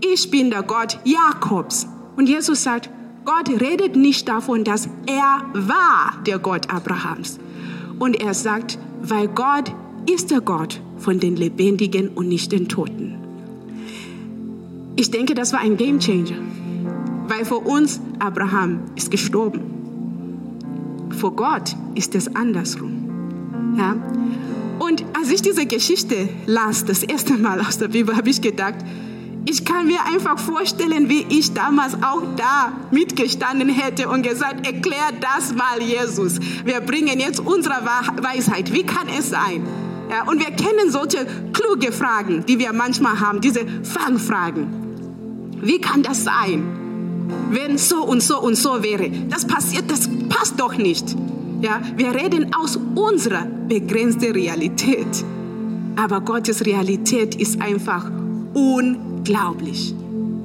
Ich 0.00 0.30
bin 0.30 0.50
der 0.50 0.62
Gott 0.62 1.00
Jakobs. 1.02 1.88
Und 2.16 2.28
Jesus 2.28 2.62
sagt, 2.62 2.90
Gott 3.24 3.48
redet 3.48 3.96
nicht 3.96 4.28
davon, 4.28 4.62
dass 4.62 4.88
er 5.06 5.44
war 5.52 6.22
der 6.24 6.38
Gott 6.38 6.70
Abrahams. 6.72 7.40
Und 7.98 8.20
er 8.20 8.34
sagt, 8.34 8.78
weil 9.00 9.26
Gott 9.26 9.74
ist 10.10 10.30
der 10.30 10.40
Gott 10.40 10.80
von 10.98 11.20
den 11.20 11.36
Lebendigen 11.36 12.08
und 12.08 12.28
nicht 12.28 12.52
den 12.52 12.68
Toten. 12.68 13.14
Ich 14.96 15.10
denke, 15.10 15.34
das 15.34 15.52
war 15.52 15.60
ein 15.60 15.76
Game 15.76 15.98
Changer, 15.98 16.38
weil 17.28 17.44
für 17.44 17.58
uns 17.58 18.00
Abraham 18.18 18.80
ist 18.94 19.10
gestorben. 19.10 19.60
Vor 21.10 21.34
Gott 21.34 21.76
ist 21.94 22.14
es 22.14 22.34
andersrum. 22.34 23.74
Ja? 23.76 23.96
Und 24.78 25.04
als 25.16 25.30
ich 25.30 25.42
diese 25.42 25.66
Geschichte 25.66 26.28
las, 26.46 26.84
das 26.84 27.02
erste 27.02 27.34
Mal 27.34 27.60
aus 27.60 27.78
der 27.78 27.88
Bibel, 27.88 28.16
habe 28.16 28.28
ich 28.28 28.40
gedacht, 28.40 28.76
ich 29.46 29.64
kann 29.64 29.86
mir 29.86 29.98
einfach 30.06 30.38
vorstellen, 30.38 31.08
wie 31.08 31.26
ich 31.28 31.52
damals 31.52 31.94
auch 31.94 32.22
da 32.36 32.72
mitgestanden 32.90 33.68
hätte 33.68 34.08
und 34.08 34.22
gesagt, 34.22 34.66
erklär 34.66 35.10
das 35.20 35.54
mal 35.54 35.82
Jesus. 35.82 36.38
Wir 36.64 36.80
bringen 36.80 37.20
jetzt 37.20 37.40
unsere 37.40 37.74
Weisheit. 38.22 38.72
Wie 38.72 38.84
kann 38.84 39.08
es 39.08 39.30
sein? 39.30 39.66
Ja, 40.14 40.22
und 40.30 40.38
wir 40.38 40.52
kennen 40.52 40.92
solche 40.92 41.26
kluge 41.52 41.90
Fragen, 41.90 42.44
die 42.46 42.60
wir 42.60 42.72
manchmal 42.72 43.18
haben, 43.18 43.40
diese 43.40 43.66
Fangfragen. 43.82 44.68
Wie 45.60 45.80
kann 45.80 46.04
das 46.04 46.22
sein? 46.22 46.62
Wenn 47.50 47.78
so 47.78 48.04
und 48.04 48.22
so 48.22 48.40
und 48.40 48.54
so 48.54 48.84
wäre. 48.84 49.10
Das 49.28 49.44
passiert, 49.44 49.90
das 49.90 50.08
passt 50.28 50.60
doch 50.60 50.76
nicht. 50.76 51.16
Ja, 51.62 51.80
wir 51.96 52.14
reden 52.14 52.54
aus 52.54 52.78
unserer 52.94 53.44
begrenzten 53.68 54.30
Realität. 54.30 55.24
Aber 55.96 56.20
Gottes 56.20 56.64
Realität 56.64 57.34
ist 57.34 57.60
einfach 57.60 58.08
unglaublich. 58.52 59.96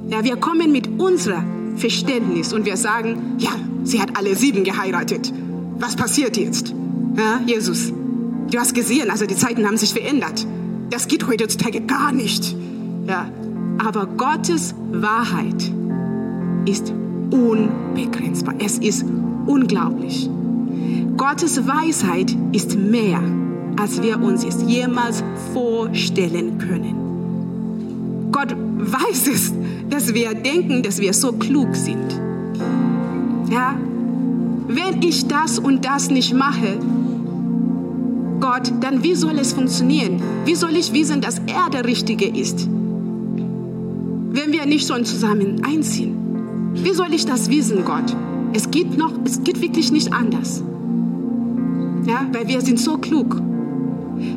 Ja, 0.10 0.24
wir 0.24 0.38
kommen 0.38 0.72
mit 0.72 1.00
unserem 1.00 1.78
Verständnis 1.78 2.54
und 2.54 2.66
wir 2.66 2.76
sagen, 2.76 3.36
ja, 3.38 3.52
sie 3.84 4.02
hat 4.02 4.18
alle 4.18 4.36
sieben 4.36 4.64
geheiratet. 4.64 5.32
Was 5.78 5.96
passiert 5.96 6.38
jetzt? 6.38 6.74
Ja, 7.16 7.40
Jesus, 7.46 7.94
du 8.52 8.60
hast 8.60 8.74
gesehen, 8.74 9.10
also 9.10 9.26
die 9.26 9.36
Zeiten 9.36 9.66
haben 9.66 9.78
sich 9.78 9.94
verändert. 9.94 10.46
Das 10.90 11.08
geht 11.08 11.28
heutzutage 11.28 11.82
gar 11.82 12.12
nicht. 12.12 12.56
Ja, 13.08 13.30
aber 13.84 14.08
Gottes 14.08 14.76
Wahrheit 14.92 15.72
ist 16.66 16.94
unbegrenzbar. 17.32 18.56
Es 18.60 18.78
ist 18.78 19.06
unglaublich. 19.46 20.30
Gottes 21.18 21.68
Weisheit 21.68 22.36
ist 22.52 22.78
mehr, 22.78 23.22
als 23.78 24.02
wir 24.02 24.22
uns 24.22 24.44
es 24.44 24.64
jemals 24.68 25.24
vorstellen 25.54 26.58
können. 26.58 28.30
Gott 28.32 28.56
weiß 28.56 29.28
es, 29.28 29.54
dass 29.90 30.14
wir 30.14 30.34
denken, 30.34 30.84
dass 30.84 31.00
wir 31.00 31.14
so 31.14 31.34
klug 31.34 31.76
sind. 31.76 32.20
Ja, 33.50 33.76
wenn 34.68 35.02
ich 35.02 35.28
das 35.28 35.58
und 35.58 35.86
das 35.86 36.10
nicht 36.10 36.34
mache, 36.34 36.78
Gott, 38.40 38.72
dann 38.82 39.04
wie 39.04 39.16
soll 39.16 39.38
es 39.40 39.54
funktionieren? 39.54 40.22
Wie 40.46 40.56
soll 40.56 40.76
ich 40.76 40.94
wissen, 40.94 41.22
dass 41.22 41.40
er 41.48 41.70
der 41.70 41.86
Richtige 41.86 42.28
ist? 42.28 42.68
Wenn 44.32 44.52
wir 44.52 44.66
nicht 44.66 44.88
schon 44.88 45.06
zusammen 45.06 45.62
einziehen, 45.66 46.16
wie 46.74 46.94
soll 46.94 47.14
ich 47.14 47.26
das 47.26 47.50
wissen, 47.50 47.84
Gott? 47.84 48.16
Es 48.54 48.72
geht 48.72 48.98
noch, 48.98 49.14
es 49.26 49.44
geht 49.44 49.62
wirklich 49.62 49.92
nicht 49.92 50.14
anders. 50.14 50.64
Ja, 52.06 52.28
weil 52.32 52.48
wir 52.48 52.62
sind 52.62 52.80
so 52.80 52.98
klug. 52.98 53.42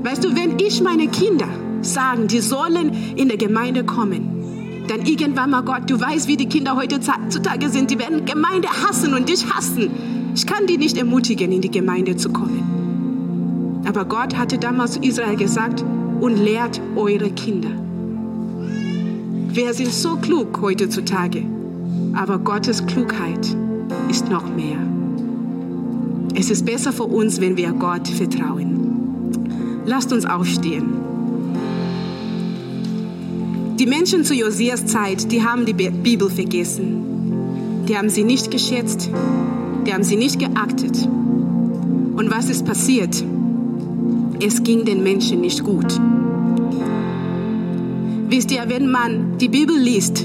Weißt 0.02 0.24
du, 0.24 0.34
wenn 0.34 0.58
ich 0.58 0.82
meine 0.82 1.08
Kinder 1.08 1.48
sagen, 1.80 2.26
die 2.26 2.40
sollen 2.40 2.92
in 3.16 3.28
der 3.28 3.36
Gemeinde 3.36 3.84
kommen, 3.84 4.84
dann 4.88 5.06
irgendwann 5.06 5.50
mal 5.50 5.62
Gott, 5.62 5.88
du 5.88 6.00
weißt, 6.00 6.26
wie 6.28 6.36
die 6.36 6.48
Kinder 6.48 6.76
heutzutage 6.76 7.68
sind, 7.68 7.90
die 7.90 7.98
werden 7.98 8.24
Gemeinde 8.24 8.68
hassen 8.68 9.14
und 9.14 9.28
dich 9.28 9.46
hassen. 9.54 9.90
Ich 10.34 10.46
kann 10.46 10.66
die 10.66 10.78
nicht 10.78 10.96
ermutigen, 10.96 11.52
in 11.52 11.60
die 11.60 11.70
Gemeinde 11.70 12.16
zu 12.16 12.30
kommen. 12.30 12.81
Aber 13.94 14.06
Gott 14.06 14.38
hatte 14.38 14.56
damals 14.56 14.96
Israel 14.96 15.36
gesagt, 15.36 15.84
und 16.22 16.36
lehrt 16.36 16.80
eure 16.96 17.28
Kinder. 17.30 17.68
Wir 19.48 19.74
sind 19.74 19.92
so 19.92 20.16
klug 20.16 20.62
heutzutage, 20.62 21.42
aber 22.14 22.38
Gottes 22.38 22.86
Klugheit 22.86 23.54
ist 24.08 24.30
noch 24.30 24.48
mehr. 24.48 24.78
Es 26.34 26.48
ist 26.48 26.64
besser 26.64 26.90
für 26.90 27.02
uns, 27.02 27.38
wenn 27.38 27.58
wir 27.58 27.70
Gott 27.72 28.08
vertrauen. 28.08 29.82
Lasst 29.84 30.10
uns 30.10 30.24
aufstehen. 30.24 30.94
Die 33.78 33.86
Menschen 33.86 34.24
zu 34.24 34.32
Josias 34.32 34.86
Zeit, 34.86 35.30
die 35.30 35.44
haben 35.44 35.66
die 35.66 35.74
Bibel 35.74 36.30
vergessen. 36.30 37.84
Die 37.86 37.98
haben 37.98 38.08
sie 38.08 38.24
nicht 38.24 38.50
geschätzt. 38.50 39.10
Die 39.84 39.92
haben 39.92 40.04
sie 40.04 40.16
nicht 40.16 40.38
geachtet. 40.38 41.06
Und 42.16 42.30
was 42.30 42.48
ist 42.48 42.64
passiert? 42.64 43.22
Es 44.44 44.60
ging 44.64 44.84
den 44.84 45.04
Menschen 45.04 45.40
nicht 45.40 45.62
gut. 45.62 46.00
Wisst 48.28 48.50
ihr, 48.50 48.64
wenn 48.66 48.90
man 48.90 49.38
die 49.38 49.48
Bibel 49.48 49.76
liest 49.76 50.24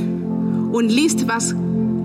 und 0.71 0.89
liest, 0.89 1.27
was 1.27 1.53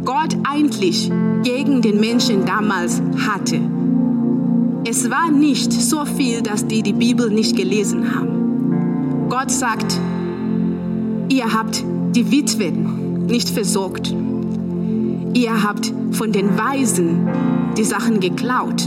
Gott 0.05 0.37
eigentlich 0.45 1.11
gegen 1.43 1.81
den 1.81 2.01
Menschen 2.01 2.45
damals 2.45 3.01
hatte, 3.27 3.61
es 4.85 5.09
war 5.09 5.31
nicht 5.31 5.73
so 5.73 6.05
viel, 6.05 6.43
dass 6.43 6.67
die 6.67 6.83
die 6.83 6.93
Bibel 6.93 7.31
nicht 7.31 7.57
gelesen 7.57 8.15
haben. 8.15 9.29
Gott 9.31 9.51
sagt, 9.51 9.99
ihr 11.31 11.51
habt 11.51 11.83
die 12.15 12.31
Witwen 12.31 13.25
nicht 13.25 13.49
versorgt. 13.49 14.15
Ihr 15.33 15.63
habt 15.63 15.91
von 16.11 16.31
den 16.31 16.59
Weisen 16.59 17.27
die 17.79 17.85
Sachen 17.85 18.21
geklaut. 18.21 18.87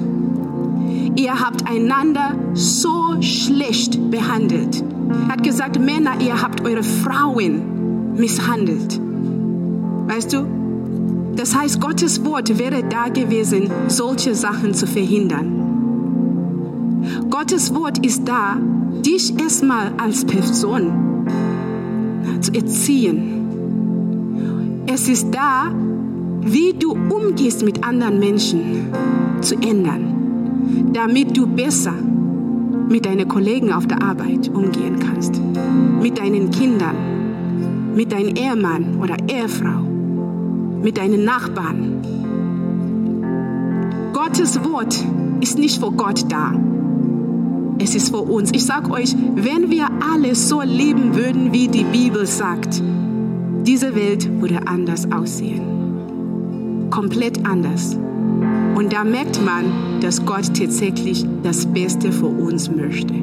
Ihr 1.16 1.40
habt 1.40 1.68
einander 1.68 2.36
so 2.54 3.22
schlecht 3.22 4.12
behandelt. 4.12 4.84
Er 5.28 5.34
hat 5.34 5.44
gesagt, 5.44 5.80
Männer, 5.80 6.20
ihr 6.20 6.42
habt 6.42 6.66
eure 6.66 6.84
Frauen 6.84 8.16
misshandelt. 8.16 9.00
Weißt 10.08 10.34
du? 10.34 10.46
Das 11.36 11.56
heißt, 11.56 11.80
Gottes 11.82 12.24
Wort 12.26 12.58
wäre 12.58 12.84
da 12.84 13.10
gewesen, 13.10 13.70
solche 13.88 14.36
Sachen 14.36 14.74
zu 14.74 14.88
verhindern. 14.88 15.62
Gottes 17.30 17.74
Wort 17.76 18.06
ist 18.06 18.28
da, 18.28 18.58
dich 19.06 19.38
erstmal 19.40 19.94
als 19.98 20.26
Person 20.26 21.28
zu 22.42 22.54
erziehen. 22.54 23.32
Es 24.88 25.08
ist 25.10 25.28
da, 25.32 25.72
wie 26.42 26.74
du 26.74 26.92
umgehst 26.92 27.64
mit 27.64 27.84
anderen 27.84 28.20
Menschen 28.20 28.88
zu 29.42 29.56
ändern, 29.56 30.15
damit 30.94 31.36
du 31.36 31.48
besser 31.48 31.94
mit 32.90 33.06
deinen 33.06 33.28
Kollegen 33.28 33.72
auf 33.72 33.88
der 33.88 34.02
Arbeit 34.04 34.50
umgehen 34.50 35.00
kannst, 35.00 35.42
mit 36.02 36.18
deinen 36.18 36.52
Kindern, 36.52 36.96
mit 37.96 38.12
deinem 38.12 38.36
Ehemann 38.36 38.98
oder 39.02 39.18
Ehefrau, 39.28 39.82
mit 40.82 40.98
deinen 40.98 41.26
Nachbarn. 41.26 42.02
Gottes 44.14 44.64
Wort 44.64 45.04
ist 45.42 45.58
nicht 45.58 45.80
vor 45.80 45.92
Gott 45.92 46.32
da, 46.32 46.54
es 47.78 47.94
ist 47.94 48.10
vor 48.10 48.30
uns. 48.30 48.52
Ich 48.54 48.66
sage 48.66 48.90
euch, 48.92 49.16
wenn 49.36 49.70
wir 49.70 49.88
alle 50.12 50.36
so 50.36 50.62
leben 50.62 51.16
würden, 51.16 51.52
wie 51.52 51.68
die 51.68 51.84
Bibel 51.84 52.26
sagt, 52.26 52.82
diese 53.66 53.96
Welt 53.96 54.42
würde 54.42 54.68
anders 54.68 55.12
aussehen. 55.12 56.88
Komplett 56.90 57.46
anders. 57.46 57.98
Und 58.76 58.92
da 58.92 59.06
merkt 59.06 59.44
man, 59.44 60.02
dass 60.02 60.26
Gott 60.26 60.54
tatsächlich 60.54 61.26
das 61.44 61.66
Beste 61.66 62.12
für 62.12 62.28
uns 62.28 62.70
möchte. 62.70 63.14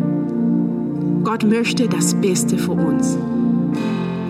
Gott 1.22 1.44
möchte 1.44 1.88
das 1.88 2.14
Beste 2.14 2.56
für 2.56 2.72
uns. 2.72 3.18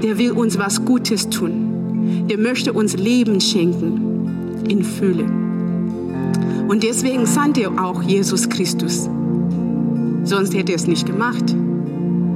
Der 0.02 0.18
will 0.18 0.32
uns 0.32 0.58
was 0.58 0.84
Gutes 0.84 1.30
tun. 1.30 2.26
Der 2.28 2.38
möchte 2.38 2.72
uns 2.72 2.96
Leben 2.96 3.40
schenken 3.40 4.64
in 4.68 4.82
Fülle. 4.82 5.24
Und 6.68 6.82
deswegen 6.82 7.24
sandte 7.24 7.62
er 7.62 7.84
auch 7.84 8.02
Jesus 8.02 8.48
Christus. 8.48 9.08
Sonst 10.24 10.54
hätte 10.54 10.72
er 10.72 10.76
es 10.76 10.88
nicht 10.88 11.06
gemacht. 11.06 11.54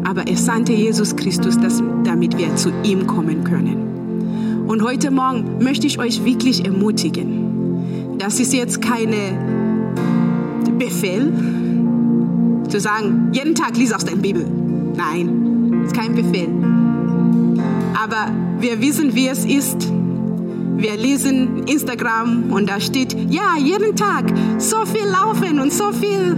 Aber 0.04 0.28
er 0.28 0.36
sandte 0.36 0.72
Jesus 0.72 1.16
Christus, 1.16 1.58
dass, 1.58 1.82
damit 2.04 2.38
wir 2.38 2.54
zu 2.54 2.70
ihm 2.84 3.08
kommen 3.08 3.42
können. 3.42 4.64
Und 4.68 4.82
heute 4.82 5.10
Morgen 5.10 5.58
möchte 5.60 5.88
ich 5.88 5.98
euch 5.98 6.24
wirklich 6.24 6.64
ermutigen. 6.64 7.45
Das 8.18 8.40
ist 8.40 8.52
jetzt 8.52 8.80
keine 8.80 9.38
Befehl, 10.78 11.32
zu 12.68 12.80
sagen, 12.80 13.30
jeden 13.32 13.54
Tag 13.54 13.76
lies 13.76 13.92
aus 13.92 14.04
der 14.04 14.16
Bibel. 14.16 14.46
Nein, 14.96 15.82
ist 15.84 15.94
kein 15.94 16.14
Befehl. 16.14 16.48
Aber 18.02 18.30
wir 18.60 18.80
wissen, 18.80 19.14
wie 19.14 19.28
es 19.28 19.44
ist. 19.44 19.90
Wir 20.76 20.96
lesen 20.96 21.64
Instagram 21.66 22.52
und 22.52 22.68
da 22.68 22.80
steht, 22.80 23.16
ja, 23.30 23.56
jeden 23.58 23.96
Tag 23.96 24.24
so 24.58 24.84
viel 24.84 25.06
laufen 25.06 25.58
und 25.58 25.72
so 25.72 25.90
viel 25.92 26.36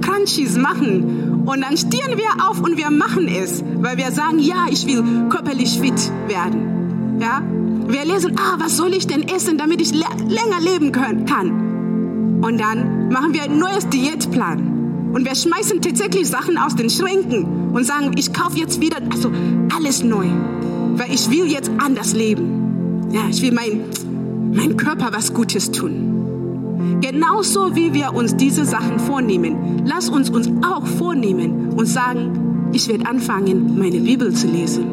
Crunchies 0.00 0.56
machen. 0.56 1.42
Und 1.46 1.60
dann 1.60 1.76
stehen 1.76 2.16
wir 2.16 2.48
auf 2.48 2.60
und 2.60 2.76
wir 2.76 2.90
machen 2.90 3.28
es, 3.28 3.62
weil 3.76 3.98
wir 3.98 4.10
sagen, 4.12 4.38
ja, 4.38 4.66
ich 4.70 4.86
will 4.86 5.28
körperlich 5.28 5.78
fit 5.78 6.10
werden. 6.26 7.18
Ja? 7.20 7.42
Wir 7.88 8.04
lesen, 8.04 8.36
ah, 8.38 8.56
was 8.58 8.76
soll 8.76 8.94
ich 8.94 9.06
denn 9.06 9.28
essen, 9.28 9.58
damit 9.58 9.80
ich 9.80 9.92
länger 9.92 10.60
leben 10.60 10.92
können, 10.92 11.24
kann. 11.24 12.42
Und 12.42 12.58
dann 12.58 13.08
machen 13.10 13.32
wir 13.32 13.44
ein 13.44 13.58
neues 13.58 13.88
Diätplan. 13.88 15.10
Und 15.12 15.24
wir 15.24 15.34
schmeißen 15.34 15.80
tatsächlich 15.80 16.28
Sachen 16.28 16.58
aus 16.58 16.74
den 16.74 16.90
Schränken 16.90 17.70
und 17.72 17.84
sagen, 17.84 18.12
ich 18.16 18.32
kaufe 18.32 18.58
jetzt 18.58 18.80
wieder, 18.80 18.98
also 19.10 19.30
alles 19.74 20.02
neu, 20.02 20.26
weil 20.96 21.12
ich 21.12 21.30
will 21.30 21.46
jetzt 21.46 21.70
anders 21.78 22.12
leben. 22.12 23.08
Ja, 23.12 23.22
ich 23.30 23.40
will 23.40 23.52
mein, 23.52 23.84
mein 24.52 24.76
Körper 24.76 25.10
was 25.12 25.32
Gutes 25.32 25.70
tun. 25.70 26.98
Genauso 27.00 27.74
wie 27.74 27.94
wir 27.94 28.14
uns 28.14 28.36
diese 28.36 28.64
Sachen 28.64 28.98
vornehmen, 28.98 29.82
lass 29.86 30.08
uns 30.08 30.28
uns 30.28 30.50
auch 30.62 30.86
vornehmen 30.86 31.70
und 31.76 31.86
sagen, 31.86 32.70
ich 32.72 32.88
werde 32.88 33.06
anfangen, 33.06 33.78
meine 33.78 34.00
Bibel 34.00 34.32
zu 34.34 34.48
lesen. 34.48 34.86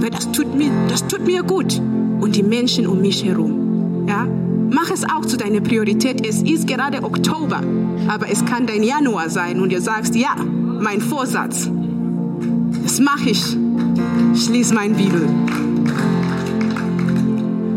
Weil 0.00 0.10
das 0.10 0.30
tut 0.32 0.54
mir, 0.54 0.70
das 0.88 1.06
tut 1.06 1.24
mir 1.24 1.42
gut. 1.42 1.80
Und 2.20 2.36
die 2.36 2.42
Menschen 2.42 2.86
um 2.86 3.00
mich 3.00 3.24
herum. 3.24 4.06
Ja? 4.08 4.26
Mach 4.70 4.90
es 4.90 5.04
auch 5.04 5.24
zu 5.24 5.36
deiner 5.36 5.60
Priorität. 5.60 6.26
Es 6.26 6.42
ist 6.42 6.66
gerade 6.66 7.02
Oktober, 7.02 7.62
aber 8.08 8.30
es 8.30 8.44
kann 8.44 8.66
dein 8.66 8.82
Januar 8.82 9.30
sein 9.30 9.60
und 9.60 9.72
du 9.72 9.80
sagst, 9.80 10.14
ja, 10.14 10.34
mein 10.36 11.00
Vorsatz. 11.00 11.70
Das 12.82 13.00
mache 13.00 13.30
ich. 13.30 13.56
Lese 14.50 14.74
meine 14.74 14.94
Bibel. 14.94 15.28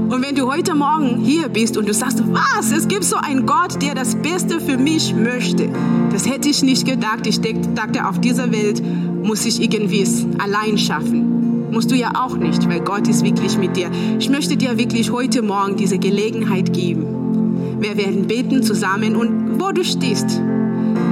Und 0.10 0.22
wenn 0.22 0.36
du 0.36 0.52
heute 0.52 0.76
Morgen 0.76 1.22
hier 1.22 1.48
bist 1.48 1.78
und 1.78 1.88
du 1.88 1.94
sagst, 1.94 2.22
was, 2.34 2.72
es 2.72 2.90
gibt 2.90 3.06
so 3.06 3.16
einen 3.16 3.46
Gott, 3.46 3.82
der 3.82 3.96
das 3.96 4.16
Beste 4.16 4.60
für 4.60 4.78
mich 4.78 5.16
möchte, 5.16 5.70
das 6.12 6.30
hätte 6.30 6.50
ich 6.50 6.62
nicht 6.64 6.86
gedacht. 6.86 7.26
Ich 7.26 7.40
dachte, 7.40 8.06
auf 8.06 8.20
dieser 8.20 8.52
Welt 8.52 8.82
muss 9.24 9.46
ich 9.46 9.62
irgendwie 9.62 10.02
es 10.02 10.26
allein 10.38 10.78
schaffen. 10.78 11.31
Musst 11.72 11.90
du 11.90 11.96
ja 11.96 12.12
auch 12.16 12.36
nicht, 12.36 12.68
weil 12.68 12.82
Gott 12.82 13.08
ist 13.08 13.24
wirklich 13.24 13.58
mit 13.58 13.78
dir. 13.78 13.90
Ich 14.20 14.30
möchte 14.30 14.58
dir 14.58 14.78
wirklich 14.78 15.10
heute 15.12 15.42
Morgen 15.42 15.78
diese 15.78 15.98
Gelegenheit 15.98 16.74
geben. 16.74 17.78
Wir 17.80 17.96
werden 17.96 18.28
beten 18.28 18.62
zusammen 18.62 19.16
und 19.16 19.58
wo 19.58 19.72
du 19.72 19.84
stehst, 19.84 20.42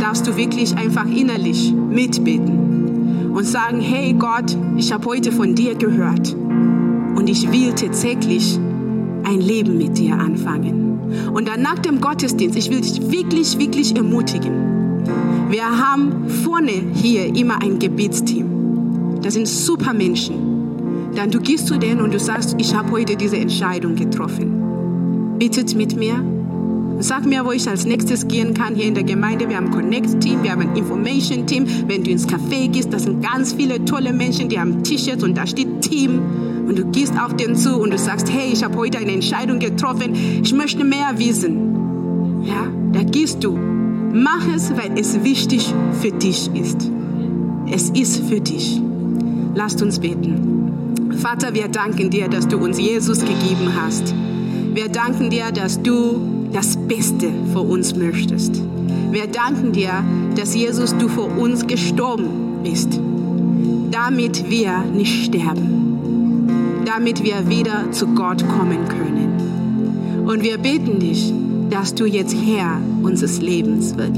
darfst 0.01 0.27
du 0.27 0.35
wirklich 0.35 0.75
einfach 0.75 1.05
innerlich 1.05 1.71
mitbeten 1.73 3.31
und 3.33 3.45
sagen, 3.45 3.79
hey 3.79 4.13
Gott, 4.13 4.57
ich 4.75 4.91
habe 4.91 5.05
heute 5.05 5.31
von 5.31 5.55
dir 5.55 5.75
gehört 5.75 6.35
und 7.15 7.29
ich 7.29 7.49
will 7.51 7.73
tatsächlich 7.73 8.59
ein 9.23 9.39
Leben 9.39 9.77
mit 9.77 9.97
dir 9.97 10.15
anfangen. 10.15 11.31
Und 11.33 11.47
dann 11.47 11.61
nach 11.61 11.79
dem 11.79 12.01
Gottesdienst, 12.01 12.57
ich 12.57 12.69
will 12.69 12.81
dich 12.81 13.09
wirklich, 13.09 13.57
wirklich 13.57 13.95
ermutigen. 13.95 15.07
Wir 15.49 15.63
haben 15.63 16.29
vorne 16.29 16.73
hier 16.93 17.33
immer 17.33 17.61
ein 17.61 17.79
Gebetsteam. 17.79 19.19
Das 19.21 19.33
sind 19.35 19.47
super 19.47 19.93
Menschen. 19.93 20.48
Dann 21.19 21.31
du 21.31 21.41
gehst 21.41 21.67
zu 21.67 21.77
denen 21.77 21.99
und 21.99 22.13
du 22.13 22.19
sagst, 22.19 22.55
ich 22.59 22.73
habe 22.73 22.91
heute 22.91 23.17
diese 23.17 23.35
Entscheidung 23.35 23.97
getroffen. 23.97 25.35
Bittet 25.37 25.75
mit 25.75 25.97
mir. 25.97 26.23
Sag 26.99 27.25
mir, 27.25 27.43
wo 27.43 27.51
ich 27.51 27.67
als 27.67 27.85
nächstes 27.85 28.29
gehen 28.29 28.53
kann 28.53 28.73
hier 28.73 28.85
in 28.85 28.93
der 28.93 29.03
Gemeinde. 29.03 29.49
Wir 29.49 29.57
haben 29.57 29.65
ein 29.65 29.71
Connect-Team, 29.71 30.43
wir 30.43 30.53
haben 30.53 30.61
ein 30.61 30.77
Information-Team. 30.77 31.65
Wenn 31.87 32.05
du 32.05 32.11
ins 32.11 32.25
Café 32.25 32.69
gehst, 32.69 32.93
das 32.93 33.03
sind 33.03 33.21
ganz 33.21 33.51
viele 33.51 33.83
tolle 33.83 34.13
Menschen, 34.13 34.47
die 34.47 34.57
haben 34.57 34.81
T-Shirts 34.81 35.21
und 35.21 35.35
da 35.35 35.45
steht 35.45 35.81
Team 35.81 36.21
und 36.69 36.79
du 36.79 36.85
gehst 36.85 37.11
auf 37.19 37.35
den 37.35 37.57
zu 37.57 37.81
und 37.81 37.91
du 37.91 37.97
sagst, 37.97 38.31
hey, 38.31 38.53
ich 38.53 38.63
habe 38.63 38.77
heute 38.77 38.99
eine 38.99 39.11
Entscheidung 39.11 39.59
getroffen, 39.59 40.15
ich 40.41 40.53
möchte 40.53 40.85
mehr 40.85 41.15
wissen. 41.17 42.45
Ja, 42.45 42.71
da 42.93 43.03
gehst 43.03 43.43
du. 43.43 43.59
Mach 44.13 44.47
es, 44.55 44.71
weil 44.71 44.97
es 44.97 45.21
wichtig 45.25 45.73
für 45.99 46.11
dich 46.11 46.49
ist. 46.53 46.89
Es 47.69 47.89
ist 47.89 48.23
für 48.23 48.39
dich. 48.39 48.81
Lasst 49.53 49.81
uns 49.81 49.99
beten. 49.99 50.58
Vater, 51.19 51.53
wir 51.53 51.67
danken 51.67 52.09
dir, 52.09 52.27
dass 52.27 52.47
du 52.47 52.57
uns 52.57 52.79
Jesus 52.79 53.19
gegeben 53.19 53.73
hast. 53.75 54.13
Wir 54.73 54.89
danken 54.89 55.29
dir, 55.29 55.51
dass 55.51 55.81
du 55.81 56.47
das 56.51 56.77
Beste 56.77 57.29
für 57.53 57.61
uns 57.61 57.95
möchtest. 57.95 58.61
Wir 59.11 59.27
danken 59.27 59.71
dir, 59.71 60.03
dass 60.35 60.55
Jesus, 60.55 60.97
du 60.97 61.07
für 61.07 61.23
uns 61.23 61.67
gestorben 61.67 62.61
bist, 62.63 62.99
damit 63.91 64.49
wir 64.49 64.83
nicht 64.93 65.25
sterben 65.25 65.79
damit 66.89 67.23
wir 67.23 67.47
wieder 67.47 67.91
zu 67.91 68.07
Gott 68.07 68.43
kommen 68.47 68.87
können. 68.87 70.25
Und 70.27 70.43
wir 70.43 70.57
beten 70.57 70.99
dich, 70.99 71.31
dass 71.69 71.93
du 71.93 72.05
jetzt 72.05 72.35
Herr 72.35 72.81
unseres 73.03 73.39
Lebens 73.41 73.95
wird. 73.95 74.17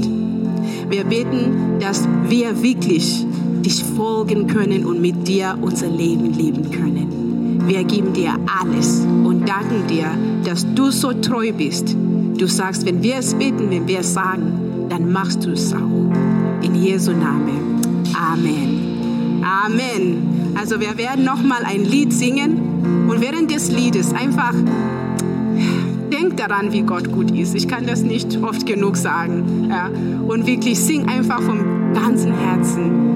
Wir 0.88 1.04
beten, 1.04 1.78
dass 1.80 2.08
wir 2.28 2.62
wirklich 2.62 3.26
dich 3.62 3.84
folgen 3.84 4.46
können 4.46 4.84
und 4.84 5.00
mit 5.00 5.26
dir 5.26 5.56
unser 5.60 5.88
Leben 5.88 6.32
leben 6.32 6.70
können. 6.70 7.62
Wir 7.66 7.84
geben 7.84 8.12
dir 8.12 8.36
alles 8.60 9.00
und 9.00 9.48
danken 9.48 9.86
dir, 9.88 10.06
dass 10.44 10.66
du 10.74 10.90
so 10.90 11.12
treu 11.12 11.52
bist. 11.52 11.96
Du 12.36 12.46
sagst, 12.46 12.84
wenn 12.86 13.02
wir 13.02 13.16
es 13.16 13.34
beten, 13.34 13.70
wenn 13.70 13.86
wir 13.86 14.00
es 14.00 14.14
sagen, 14.14 14.86
dann 14.88 15.12
machst 15.12 15.44
du 15.44 15.50
es 15.50 15.72
auch. 15.72 16.12
In 16.62 16.74
Jesu 16.74 17.12
Namen. 17.12 17.80
Amen. 18.14 19.42
Amen. 19.44 20.52
Also 20.54 20.80
wir 20.80 20.98
werden 20.98 21.24
noch 21.24 21.42
mal 21.42 21.62
ein 21.64 21.84
Lied 21.84 22.12
singen 22.12 23.06
und 23.08 23.20
während 23.20 23.50
des 23.50 23.70
Liedes 23.70 24.12
einfach 24.12 24.54
denk 26.12 26.36
daran, 26.36 26.72
wie 26.72 26.82
Gott 26.82 27.10
gut 27.10 27.30
ist. 27.30 27.54
Ich 27.54 27.68
kann 27.68 27.86
das 27.86 28.02
nicht 28.02 28.38
oft 28.42 28.66
genug 28.66 28.96
sagen. 28.96 29.68
Ja. 29.70 29.90
Und 30.26 30.46
wirklich 30.46 30.78
sing 30.78 31.08
einfach 31.08 31.40
vom 31.40 31.58
ganzen 31.94 32.32
Herzen, 32.32 33.11